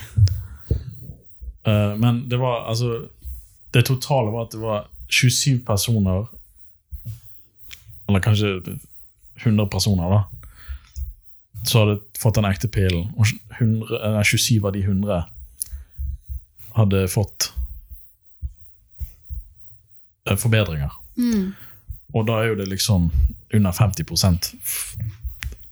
Eh, 1.68 1.96
men 2.00 2.22
det 2.28 2.38
var 2.40 2.64
altså 2.70 3.08
Det 3.74 3.84
totale 3.84 4.32
var 4.32 4.46
at 4.46 4.52
det 4.52 4.60
var 4.62 4.86
27 5.12 5.58
personer 5.66 6.24
Eller 8.08 8.20
kanskje 8.24 8.54
100 9.44 9.66
personer, 9.70 10.10
da. 10.10 10.24
så 11.66 11.82
hadde 11.84 11.98
fått 12.18 12.34
den 12.38 12.46
ekte 12.48 12.68
pillen. 12.72 13.10
Og 13.18 13.26
100, 13.60 14.22
27 14.24 14.64
av 14.66 14.72
de 14.72 14.82
100 14.86 15.18
hadde 16.78 17.02
fått 17.12 17.50
eh, 20.30 20.36
forbedringer. 20.38 20.92
Mm. 21.18 21.52
Og 22.14 22.26
da 22.28 22.40
er 22.42 22.52
jo 22.52 22.58
det 22.62 22.68
liksom 22.70 23.10
under 23.54 23.72
50 23.72 24.04
f- 24.62 24.96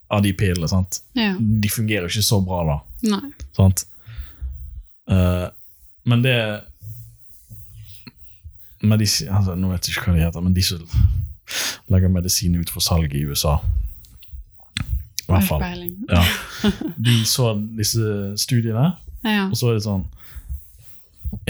av 0.09 0.23
de 0.23 0.33
pillene. 0.33 0.69
sant? 0.69 1.01
Ja. 1.17 1.35
De 1.41 1.69
fungerer 1.69 2.07
jo 2.07 2.13
ikke 2.13 2.23
så 2.29 2.41
bra, 2.45 2.63
da. 2.69 2.79
Nei. 3.17 3.31
Sant? 3.57 3.87
Uh, 5.11 5.47
men 6.05 6.23
det 6.25 6.37
Medis 8.83 9.21
altså, 9.31 9.55
Nå 9.55 9.69
vet 9.71 9.87
jeg 9.87 9.95
ikke 9.95 10.11
hva 10.11 10.17
de 10.17 10.25
heter, 10.25 10.43
men 10.43 10.55
de 10.57 10.63
som 10.67 10.83
legger 11.93 12.11
medisin 12.13 12.57
ut 12.59 12.71
for 12.73 12.81
salg 12.85 13.15
i 13.15 13.23
USA 13.29 13.57
I 15.27 15.31
hvert 15.31 15.47
fall. 15.49 15.63
Ja. 16.11 16.23
De 17.07 17.17
så 17.27 17.53
disse 17.79 18.35
studiene, 18.41 18.93
Ja. 19.27 19.49
og 19.51 19.57
så 19.59 19.71
er 19.73 19.79
det 19.79 19.85
sånn 19.87 20.05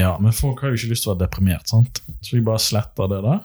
Ja, 0.00 0.14
men 0.20 0.32
folk 0.32 0.60
har 0.62 0.72
jo 0.72 0.78
ikke 0.80 0.90
lyst 0.94 1.04
til 1.04 1.12
å 1.12 1.14
være 1.14 1.26
deprimert, 1.26 1.68
sant? 1.68 2.00
så 2.24 2.36
vi 2.36 2.42
bare 2.44 2.58
sletter 2.60 3.08
det 3.12 3.18
der. 3.24 3.40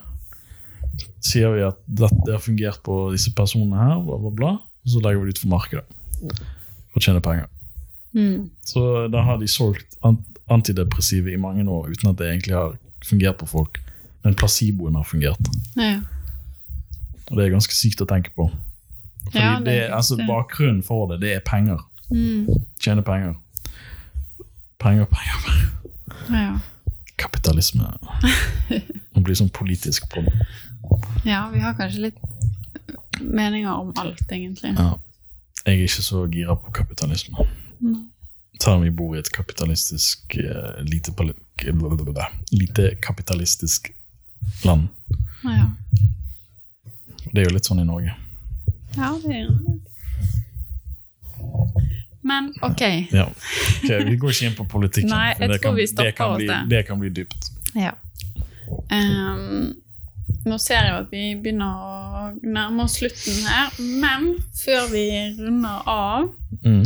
Sier 1.22 1.52
vi 1.56 1.62
at 1.68 1.78
dette 1.88 2.32
har 2.32 2.42
fungert 2.42 2.80
på 2.84 2.96
disse 3.14 3.32
personene 3.36 3.78
her, 3.78 4.00
bla, 4.04 4.18
bla, 4.18 4.32
bla, 4.40 4.52
og 4.82 4.90
så 4.94 5.02
legger 5.04 5.22
vi 5.22 5.30
det 5.30 5.36
ut 5.38 5.42
for 5.44 5.52
markedet. 5.52 6.00
For 6.92 7.00
å 7.00 7.04
tjene 7.06 7.22
penger. 7.24 7.48
Mm. 8.16 8.50
Så 8.68 8.82
da 9.14 9.22
har 9.28 9.38
de 9.40 9.48
solgt 9.52 9.96
antidepressive 10.52 11.32
i 11.32 11.40
mange 11.40 11.64
år 11.72 11.92
uten 11.94 12.10
at 12.12 12.18
det 12.20 12.28
egentlig 12.32 12.56
har 12.58 12.74
fungert 13.08 13.38
på 13.40 13.48
folk. 13.52 13.78
Men 14.26 14.36
placeboen 14.40 14.98
har 15.00 15.06
fungert. 15.08 15.52
Ja. 15.80 16.00
Og 17.32 17.38
det 17.38 17.46
er 17.46 17.54
ganske 17.56 17.76
sykt 17.76 18.04
å 18.04 18.08
tenke 18.10 18.34
på. 18.36 18.50
Fordi 19.32 19.40
Ja, 19.40 19.54
det, 19.60 19.66
det 19.66 19.94
altså, 19.96 20.18
bakgrunnen 20.28 20.84
for 20.84 21.08
det, 21.12 21.22
det 21.24 21.34
er 21.38 21.46
penger. 21.48 21.80
Mm. 22.12 22.50
Tjene 22.82 23.04
penger. 23.08 23.38
Penger, 24.80 25.06
penger, 25.06 25.38
penger. 25.46 26.42
ja. 26.42 26.60
Kapitalisme. 27.22 27.86
Å 29.16 29.22
bli 29.22 29.36
sånn 29.38 29.52
politisk 29.54 30.08
på 30.12 30.24
det. 30.26 30.34
Ja, 31.24 31.46
vi 31.54 31.62
har 31.62 31.76
kanskje 31.78 32.08
litt 32.10 32.18
meninger 33.22 33.72
om 33.72 33.92
alt, 34.02 34.24
egentlig. 34.32 34.74
Ja. 34.74 34.96
Jeg 35.62 35.78
er 35.78 35.84
ikke 35.86 36.04
så 36.04 36.24
gira 36.34 36.56
på 36.58 36.74
kapitalisme. 36.74 37.46
Nei. 37.86 38.08
Selv 38.62 38.78
om 38.80 38.84
vi 38.86 38.92
bor 38.94 39.16
i 39.16 39.20
et 39.22 39.30
kapitalistisk 39.34 40.36
eh, 40.38 40.82
lite, 40.86 41.14
lite 42.52 42.90
kapitalistisk 43.02 43.90
land. 44.66 44.90
Ja. 45.46 45.70
Det 47.34 47.44
er 47.44 47.50
jo 47.50 47.54
litt 47.56 47.66
sånn 47.70 47.80
i 47.84 47.86
Norge. 47.88 48.14
ja, 48.98 49.12
det 49.24 49.36
er 49.36 49.48
det. 49.48 49.80
Men 52.24 52.52
ok. 52.62 52.82
Ja. 53.12 53.26
okay 53.88 54.04
vi 54.06 54.16
går 54.22 54.30
ikke 54.36 54.46
inn 54.50 54.56
på 54.58 54.66
politikken. 54.70 55.10
Nei, 55.10 55.32
jeg 55.40 55.50
det 55.50 55.58
tror 55.58 55.72
kan, 55.72 55.76
vi 55.80 55.82
det, 55.86 55.90
stopper 55.94 56.18
kan 56.18 56.32
oss 56.36 56.38
bli, 56.42 56.48
der. 56.52 56.66
det 56.70 56.82
kan 56.88 57.00
bli 57.02 57.10
dypt. 57.18 57.48
Ja. 57.76 57.94
Um, 58.92 59.72
nå 60.46 60.58
ser 60.62 60.86
jeg 60.86 60.94
at 61.02 61.10
vi 61.12 61.24
begynner 61.42 61.72
å 61.82 62.26
nærme 62.46 62.86
oss 62.86 63.00
slutten 63.00 63.42
her, 63.48 63.74
men 64.04 64.30
før 64.62 64.88
vi 64.94 65.06
runder 65.40 65.88
av 65.90 66.30
Mm. 66.62 66.84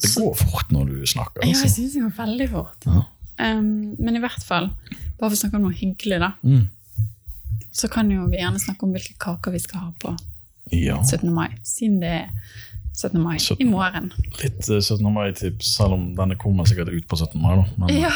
Det 0.00 0.10
går 0.14 0.34
fort 0.36 0.70
når 0.72 0.86
du 0.90 1.06
snakker. 1.08 1.40
Ja, 1.42 1.48
jeg 1.48 1.56
Altså. 1.56 1.68
syns 1.74 1.92
det 1.94 2.02
går 2.02 2.12
veldig 2.16 2.46
fort. 2.52 2.84
Ja. 2.86 3.02
Um, 3.40 3.94
men 3.98 4.16
i 4.16 4.20
hvert 4.20 4.42
fall, 4.44 4.70
bare 5.18 5.30
for 5.30 5.36
å 5.36 5.40
snakke 5.40 5.56
om 5.56 5.62
noe 5.66 5.76
hyggelig, 5.76 6.18
da, 6.20 6.30
Mm. 6.44 6.68
Så 7.72 7.88
kan 7.92 8.10
jo 8.10 8.26
vi 8.30 8.40
gjerne 8.40 8.60
snakke 8.62 8.86
om 8.86 8.92
hvilke 8.94 9.14
kaker 9.20 9.54
vi 9.54 9.58
skal 9.62 9.80
ha 9.86 9.92
på 10.02 10.16
Ja. 10.72 11.00
17. 11.02 11.32
mai, 11.34 11.48
siden 11.66 12.00
det 12.02 12.10
er 12.10 12.28
17. 12.94 13.20
mai 13.22 13.36
17. 13.38 13.56
i 13.64 13.66
morgen. 13.70 14.10
Litt 14.42 14.68
eh, 14.68 14.80
17. 14.82 15.06
mai-tips, 15.12 15.70
selv 15.78 15.94
om 15.96 16.08
denne 16.18 16.36
kommer 16.38 16.66
sikkert 16.68 16.90
ut 16.92 17.06
på 17.08 17.16
17. 17.16 17.40
mai. 17.40 17.54
da. 17.56 17.64
Men, 17.78 17.94
Ja, 17.96 18.10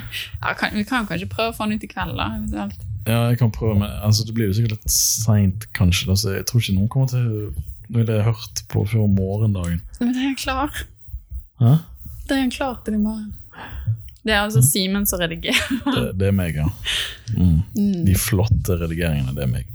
ja 0.44 0.54
kan, 0.58 0.74
Vi 0.74 0.84
kan 0.88 1.06
kanskje 1.06 1.28
prøve 1.28 1.52
å 1.52 1.56
få 1.56 1.66
den 1.68 1.76
ut 1.78 1.84
i 1.84 1.90
kveld, 1.90 2.16
da. 2.16 2.30
eventuelt. 2.38 2.80
ja, 3.06 3.18
jeg 3.30 3.38
kan 3.38 3.50
prøve 3.52 3.78
med, 3.80 3.90
altså 4.06 4.24
Det 4.26 4.34
blir 4.34 4.46
jo 4.50 4.56
sikkert 4.56 4.78
litt 4.78 4.90
seint, 4.94 5.66
kanskje. 5.76 6.06
Da, 6.10 6.16
så 6.16 6.34
jeg 6.38 6.46
tror 6.46 6.60
ikke 6.64 6.76
noen 6.78 6.88
kommer 6.88 7.10
til 7.12 7.52
Nå 7.90 7.98
ville 8.04 8.14
jeg 8.20 8.22
hørt 8.28 8.60
på 8.70 8.84
før 8.86 9.06
morgendagen. 9.10 9.80
Men 9.98 10.12
det 10.14 10.26
er 10.28 10.34
klar. 10.38 10.70
Hæ? 11.58 11.72
Det 12.30 12.36
er 12.38 12.50
klar 12.54 12.76
til 12.86 12.94
i 12.94 13.00
morgen. 13.02 13.32
Det 14.20 14.34
er 14.34 14.42
altså 14.42 14.60
Simen 14.62 15.06
som 15.08 15.20
redigerer. 15.22 15.70
Det, 15.96 16.06
det 16.20 16.28
er 16.28 16.34
meg, 16.36 16.56
ja. 16.60 16.66
Mm. 17.36 17.60
Mm. 17.76 18.04
De 18.06 18.14
flotte 18.20 18.76
redigeringene, 18.82 19.32
det 19.36 19.46
er 19.46 19.52
meg. 19.52 19.68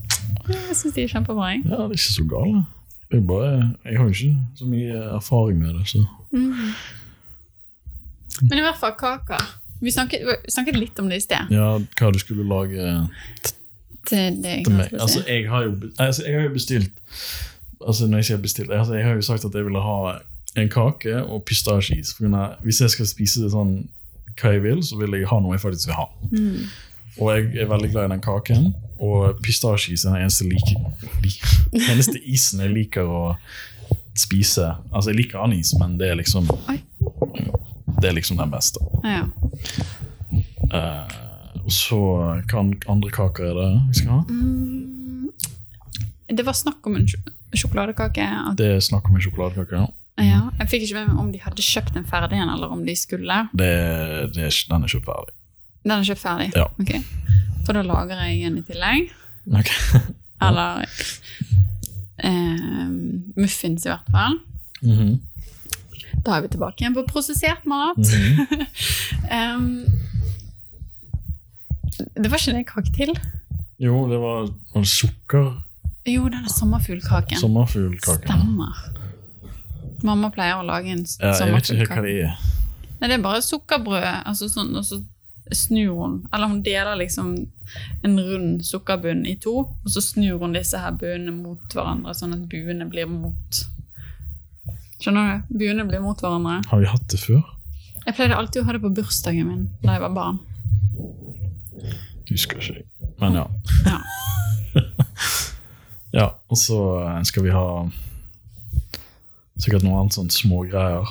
Jeg 0.49 0.75
syns 0.77 0.93
de 0.93 1.03
er 1.03 1.09
kjempebra. 1.09 1.47
jeg. 1.55 1.63
Ja, 1.65 1.79
det 1.81 1.95
er 1.95 1.97
ikke 1.97 2.13
så 2.13 2.25
gale. 2.29 2.65
Jeg, 3.11 3.23
bare, 3.27 3.51
jeg 3.85 3.97
har 3.97 4.11
ikke 4.11 4.35
så 4.59 4.67
mye 4.69 5.01
erfaring 5.17 5.59
med 5.61 5.73
det. 5.79 5.87
så... 5.89 6.05
Mm. 6.31 6.53
Men 8.41 8.59
i 8.59 8.61
hvert 8.65 8.77
fall 8.77 8.93
kaker. 8.99 9.43
Vi 9.81 9.91
snakket, 9.91 10.21
vi 10.27 10.51
snakket 10.51 10.77
litt 10.79 10.99
om 10.99 11.09
det 11.09 11.19
i 11.21 11.23
sted. 11.23 11.51
Ja, 11.53 11.75
hva 11.99 12.11
du 12.11 12.19
skulle 12.19 12.45
lage 12.47 12.85
Til 14.07 14.39
deg. 14.43 14.65
til 14.65 14.75
meg. 14.75 14.93
Altså, 14.93 15.23
jeg 15.27 15.49
har 15.49 15.63
jo, 15.63 15.75
altså, 15.99 16.23
jeg 16.27 16.41
har 16.41 16.53
bestilt 16.53 16.91
Altså, 17.85 18.07
når 18.07 18.17
jeg 18.17 18.25
sier 18.25 18.37
bestilt 18.41 18.71
altså, 18.71 18.93
Jeg 18.93 19.05
har 19.05 19.13
jo 19.13 19.21
sagt 19.21 19.45
at 19.45 19.53
jeg 19.53 19.65
ville 19.65 19.81
ha 19.81 20.19
en 20.55 20.69
kake 20.71 21.17
og 21.23 21.43
pistasjeis. 21.43 22.13
Hvis 22.63 22.81
jeg 22.81 22.89
skal 22.89 23.07
spise 23.09 23.43
det 23.43 23.51
sånn 23.51 23.73
hva 24.41 24.51
jeg 24.55 24.63
vil, 24.65 24.83
så 24.83 24.97
vil 24.99 25.15
jeg 25.17 25.29
ha 25.29 25.39
noe 25.41 25.55
jeg 25.55 25.63
faktisk 25.63 25.91
vil 25.91 25.99
ha. 25.99 26.09
Mm. 26.31 26.65
Og 27.15 27.31
jeg 27.31 27.63
er 27.63 27.69
veldig 27.71 27.91
glad 27.93 28.09
i 28.09 28.13
den 28.15 28.23
kaken. 28.23 28.73
Og 28.99 29.39
pistasjeis 29.43 30.05
er 30.05 30.15
den 30.15 30.25
eneste, 30.25 30.47
like, 30.47 30.75
li, 31.23 31.31
eneste 31.91 32.19
isen 32.23 32.63
jeg 32.63 32.73
liker 32.75 33.07
å 33.07 33.23
spise. 34.15 34.73
Altså, 34.91 35.11
jeg 35.11 35.21
liker 35.23 35.43
anis, 35.43 35.73
men 35.79 35.97
det 35.99 36.11
er 36.11 36.19
liksom 36.19 36.49
Oi. 36.71 36.79
Det 37.95 38.09
er 38.09 38.15
liksom 38.17 38.39
den 38.39 38.51
beste. 38.51 38.81
Ja. 39.07 39.23
Uh, 40.71 41.07
og 41.63 41.71
så 41.71 41.99
hva 42.49 42.63
andre 42.91 43.11
kaker 43.13 43.47
er 43.47 43.55
det 43.57 43.69
vi 43.89 43.99
skal 44.01 44.11
ha? 44.11 44.23
Mm. 44.29 45.31
Det 46.35 46.45
var 46.45 46.57
snakk 46.57 46.87
om 46.89 46.97
en 46.99 47.07
sjokoladekake. 47.55 48.25
Det 48.59 48.67
er 48.75 48.83
snakk 48.83 49.07
om 49.09 49.15
en 49.15 49.23
sjokoladekake. 49.23 49.79
Ja. 49.79 49.87
Ja, 50.23 50.41
jeg 50.61 50.69
fikk 50.71 50.85
ikke 50.85 51.01
med 51.01 51.09
meg 51.11 51.21
om 51.25 51.31
de 51.33 51.41
hadde 51.43 51.63
kjøpt 51.65 51.95
den 51.97 52.05
ferdig 52.07 52.37
igjen, 52.37 52.51
eller 52.53 52.71
om 52.71 52.85
de 52.87 52.95
skulle. 52.95 53.39
Det, 53.51 53.71
det 54.35 54.45
er, 54.47 54.59
den 54.71 54.85
er 54.87 54.93
kjøpt 54.93 55.09
ferdig. 55.09 55.35
Den 55.83 55.95
er 55.97 56.07
kjøpt 56.07 56.23
ferdig? 56.23 56.49
Ja. 56.55 56.67
Ok. 56.79 56.93
For 57.65 57.75
da 57.75 57.83
lager 57.83 58.21
jeg 58.23 58.47
en 58.47 58.59
i 58.61 58.63
tillegg. 58.65 59.11
Ok. 59.51 59.71
Eller 60.45 60.83
eh, 62.23 62.89
muffins, 63.35 63.85
i 63.85 63.91
hvert 63.91 64.11
fall. 64.13 64.39
Mhm. 64.83 65.15
Da 66.25 66.37
er 66.37 66.45
vi 66.45 66.49
tilbake 66.55 66.81
igjen 66.81 66.95
på 66.95 67.03
prosessert 67.09 67.65
mat. 67.69 67.99
Mhm. 67.99 68.65
um, 69.37 69.69
det 72.15 72.31
var 72.31 72.39
ikke 72.39 72.55
det 72.55 72.67
kake 72.69 72.91
til? 72.95 73.11
Jo, 73.79 74.05
det 74.09 74.19
var, 74.19 74.47
var 74.73 74.83
det 74.83 74.89
sukker. 74.89 75.51
Jo, 76.07 76.27
denne 76.31 76.49
sommerfuglkaken. 76.51 77.39
Sommerfuglkaken. 77.39 78.27
Stemmer. 78.29 79.04
Mamma 80.03 80.31
pleier 80.33 80.59
å 80.59 80.65
lage 80.67 80.91
en 80.91 81.05
sommerkake. 81.05 82.11
Ja. 82.11 82.35
Nei, 82.99 83.09
det 83.09 83.17
er 83.17 83.23
bare 83.23 83.43
sukkerbrød, 83.43 84.03
altså 84.25 84.49
sånn, 84.51 84.73
og 84.75 84.85
så 84.87 85.01
snur 85.53 85.93
hun, 85.99 86.15
eller 86.33 86.49
hun 86.49 86.61
deler 86.65 86.97
liksom 86.97 87.35
en 88.05 88.19
rund 88.19 88.63
sukkerbunn 88.65 89.25
i 89.29 89.35
to, 89.41 89.59
og 89.67 89.91
så 89.91 90.01
snur 90.01 90.39
hun 90.41 90.55
disse 90.55 90.79
her 90.79 90.95
buene 90.97 91.33
mot 91.35 91.61
hverandre, 91.73 92.15
sånn 92.17 92.33
at 92.37 92.47
buene 92.51 92.87
blir 92.89 93.09
mot 93.11 93.65
Skjønner 94.95 95.41
du? 95.49 95.57
Buene 95.59 95.83
blir 95.85 95.99
mot 96.01 96.21
hverandre. 96.23 96.61
Har 96.71 96.79
vi 96.81 96.87
hatt 96.89 97.03
det 97.11 97.19
før? 97.19 97.43
Jeg 98.05 98.15
pleide 98.15 98.37
alltid 98.39 98.61
å 98.61 98.65
ha 98.65 98.73
det 98.73 98.81
på 98.81 98.91
bursdagen 98.95 99.49
min 99.49 99.65
da 99.83 99.97
jeg 99.97 100.01
var 100.05 100.13
barn. 100.15 100.39
Husker 102.29 102.61
ikke 102.61 102.77
jeg. 102.79 102.85
Men 103.19 103.37
ja. 103.37 103.43
Ja. 103.85 103.99
ja. 106.19 106.27
Og 106.49 106.57
så 106.57 106.79
eh, 107.03 107.19
skal 107.27 107.45
vi 107.45 107.53
ha 107.53 107.65
sikkert 109.61 109.83
noe 109.85 109.99
annet 110.01 110.15
sånn 110.17 110.29
smågreier. 110.33 111.07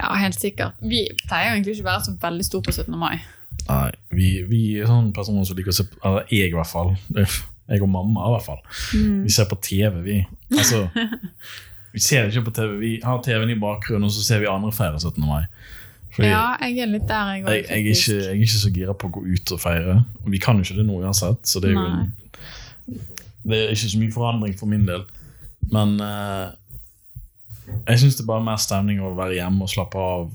ja, 0.00 0.12
helt 0.20 0.40
sikkert. 0.40 0.76
Vi 0.80 1.06
pleier 1.26 1.54
egentlig 1.54 1.76
ikke 1.76 1.86
å 1.86 1.90
være 1.92 2.04
så 2.06 2.14
veldig 2.22 2.44
store 2.46 2.66
på 2.68 2.72
17. 2.76 2.96
mai. 3.00 3.18
Nei, 3.66 3.90
vi, 4.14 4.30
vi 4.46 4.60
er 4.80 4.86
sånne 4.90 5.12
personer 5.16 5.44
som 5.48 5.56
liker 5.58 5.72
å 5.72 5.74
se 5.74 5.84
på 5.88 5.96
Eller 6.04 6.26
jeg, 6.30 6.50
i 6.52 6.56
hvert 6.56 6.70
fall. 6.70 6.92
Jeg 7.66 7.82
og 7.82 7.88
mamma, 7.90 8.28
i 8.28 8.34
hvert 8.36 8.44
fall. 8.46 8.60
Vi 9.24 9.32
ser 9.34 9.48
på 9.50 9.56
TV, 9.58 9.96
vi. 10.04 10.20
Altså, 10.54 10.84
vi 11.96 11.98
ser 12.04 12.28
ikke 12.30 12.44
på 12.46 12.52
TV. 12.54 12.76
Vi 12.78 12.90
har 13.02 13.18
TV-en 13.26 13.50
i 13.50 13.56
bakgrunnen, 13.58 14.06
og 14.06 14.12
så 14.14 14.22
ser 14.22 14.38
vi 14.38 14.46
andre 14.46 14.70
feire 14.70 15.00
17. 15.02 15.18
mai. 15.26 15.48
Fordi 16.14 16.28
Ja, 16.30 16.44
jeg 16.62 16.78
er 16.84 16.92
litt 16.92 17.08
der, 17.10 17.32
jeg 17.34 17.42
òg. 17.42 17.48
jeg, 17.50 17.64
jeg, 17.66 17.96
jeg 18.06 18.28
er 18.28 18.38
ikke 18.46 18.60
så 18.62 18.70
gira 18.76 18.94
på 18.94 19.10
å 19.10 19.14
gå 19.16 19.24
ut 19.26 19.52
og 19.56 19.58
feire. 19.64 19.96
Og 20.22 20.30
vi 20.30 20.38
kan 20.44 20.60
jo 20.60 20.62
ikke 20.68 20.78
det 20.78 20.86
nå 20.86 21.00
uansett, 21.02 21.42
så 21.50 21.58
det 21.64 21.72
er 21.72 21.74
jo 21.74 21.82
en, 21.88 22.06
det 23.50 23.58
er 23.64 23.74
ikke 23.74 23.90
så 23.96 23.98
mye 24.04 24.14
forandring 24.14 24.54
for 24.62 24.70
min 24.70 24.86
del. 24.86 25.02
Men 25.74 25.98
eh, 26.06 26.46
jeg 27.88 27.98
syns 27.98 28.16
det 28.16 28.24
er 28.24 28.30
bare 28.32 28.44
mer 28.44 28.56
stemning 28.62 29.00
å 29.00 29.14
være 29.16 29.34
hjemme 29.40 29.62
og 29.62 29.68
slappe 29.72 29.96
av. 29.98 30.30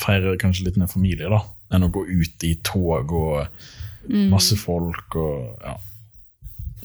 Feire 0.00 0.36
kanskje 0.40 0.64
litt 0.64 0.76
med 0.80 0.88
familie, 0.90 1.28
da, 1.28 1.42
enn 1.76 1.84
å 1.84 1.90
gå 1.92 2.06
ut 2.08 2.44
i 2.48 2.54
tog 2.64 3.12
og 3.12 3.46
masse 4.32 4.56
folk 4.56 5.14
og 5.20 5.58
ja. 5.62 5.74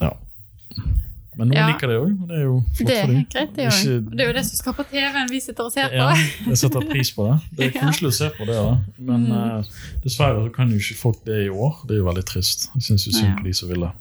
ja. 0.01 0.10
Men 1.38 1.47
noen 1.51 1.55
Ja. 1.55 1.68
liker 1.70 1.88
det 1.88 1.95
òg, 2.01 2.12
og 2.22 2.28
det 2.28 2.36
er 2.36 2.43
jo 2.43 2.55
flott 2.76 2.88
Det 2.89 2.95
er 2.97 3.01
for 3.05 3.14
dem. 3.14 3.26
greit, 3.32 3.53
det. 3.55 3.66
Ikke- 3.68 4.10
Det 4.18 4.20
er 4.24 4.28
jo 4.28 4.34
det 4.34 4.45
som 4.45 4.58
skal 4.58 4.74
på 4.74 4.84
TV-en 4.91 5.28
vi 5.30 5.39
sitter 5.39 5.64
og 5.64 5.72
ser 5.72 5.88
på. 5.89 5.93
ja, 5.95 6.10
jeg 6.47 6.58
setter 6.58 6.82
pris 6.89 7.12
på 7.14 7.28
det. 7.30 7.36
Det 7.58 7.68
er 7.76 7.80
koselig 7.86 8.10
å 8.10 8.14
se 8.18 8.30
på 8.38 8.45
det. 8.45 8.55
da. 8.55 8.78
Men 8.99 9.26
Mm. 9.28 9.32
uh, 9.60 9.64
dessverre 10.03 10.43
så 10.47 10.53
kan 10.53 10.70
jo 10.72 10.78
ikke 10.78 10.95
folk 10.97 11.24
det 11.26 11.45
i 11.45 11.49
år. 11.49 11.76
Det 11.88 11.93
er 11.95 11.97
jo 12.01 12.05
veldig 12.12 12.26
trist. 12.26 12.70
Jeg 12.76 12.82
syns 12.84 13.08
synd 13.16 13.38
på 13.38 13.43
de 13.45 13.53
som 13.53 13.70
vil 13.70 13.82
det. 13.82 13.91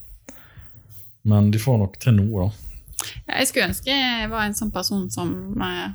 Men 1.24 1.50
de 1.50 1.58
får 1.58 1.78
nok 1.78 1.98
til 2.00 2.12
noe, 2.14 2.48
da. 2.48 2.50
Jeg 3.26 3.48
skulle 3.48 3.68
ønske 3.68 3.92
jeg 3.92 4.30
var 4.32 4.46
en 4.46 4.54
sånn 4.56 4.72
person 4.74 5.08
som 5.12 5.30
eh, 5.62 5.90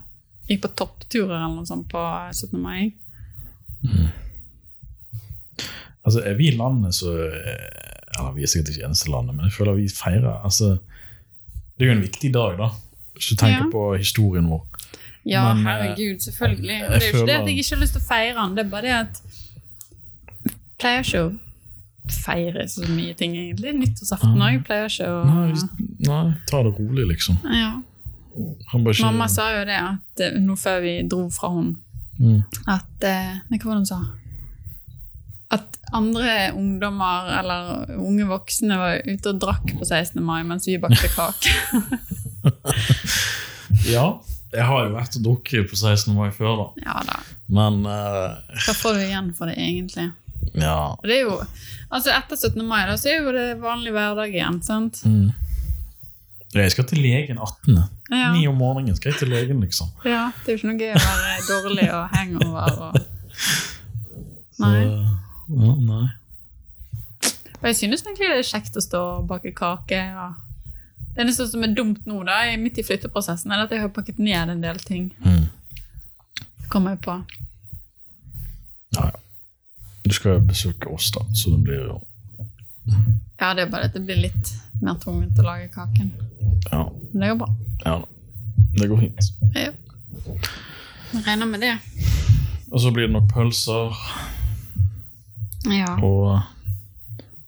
gikk 0.49 0.61
på 0.65 0.73
toppturer 0.83 1.37
eller 1.37 1.55
noe 1.55 1.65
sånt 1.69 1.87
på 1.91 2.01
17. 2.31 2.59
mai. 2.61 2.91
Altså, 6.05 6.21
Er 6.25 6.33
vi 6.37 6.51
landet 6.57 6.95
så 6.97 7.11
eh, 7.27 8.19
Eller 8.19 8.33
vi 8.35 8.43
er 8.45 8.49
sikkert 8.51 8.73
ikke 8.73 8.85
eneste 8.89 9.11
landet, 9.13 9.35
men 9.35 9.45
jeg 9.47 9.53
føler 9.55 9.77
vi 9.79 9.87
feirer 9.89 10.41
altså, 10.45 10.75
Det 11.77 11.85
er 11.85 11.91
jo 11.91 11.97
en 11.97 12.03
viktig 12.05 12.33
dag, 12.35 12.57
da. 12.59 12.69
Hvis 13.15 13.31
du 13.31 13.35
tenker 13.35 13.65
Ja. 13.65 13.69
på 13.71 13.85
historien 13.97 14.47
vår. 14.49 14.65
Ja, 15.25 15.53
Men, 15.53 15.65
eh, 15.67 15.71
herregud, 15.71 16.19
selvfølgelig. 16.19 16.69
Jeg, 16.73 16.81
jeg 16.81 16.89
det 16.89 16.95
er 16.95 17.11
jo 17.11 17.17
ikke 17.17 17.27
det 17.27 17.35
at 17.39 17.47
jeg 17.47 17.57
ikke 17.57 17.75
har 17.75 17.81
lyst 17.81 17.93
til 17.93 18.01
å 18.01 18.07
feire 18.07 18.35
den, 18.41 18.55
det 18.57 18.65
er 18.65 18.69
bare 18.69 18.81
det 18.81 18.93
at 18.97 19.21
jeg 20.45 20.53
pleier 20.81 21.03
ikke 21.05 21.21
å 21.21 21.31
feire 22.09 22.65
så 22.69 22.87
mye 22.89 23.13
ting, 23.17 23.35
egentlig. 23.37 23.75
Nyttårsaften 23.77 24.41
òg 24.41 24.63
pleier 24.67 24.89
ikke 24.89 25.09
å 25.09 25.21
Nei, 25.27 25.53
nei, 26.07 26.23
ta 26.49 26.63
det 26.65 26.73
rolig, 26.77 27.07
liksom. 27.13 27.39
ja. 27.45 27.75
Ikke, 28.31 29.03
Mamma 29.03 29.27
sa 29.27 29.49
jo 29.57 29.63
det 29.67 29.75
at 29.75 30.21
eh, 30.23 30.37
nå 30.39 30.55
før 30.55 30.77
vi 30.85 30.93
dro 31.11 31.25
fra 31.35 31.49
henne, 31.51 31.75
mm. 32.15 32.37
at 32.71 33.03
eh, 33.03 33.41
Nei, 33.51 33.59
hva 33.59 33.73
var 33.73 33.75
det 33.75 33.81
hun 33.81 33.89
sa? 33.89 33.99
At 35.51 35.75
andre 35.91 36.35
ungdommer 36.55 37.27
eller 37.41 37.91
unge 37.99 38.29
voksne 38.29 38.77
var 38.79 39.01
ute 39.03 39.33
og 39.33 39.41
drakk 39.43 39.73
på 39.75 39.83
16. 39.83 40.21
mai 40.23 40.45
mens 40.47 40.69
vi 40.69 40.79
bakte 40.79 41.11
kake. 41.11 41.51
Ja, 43.87 44.19
jeg 44.51 44.65
har 44.67 44.85
jo 44.85 44.93
vært 44.93 45.15
og 45.17 45.23
drukket 45.25 45.69
på 45.71 45.77
16. 45.79 46.11
mai 46.15 46.31
før, 46.35 46.59
da. 46.59 46.65
ja 46.83 46.97
da. 47.07 47.19
Men 47.51 47.85
uh... 47.87 48.41
Hva 48.65 48.75
får 48.77 48.97
du 48.97 49.03
igjen 49.05 49.31
for 49.37 49.49
det, 49.49 49.55
egentlig? 49.59 50.09
Ja 50.53 50.95
det 51.03 51.15
er 51.15 51.21
jo, 51.23 51.37
altså 51.89 52.11
Etter 52.15 52.35
17. 52.35 52.65
mai 52.67 52.83
da, 52.89 52.97
så 52.99 53.11
er 53.11 53.21
jo 53.21 53.31
det 53.35 53.47
vanlig 53.61 53.93
hverdag 53.95 54.33
igjen. 54.33 54.61
sant? 54.65 55.03
mm. 55.05 55.31
Jeg 56.51 56.71
skal 56.73 56.83
til 56.83 56.99
legen 56.99 57.37
18. 57.39 57.77
Ja. 58.11 58.31
9 58.35 58.47
om 58.51 58.57
morgenen 58.59 58.95
skal 58.97 59.13
jeg 59.13 59.21
til 59.21 59.29
legen, 59.31 59.61
liksom. 59.63 59.87
Ja, 60.03 60.31
Det 60.43 60.51
er 60.51 60.57
jo 60.57 60.59
ikke 60.59 60.67
noe 60.67 60.81
gøy 60.81 60.89
å 60.91 61.03
være 61.07 61.43
dårlig 61.47 61.85
og 61.95 62.09
hangover. 62.11 62.81
Og... 62.89 62.97
Så, 64.51 64.67
Nei. 64.67 64.81
ja, 65.47 65.75
nei. 65.79 66.07
Og 67.61 67.67
jeg 67.69 67.77
synes 67.79 68.03
egentlig 68.03 68.27
det 68.33 68.41
er 68.41 68.49
kjekt 68.49 68.75
å 68.75 68.83
stå 68.83 69.01
og 69.21 69.29
bake 69.29 69.53
kake. 69.55 70.01
og 70.19 70.35
Det 71.15 71.23
eneste 71.23 71.47
som 71.47 71.63
er 71.63 71.71
dumt 71.77 72.03
nå, 72.09 72.19
da, 72.27 72.41
midt 72.59 72.83
i 72.83 72.85
flytteprosessen, 72.85 73.53
er 73.55 73.63
at 73.63 73.71
jeg 73.71 73.85
har 73.85 73.93
pakket 73.95 74.19
ned 74.19 74.51
en 74.51 74.63
del 74.65 74.83
ting. 74.83 75.07
Mm. 75.23 75.47
Kommer 76.67 76.97
jeg 76.97 77.03
på. 77.07 77.15
Ja, 78.97 79.07
ja. 79.07 79.20
Du 80.03 80.13
skal 80.13 80.37
jo 80.39 80.45
besøke 80.49 80.89
oss, 80.93 81.11
da, 81.13 81.21
så 81.37 81.51
det 81.53 81.59
blir 81.63 81.83
jo 81.85 81.99
Ja, 83.41 83.53
det 83.53 83.65
er 83.65 83.69
bare 83.69 83.85
at 83.89 83.93
det 83.93 84.01
blir 84.05 84.17
litt 84.21 84.49
mer 84.81 84.95
tungt 85.01 85.37
å 85.39 85.43
lage 85.45 85.67
kaken. 85.73 86.11
Ja, 86.71 86.87
Men 87.13 87.21
det 87.21 87.29
går 87.29 87.37
bra. 87.43 87.49
ja 87.85 87.93
da. 87.99 88.07
Det 88.79 88.87
går 88.89 88.99
fint. 89.01 89.29
Ja. 89.55 89.71
Jeg 91.11 91.23
regner 91.27 91.45
med 91.49 91.59
det. 91.61 91.73
Og 92.71 92.79
så 92.81 92.91
blir 92.95 93.07
det 93.09 93.13
nok 93.13 93.27
pølser. 93.33 93.91
Ja. 95.69 95.95
Og 96.01 96.41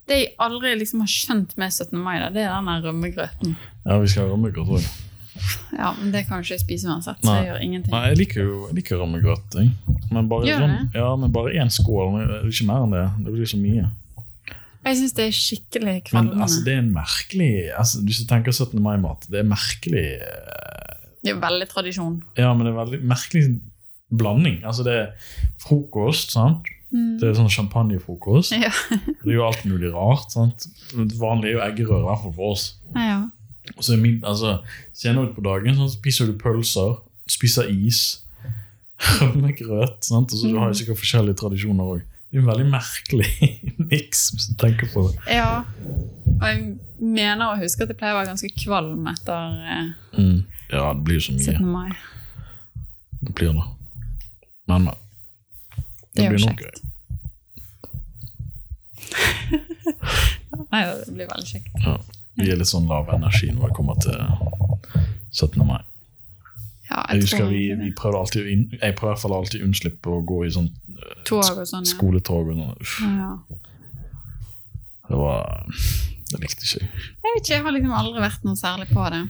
Det 0.08 0.18
jeg 0.20 0.34
aldri 0.44 0.74
liksom 0.78 1.00
har 1.00 1.08
skjønt 1.10 1.54
med 1.58 1.72
17. 1.72 1.98
mai, 2.04 2.18
da, 2.20 2.28
det 2.30 2.44
er 2.44 2.52
den 2.58 2.68
der 2.68 2.82
rømmegrøten. 2.90 3.56
ja, 3.86 3.98
vi 4.00 4.08
skal 4.12 4.28
ha 4.28 4.34
rømmegrøt 4.34 4.68
òg. 4.78 4.88
Ja, 5.74 5.90
men 6.00 6.12
det 6.14 6.28
kan 6.28 6.40
du 6.40 6.46
ikke 6.46 6.54
jeg 6.58 6.62
spise 6.64 6.88
uansett, 6.92 7.18
så 7.24 7.30
Nei. 7.32 7.38
jeg 7.42 7.48
gjør 7.50 7.62
ingenting. 7.66 7.92
Nei, 7.96 8.04
jeg 8.12 8.18
liker 8.22 8.44
jo 8.44 8.60
jeg 8.70 8.76
liker 8.80 9.02
rømmegrøt. 9.02 9.58
jeg. 9.58 9.72
Men 10.14 10.28
bare 10.30 10.46
Gjør 10.48 10.62
sånn, 10.64 10.76
ja, 10.96 11.10
men 11.18 11.32
bare 11.34 11.54
én 11.64 11.72
skål. 11.74 12.12
men 12.14 12.34
Ikke 12.52 12.68
mer 12.70 12.84
enn 12.86 12.94
det. 12.94 13.06
Det 13.26 13.34
blir 13.34 13.50
så 13.50 13.58
mye. 13.62 13.90
Jeg 14.84 14.98
syns 15.00 15.14
det 15.16 15.26
er 15.30 15.36
skikkelig 15.38 15.94
Men 15.96 16.02
kvalmende. 16.10 16.42
altså, 16.44 16.64
det 16.66 16.74
er 16.74 16.80
en 16.84 16.90
merkelig 16.94 17.52
altså, 17.72 18.02
Hvis 18.04 18.18
du 18.20 18.26
tenker 18.28 18.52
17. 18.52 18.82
mai-mat, 18.84 19.26
det 19.32 19.40
er 19.40 19.48
merkelig 19.48 20.06
eh, 20.20 20.98
det 21.24 21.32
er 21.32 21.36
jo 21.38 21.40
veldig 21.40 21.68
tradisjon. 21.72 22.16
Ja, 22.36 22.50
men 22.54 22.66
det 22.68 22.74
er 22.74 22.80
veldig 22.82 22.98
merkelig 23.08 23.44
blanding. 24.12 24.58
Altså, 24.68 24.84
det 24.84 24.94
er 24.94 25.14
frokost, 25.64 26.34
sant? 26.36 26.68
Det 26.92 27.30
er 27.30 27.38
sånn 27.38 27.48
champagnefrokost. 27.50 28.52
Ja. 28.60 28.70
Det 28.92 29.32
er 29.32 29.38
jo 29.38 29.46
alt 29.48 29.64
mulig 29.66 29.94
rart. 29.96 30.28
sant? 30.36 30.68
Vanlig 30.94 31.54
er 31.54 31.56
jo 31.56 31.62
eggerøre, 31.64 32.04
i 32.04 32.10
hvert 32.10 32.22
fall 32.26 32.36
for 32.36 32.52
oss. 32.58 32.66
ja. 32.94 33.22
Og 33.24 33.32
så 33.80 33.94
er 33.96 34.04
altså, 34.28 34.58
Senere 34.94 35.30
ut 35.30 35.36
på 35.36 35.44
dagen 35.46 35.76
så 35.80 35.88
spiser 35.94 36.26
du 36.30 36.34
pølser, 36.40 36.98
spiser 37.32 37.70
is, 37.72 38.02
rømmegrøt. 39.22 40.04
sant? 40.06 40.34
Og 40.34 40.38
så 40.40 40.48
du 40.52 40.58
har 40.60 40.74
sikkert 40.78 41.00
forskjellige 41.02 41.40
tradisjoner 41.42 41.84
òg. 41.96 42.02
Det 42.34 42.40
er 42.40 42.44
en 42.44 42.48
veldig 42.50 42.66
merkelig 42.72 43.30
miks, 43.92 44.30
hvis 44.34 44.48
du 44.50 44.56
tenker 44.64 44.88
på 44.94 45.06
det. 45.10 45.20
ja. 45.38 45.64
Og 46.34 46.48
jeg 46.50 46.78
mener 47.00 47.46
å 47.54 47.60
huske 47.62 47.84
at 47.86 47.92
jeg 47.94 47.98
pleier 48.00 48.16
å 48.16 48.20
være 48.20 48.32
ganske 48.34 48.50
kvalm 48.64 49.06
etter 49.12 49.60
eh, 49.70 49.92
Mm. 50.18 50.40
Ja, 50.74 50.90
det 50.94 51.04
blir 51.06 51.20
så 51.22 51.32
mye. 51.36 51.54
17. 51.54 51.68
mai. 51.70 51.92
Det 53.24 53.34
blir 53.38 53.54
det. 53.54 53.64
Men, 54.68 54.88
men. 54.90 54.96
Det 56.14 56.24
det 56.24 56.30
blir 56.34 56.44
nok 56.48 56.64
kjekt. 56.64 56.82
Nei, 60.74 60.82
det 60.90 61.14
blir 61.14 61.30
veldig 61.30 61.48
kjekt. 61.50 61.70
Ja, 61.86 61.96
vi 62.38 62.50
er 62.52 62.58
litt 62.58 62.68
sånn 62.70 62.88
lav 62.90 63.10
energi 63.14 63.52
når 63.54 63.68
det 63.70 63.76
kommer 63.78 63.96
til 64.02 64.18
17. 65.32 65.66
mai. 65.68 65.82
Ja, 66.90 67.04
Jeg 67.14 67.22
husker 67.24 67.46
vi, 67.50 67.62
vi 67.80 67.92
prøvde 67.98 68.20
alltid 68.20 68.48
inn, 68.52 68.64
Jeg 68.82 68.96
prøver 68.96 69.14
i 69.14 69.16
hvert 69.16 69.22
fall 69.24 69.34
alltid 69.34 69.62
å 69.62 69.66
unnslippe 69.66 70.10
å 70.14 70.20
gå 70.28 70.42
i 70.46 70.50
sånn 70.54 70.68
eh, 70.68 71.24
Tog 71.26 71.40
og 71.40 71.64
sånn, 71.68 71.86
ja. 71.88 71.90
skoletog. 71.94 72.50
Og 72.52 72.58
noe. 72.58 72.76
Uff, 72.82 73.00
Ja. 73.02 73.32
det 75.10 75.18
var 75.18 75.66
Det 76.32 76.40
likte 76.42 76.66
ikke 76.66 76.80
jeg. 76.82 76.90
Jeg 77.24 77.34
vet 77.34 77.42
ikke, 77.44 77.54
jeg 77.56 77.64
har 77.66 77.72
liksom 77.78 77.96
aldri 77.98 78.22
vært 78.24 78.46
noe 78.48 78.56
særlig 78.60 78.88
på 78.92 79.08
det. 79.14 79.24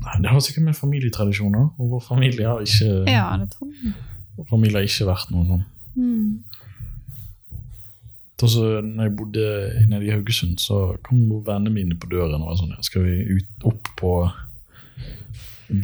Nei, 0.00 0.14
Det 0.24 0.30
har 0.32 0.40
sikkert 0.40 0.64
med 0.64 0.76
familietradisjoner, 0.76 1.66
og 1.78 1.90
vår 1.94 2.00
familie 2.06 2.46
har 2.48 2.60
ikke, 2.64 2.90
Ja, 3.10 3.36
det 3.36 3.50
tror 3.52 3.68
jeg. 3.82 3.92
vår 4.38 4.46
familie 4.48 4.76
har 4.80 4.86
ikke 4.88 5.06
vært 5.10 5.30
noe 5.34 5.44
sånn. 5.50 5.64
Mm. 5.96 6.44
Så 8.40 8.48
så, 8.48 8.80
når 8.80 9.04
jeg 9.04 9.16
bodde 9.16 9.46
nede 9.88 10.06
i 10.06 10.10
Haugesund, 10.14 10.58
så 10.58 10.96
kom 11.04 11.26
vennene 11.44 11.70
mine 11.74 11.96
på 12.00 12.08
døren 12.08 12.40
og 12.40 12.48
var 12.48 12.56
sånn 12.56 12.76
Skal 12.86 13.04
vi 13.04 13.16
ut, 13.36 13.66
opp 13.68 13.90
på 14.00 14.12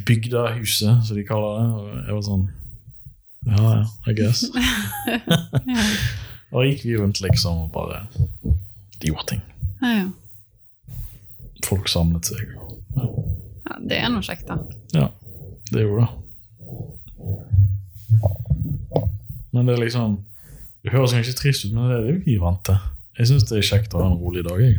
Bygdahuset, 0.06 1.02
som 1.04 1.18
de 1.18 1.24
kaller 1.28 1.58
det? 1.58 1.66
Og 1.76 1.90
jeg 1.98 2.14
var 2.16 2.22
sånn 2.30 2.46
Ja, 3.46 3.58
ja, 3.60 3.82
I 4.08 4.16
guess. 4.16 4.46
Ja. 5.06 5.18
Og 6.54 6.62
da 6.62 6.68
gikk 6.70 6.84
vi 6.86 6.96
rundt 6.96 7.20
liksom 7.20 7.66
og 7.66 7.72
bare 7.74 8.04
De 9.02 9.10
gjorde 9.10 9.26
ting. 9.34 9.42
Ja, 9.82 9.90
ja. 9.98 10.94
Folk 11.66 11.90
samlet 11.90 12.30
seg. 12.30 12.54
ja, 12.96 13.76
det 13.82 13.98
er 13.98 14.08
noe 14.14 14.22
kjekt, 14.24 14.46
da. 14.48 14.56
Ja, 14.94 15.08
det 15.72 15.82
gjorde 15.82 16.06
det. 16.06 16.12
Men 19.52 19.66
det 19.66 19.74
er 19.74 19.82
liksom 19.82 20.16
Det 20.86 20.92
høres 20.94 21.12
kanskje 21.16 21.34
trist 21.34 21.64
ut, 21.66 21.72
men 21.74 21.88
det 21.90 21.96
er 21.96 22.04
det 22.06 22.18
vi 22.28 22.36
vant 22.38 22.60
til. 22.66 22.76
Jeg 23.18 23.26
syns 23.32 23.46
det 23.48 23.56
er 23.58 23.64
kjekt 23.66 23.94
å 23.96 24.02
ha 24.04 24.10
en 24.12 24.20
rolig 24.20 24.44
dag. 24.46 24.60
Jeg. 24.62 24.76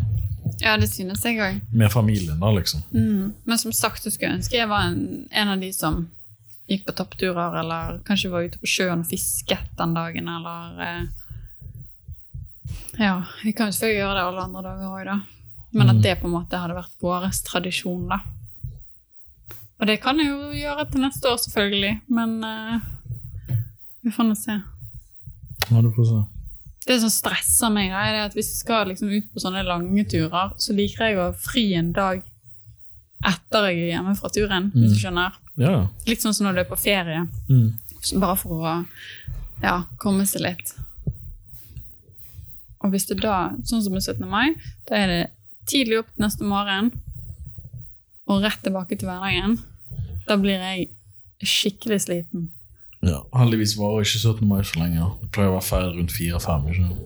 Ja, 0.61 0.77
det 0.79 0.87
synes 0.87 1.23
jeg 1.27 1.39
òg. 1.43 1.57
Med 1.75 1.91
familien, 1.91 2.37
da, 2.39 2.51
liksom. 2.55 2.83
Mm. 2.95 3.33
Men 3.43 3.59
som 3.59 3.73
sagt, 3.75 4.05
du 4.05 4.13
skulle 4.13 4.37
ønske 4.37 4.55
jeg 4.55 4.69
var 4.71 4.85
en, 4.87 5.25
en 5.35 5.51
av 5.51 5.59
de 5.59 5.71
som 5.75 6.05
gikk 6.71 6.85
på 6.87 6.95
toppturer, 6.95 7.57
eller 7.59 7.97
kanskje 8.07 8.31
var 8.31 8.45
ute 8.47 8.59
på 8.61 8.69
sjøen 8.71 9.03
og 9.03 9.09
fisket 9.11 9.67
den 9.79 9.93
dagen, 9.97 10.29
eller 10.31 10.79
eh, 10.85 11.03
Ja, 12.99 13.23
vi 13.43 13.51
kan 13.53 13.67
jo 13.69 13.75
selvfølgelig 13.75 13.99
gjøre 14.01 14.15
det 14.17 14.23
alle 14.29 14.45
andre 14.47 14.63
dager 14.69 14.87
òg, 14.93 15.03
da. 15.11 15.17
Men 15.75 15.89
at 15.91 15.95
Mm. 15.99 16.01
det 16.07 16.15
på 16.21 16.27
en 16.27 16.33
måte 16.37 16.57
hadde 16.63 16.75
vært 16.77 16.95
vår 17.03 17.27
tradisjon, 17.45 18.07
da. 18.09 18.21
Og 19.79 19.85
det 19.87 19.99
kan 20.01 20.17
jeg 20.17 20.27
jo 20.31 20.51
gjøre 20.55 20.87
til 20.91 21.01
neste 21.03 21.27
år, 21.29 21.37
selvfølgelig, 21.43 21.93
men 22.09 22.43
eh, 22.43 22.79
vi 24.03 24.11
får 24.15 24.23
nå 24.31 24.35
se. 24.39 24.55
Ja, 25.71 25.81
du 25.83 25.91
får 25.95 26.05
se. 26.11 26.23
Det 26.87 26.99
som 27.01 27.11
stresser 27.11 27.71
meg, 27.73 27.91
er 27.91 28.21
at 28.25 28.33
hvis 28.37 28.47
jeg 28.53 28.61
skal 28.61 28.87
liksom 28.87 29.09
ut 29.11 29.25
på 29.33 29.41
sånne 29.43 29.65
lange 29.67 30.05
turer, 30.07 30.53
så 30.61 30.75
liker 30.75 31.09
jeg 31.09 31.17
å 31.19 31.25
fri 31.35 31.65
en 31.75 31.89
dag 31.95 32.21
etter 33.27 33.65
jeg 33.71 33.81
er 33.81 33.89
hjemme 33.97 34.13
fra 34.15 34.29
turen, 34.31 34.69
hvis 34.75 34.93
du 34.95 34.99
skjønner. 35.01 35.35
Ja. 35.59 35.87
Litt 36.07 36.21
sånn 36.23 36.35
som 36.37 36.45
når 36.47 36.53
du 36.53 36.59
er 36.63 36.69
på 36.69 36.77
ferie, 36.79 37.25
Mm. 37.49 37.73
bare 38.21 38.37
for 38.37 38.61
å 38.61 38.85
ja, 39.63 39.83
komme 39.99 40.23
seg 40.29 40.41
litt. 40.45 40.75
Og 42.85 42.91
hvis 42.93 43.07
det 43.09 43.17
da, 43.23 43.49
sånn 43.65 43.81
som 43.83 43.91
med 43.93 44.03
17. 44.05 44.27
mai, 44.29 44.53
da 44.87 44.95
er 44.95 45.07
det 45.11 45.23
tidlig 45.67 45.99
opp 46.03 46.11
neste 46.21 46.45
morgen 46.47 46.91
og 48.27 48.43
rett 48.43 48.61
tilbake 48.63 48.95
til 48.99 49.09
hverdagen. 49.09 49.57
Da 50.27 50.37
blir 50.37 50.61
jeg 50.61 50.89
skikkelig 51.43 51.99
sliten. 52.05 52.49
Ja. 53.11 53.19
Heldigvis 53.39 53.75
varer 53.79 54.05
ikke 54.05 54.19
17. 54.19 54.47
mai 54.47 54.63
så 54.63 54.79
lenge. 54.81 54.99
da. 54.99 55.09
Det 55.21 55.29
pleier 55.35 55.49
å 55.51 55.57
være 55.57 55.67
ferdig 55.67 55.93
rundt 55.99 56.11
4-5. 56.15 56.67
ikke 56.71 56.81
sant? 56.83 56.97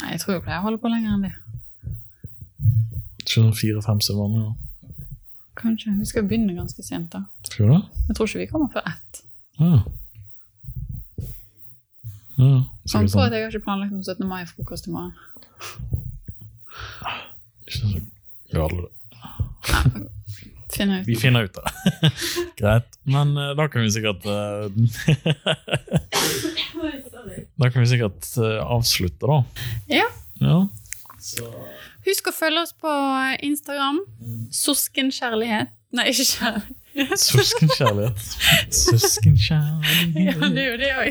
Nei, 0.00 0.10
jeg 0.14 0.20
tror 0.22 0.34
jeg 0.34 0.42
pleier 0.46 0.60
å 0.60 0.66
holde 0.66 0.80
på 0.82 0.90
lenger 0.90 1.14
enn 1.14 1.24
det. 1.28 1.32
Ikke 3.20 3.32
sånn 3.36 3.52
4-5 3.54 4.00
som 4.06 4.18
vanlig. 4.20 4.42
da. 4.48 4.52
Kanskje. 5.60 5.92
Vi 5.98 6.06
skal 6.08 6.24
begynne 6.28 6.54
ganske 6.56 6.82
sent, 6.82 7.10
da. 7.12 7.24
Skal 7.48 7.66
vi 7.66 7.72
det? 7.74 7.82
Jeg 8.08 8.16
tror 8.16 8.26
ikke 8.30 8.42
vi 8.44 8.50
kommer 8.52 8.70
før 8.72 8.86
ett. 8.90 9.22
Ja. 9.60 9.80
Ja, 12.40 12.62
sikkert 12.88 12.94
på 12.94 13.04
at 13.04 13.10
sånn. 13.12 13.34
jeg 13.36 13.42
har 13.44 13.50
ikke 13.52 13.64
planlagt 13.66 13.92
noen 13.92 14.06
17. 14.06 14.24
mai-frokost 14.30 14.86
i 14.88 14.94
morgen. 14.94 15.12
Ikke 17.66 17.76
så 17.76 17.86
gal, 18.54 18.78
Finner 19.66 20.08
ut. 20.78 21.06
Vi 21.08 21.16
finner 21.16 21.42
ut 21.48 21.56
av 21.56 21.64
det. 21.64 22.10
Greit. 22.60 22.98
Men 23.02 23.36
uh, 23.38 23.50
da 23.58 23.68
kan 23.68 23.82
vi 23.82 23.90
sikkert 23.94 24.26
uh, 24.26 24.68
Da 27.60 27.70
kan 27.70 27.82
vi 27.82 27.88
sikkert 27.90 28.30
uh, 28.38 28.60
avslutte, 28.64 29.26
da. 29.26 29.44
Ja. 29.90 30.08
Ja. 30.40 30.58
Husk 32.06 32.30
å 32.30 32.32
følge 32.32 32.62
oss 32.64 32.72
på 32.80 32.92
Instagram. 33.44 34.00
Soskenkjærlighet. 34.54 35.74
Nei, 35.90 36.06
ikke 36.12 36.24
kjærlighet. 36.30 36.76
Søskenkjærlighet. 37.20 38.18
Søskenkjærlighet 38.70 40.16
Ja, 40.26 40.48
det 40.48 40.62
er 40.62 40.70
jo 40.70 40.78
det 40.80 40.90
òg. 40.94 41.10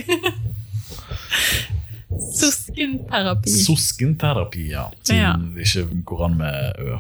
Soskenterapi. 2.40 3.54
Soskenterapi, 3.64 4.66
ja. 4.74 4.88
Siden 5.04 5.54
det 5.56 5.68
ikke 5.68 6.02
går 6.10 6.26
an 6.30 6.38
med 6.40 6.82
ø. 6.84 6.98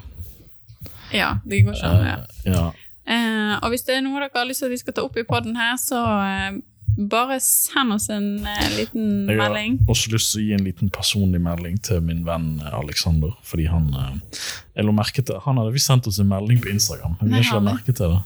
Ja, 1.15 1.33
det 1.45 1.63
går 1.65 1.83
an. 1.83 2.05
Ja. 2.05 2.15
Eh, 2.15 2.53
ja. 2.53 2.65
Eh, 3.09 3.53
og 3.63 3.71
hvis 3.73 3.85
det 3.87 3.95
er 3.97 4.03
noe 4.05 4.19
dere 4.21 4.29
har 4.35 4.45
lyst 4.49 4.61
til 4.61 4.69
at 4.69 4.75
vi 4.75 4.81
skal 4.81 4.93
ta 4.93 5.05
opp 5.07 5.17
i 5.17 5.25
poden 5.25 5.55
her, 5.57 5.77
så 5.81 6.01
eh, 6.23 6.59
bare 6.99 7.39
send 7.41 7.93
oss 7.95 8.09
en 8.13 8.45
eh, 8.45 8.65
liten 8.75 9.29
Jeg 9.29 9.39
har 9.39 9.55
også 9.89 10.11
lyst 10.13 10.33
til 10.33 10.41
å 10.41 10.45
gi 10.45 10.53
en 10.57 10.65
liten 10.67 10.91
personlig 10.93 11.39
melding 11.41 11.79
til 11.85 12.01
min 12.05 12.25
venn 12.27 12.59
Aleksander. 12.59 12.81
Alexander. 12.83 13.33
Fordi 13.43 13.65
han 13.71 13.87
eh, 13.93 14.41
Jeg 14.75 14.85
la 14.85 14.95
merke 14.95 15.23
til 15.25 15.39
Han 15.45 15.61
hadde 15.61 15.73
visst 15.75 15.89
sendt 15.89 16.09
oss 16.11 16.19
en 16.19 16.29
melding 16.29 16.61
på 16.61 16.73
Instagram. 16.73 17.15
Men 17.21 17.29
vi 17.31 17.39
har 17.39 17.45
ikke 17.47 17.57
har 17.57 17.65
merke 17.69 17.95
til 17.95 18.15
det. 18.15 18.21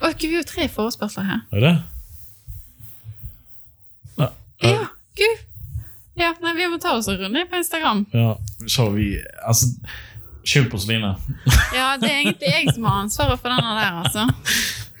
Gud, 0.00 0.26
vi 0.26 0.34
har 0.34 0.42
jo 0.42 0.48
tre 0.48 0.68
forespørsler 0.72 1.26
her. 1.28 1.40
Er 1.52 1.66
det? 1.66 1.74
Ja. 4.18 4.30
Ja, 4.64 4.86
gud. 5.20 5.46
Ja, 6.20 6.34
nei, 6.42 6.52
vi 6.56 6.66
må 6.68 6.78
ta 6.80 6.96
oss 6.98 7.08
en 7.08 7.20
runde 7.20 7.44
på 7.48 7.60
Instagram. 7.60 8.06
ja. 8.12 8.34
Så 8.68 8.90
vi 8.92 9.18
Altså, 9.46 9.66
skyld 10.50 10.70
på 10.72 10.80
Celine. 10.82 11.14
Ja, 11.76 11.92
det 12.00 12.10
er 12.10 12.16
egentlig 12.24 12.50
jeg 12.54 12.74
som 12.74 12.86
har 12.90 13.02
ansvaret 13.04 13.40
for 13.42 13.52
denne 13.54 13.74
der, 13.78 14.00
altså. 14.04 14.26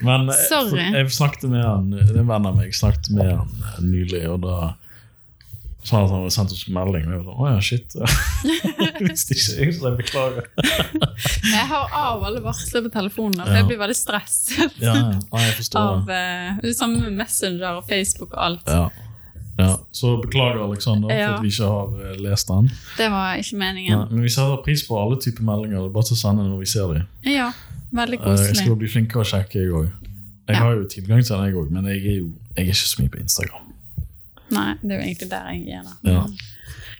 Men 0.00 0.30
eh, 0.32 0.44
Sorry. 0.48 0.84
jeg 0.96 1.10
snakket 1.12 1.50
med 1.52 1.60
han 1.66 1.90
Det 1.92 2.06
er 2.14 2.22
en 2.22 2.30
venn 2.30 2.46
av 2.48 2.54
meg. 2.56 2.70
Snakket 2.76 3.10
med 3.18 3.34
han 3.34 3.50
eh, 3.74 3.82
nylig, 3.84 4.22
og 4.32 4.38
da 4.46 4.54
sa 5.84 5.96
han 5.96 6.04
at 6.06 6.10
han 6.12 6.22
hadde 6.22 6.32
sendt 6.34 6.54
oss 6.54 6.62
melding. 6.72 7.06
Og 7.08 7.12
jeg 7.12 7.20
var 7.20 7.26
sånn, 7.26 7.40
å 7.40 7.50
ja, 7.50 7.60
shit. 7.64 7.94
Jeg 9.00 9.06
visste 9.08 9.32
ikke, 9.36 9.54
jeg, 9.64 9.74
så 9.76 9.86
jeg 9.88 9.96
beklager. 9.96 10.48
Jeg 11.50 11.62
har 11.70 11.94
av 11.96 12.24
alle 12.28 12.42
varsler 12.44 12.84
på 12.84 12.90
telefonen, 12.92 13.40
for 13.40 13.48
Ja. 13.52 13.60
jeg 13.62 13.68
blir 13.70 13.78
veldig 13.80 13.96
stresset 13.96 14.76
Ja, 14.82 14.92
ja. 14.98 15.40
Jeg 15.46 15.54
forstår 15.56 15.80
av 15.80 16.02
det. 16.08 16.18
Sammen 16.20 16.66
det 16.66 16.74
samme 16.76 17.00
med 17.06 17.16
Messenger 17.22 17.78
og 17.80 17.86
Facebook 17.88 18.34
og 18.36 18.42
alt. 18.44 18.68
Ja. 18.68 18.88
Ja. 19.60 19.76
Så 19.92 20.10
beklager, 20.22 20.60
Alexander, 20.64 21.08
for 21.08 21.34
at 21.36 21.42
vi 21.44 21.48
ikke 21.52 21.68
har 21.70 22.10
eh, 22.10 22.16
lest 22.26 22.48
den. 22.48 22.70
Det 22.98 23.08
var 23.10 23.34
ikke 23.36 23.70
Ja, 23.88 24.04
men 24.10 24.22
vi 24.22 24.28
setter 24.28 24.62
pris 24.64 24.82
på 24.88 24.98
alle 25.02 25.20
typer 25.20 25.42
meldinger. 25.42 25.78
Det 25.80 25.86
er 25.90 25.94
bare 25.96 26.08
til 26.10 26.16
å 26.16 26.20
sende 26.20 26.44
når 26.48 26.58
vi 26.58 26.66
ser 26.66 26.92
dem. 26.94 27.06
Ja, 27.24 27.52
veldig 27.92 28.18
koselig. 28.22 28.48
Jeg 28.48 28.56
skal 28.64 28.76
bli 28.76 28.88
flinkere 28.88 29.22
å 29.24 29.28
sjekke, 29.32 29.60
jeg 29.64 29.70
òg. 29.72 29.90
Jeg 30.48 30.56
Ja. 30.56 30.62
har 30.64 30.74
jo 30.74 30.84
tilgang 30.90 31.22
til 31.24 31.36
den, 31.36 31.44
jeg 31.46 31.54
òg, 31.54 31.70
men 31.70 31.84
jeg 31.86 32.06
er 32.06 32.16
jo 32.18 32.28
jeg 32.56 32.66
er 32.66 32.70
ikke 32.72 32.88
så 32.88 33.00
mye 33.02 33.08
på 33.10 33.20
Instagram. 33.20 33.66
Nei, 34.50 34.74
det 34.82 34.90
er 34.90 34.96
jo 34.98 35.02
egentlig 35.06 35.30
der 35.30 35.50
jeg 35.52 35.68
er, 35.78 35.82
da. 35.82 36.10
Ja. 36.10 36.24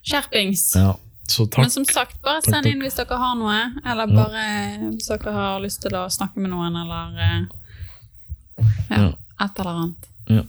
Skjerpings! 0.05 0.75
Ja. 0.77 0.93
Så 1.31 1.47
takk. 1.47 1.63
Men 1.63 1.71
som 1.71 1.85
sagt, 1.85 2.17
bare 2.23 2.43
send 2.43 2.67
inn 2.67 2.81
hvis 2.83 2.97
dere 2.99 3.17
har 3.19 3.35
noe, 3.39 3.59
eller 3.87 4.07
Ja. 4.07 4.15
bare 4.25 4.45
hvis 4.97 5.07
dere 5.09 5.33
har 5.33 5.61
lyst 5.61 5.81
til 5.83 5.93
å 5.95 6.07
snakke 6.11 6.37
med 6.43 6.51
noen, 6.51 6.75
eller 6.75 7.21
eh, 7.21 7.45
ja, 8.91 8.97
Ja. 8.97 9.13
et 9.45 9.59
eller 9.61 9.71
annet. 9.71 10.09
Ja. 10.29 10.43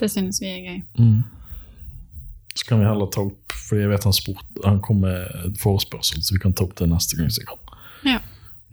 Det 0.00 0.10
synes 0.10 0.40
vi 0.42 0.50
er 0.50 0.60
gøy. 0.64 0.82
Mm. 0.98 1.22
Så 2.54 2.66
kan 2.68 2.78
vi 2.80 2.86
heller 2.86 3.10
ta 3.10 3.24
opp, 3.26 3.54
fordi 3.68 3.82
jeg 3.82 3.90
vet 3.90 4.04
han 4.06 4.14
spurt, 4.14 4.44
han 4.64 4.80
kom 4.82 5.00
med 5.02 5.56
forespørsel, 5.58 6.22
så 6.22 6.36
vi 6.36 6.42
kan 6.42 6.54
ta 6.54 6.66
opp 6.66 6.76
det 6.78 6.86
neste 6.90 7.18
gang. 7.18 7.30
sikkert. 7.34 7.74
Ja. 8.06 8.20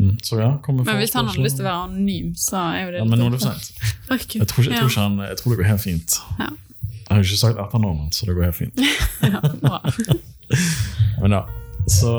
Mm. 0.02 0.18
Så 0.24 0.40
ja, 0.40 0.58
kom 0.64 0.76
med 0.76 0.86
Men 0.86 0.98
hvis 0.98 1.14
han 1.14 1.28
hadde 1.30 1.44
lyst 1.46 1.58
til 1.60 1.66
å 1.66 1.70
være 1.70 1.86
anonym, 1.86 2.34
så 2.38 2.58
er 2.58 2.84
jo 2.86 2.92
det 2.92 3.00
Ja, 3.02 3.06
men 3.06 3.20
nå 3.22 3.30
er 3.30 3.36
det 3.36 3.42
for 3.42 3.54
sent. 3.54 3.72
Jeg 4.10 4.20
tror, 4.20 4.20
ikke, 4.20 4.40
jeg, 4.40 4.48
tror 4.50 4.90
ikke 4.90 5.02
han, 5.02 5.18
jeg 5.30 5.38
tror 5.40 5.52
det 5.54 5.58
går 5.62 5.68
helt 5.70 5.82
fint. 5.82 6.16
Ja. 6.40 6.48
Jeg 7.12 7.12
har 7.12 7.26
ikke 7.26 7.38
sagt 7.42 7.60
etternavnet, 7.62 8.16
så 8.16 8.26
det 8.28 8.36
går 8.38 8.48
helt 8.50 8.58
fint. 8.58 8.82
Ja, 9.34 9.42
bra. 9.62 9.80
Men 11.22 11.36
ja, 11.38 11.42
så 11.88 12.12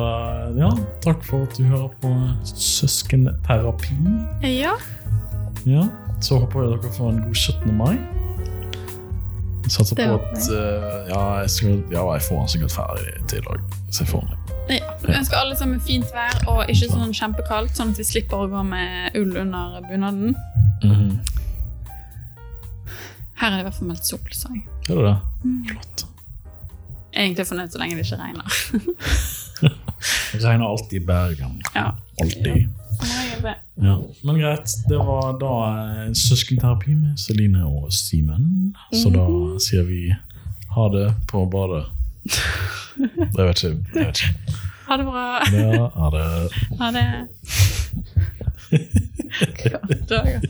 ja, 0.59 0.71
takk 1.05 1.23
for 1.27 1.47
at 1.47 1.59
du 1.59 1.67
hører 1.69 1.91
på 2.03 2.11
Søskenterapi. 2.55 3.99
ja. 4.47 4.75
Ja, 5.67 5.85
så 6.23 6.41
håper 6.43 6.65
jeg 6.65 6.79
dere 6.83 6.93
får 6.97 7.11
en 7.13 7.21
god 7.23 7.39
17. 7.39 7.75
mai. 7.79 7.95
Jeg 9.63 9.71
satser 9.77 9.99
på 9.99 10.07
at 10.19 10.47
uh, 10.51 11.09
ja, 11.09 11.21
jeg 11.43 11.51
skal, 11.55 11.77
ja, 11.93 12.03
jeg 12.17 12.23
får 12.27 12.39
den 12.41 12.49
sikkert 12.55 12.75
ferdig 12.75 13.13
til 13.31 13.39
i 13.39 13.45
dag. 13.47 13.61
Se 13.95 14.07
for 14.09 14.25
meg. 14.27 14.55
ja. 14.77 14.95
Vi 15.03 15.15
ønsker 15.19 15.37
alle 15.39 15.57
sammen 15.59 15.81
fint 15.85 16.09
vær, 16.15 16.35
og 16.51 16.71
ikke 16.73 16.89
sånn 16.91 17.15
kjempekaldt, 17.17 17.77
sånn 17.79 17.93
at 17.95 18.01
vi 18.03 18.07
slipper 18.09 18.45
å 18.47 18.49
gå 18.51 18.63
med 18.67 19.19
ull 19.21 19.37
under 19.45 19.79
bunaden. 19.89 20.35
Mhm. 20.83 21.13
Her 23.43 23.51
er 23.51 23.57
det 23.57 23.63
i 23.63 23.67
hvert 23.67 23.79
fall 23.79 23.89
meldt 23.91 24.07
sol, 24.07 24.21
sa 24.39 24.51
jeg. 24.55 24.63
Er 24.89 24.99
det 24.99 25.05
det? 25.09 25.15
Mm. 25.43 25.63
Flott. 25.71 26.05
Jeg 27.13 27.19
er 27.21 27.25
egentlig 27.27 27.47
fornøyd 27.49 27.73
så 27.75 27.81
lenge 27.83 27.97
det 27.99 28.05
ikke 28.07 28.21
regner. 28.23 28.47
Det 30.33 30.39
regner 30.43 30.67
alltid 30.67 30.97
i 30.99 31.07
Bergen. 31.07 31.59
Ja. 31.77 31.93
Alltid. 32.19 32.65
Ja. 33.83 33.97
Men 34.25 34.39
greit, 34.41 34.75
det 34.89 34.99
var 34.99 35.33
da 35.41 35.53
eh, 36.07 36.13
søskenterapi 36.15 36.95
med 36.95 37.19
Celine 37.19 37.65
og 37.67 37.93
Simen. 37.93 38.75
Så 38.93 39.11
da 39.11 39.25
Mhm. 39.29 39.59
sier 39.61 39.83
vi 39.89 40.15
ha 40.75 40.89
det 40.89 41.15
på 41.29 41.45
badet. 41.51 41.85
Det 43.37 43.47
vet 43.47 43.63
ikke. 43.65 43.77
Jeg 43.95 44.07
vet 44.07 44.23
ikke. 44.23 44.35
Ha 44.89 44.97
det 44.97 45.07
bra. 45.07 45.27
Ja, 45.53 45.89
ha 45.97 46.11
det. 46.11 46.53
Ha 46.79 46.91
det. 46.91 47.07
God 49.91 50.07
dager. 50.09 50.41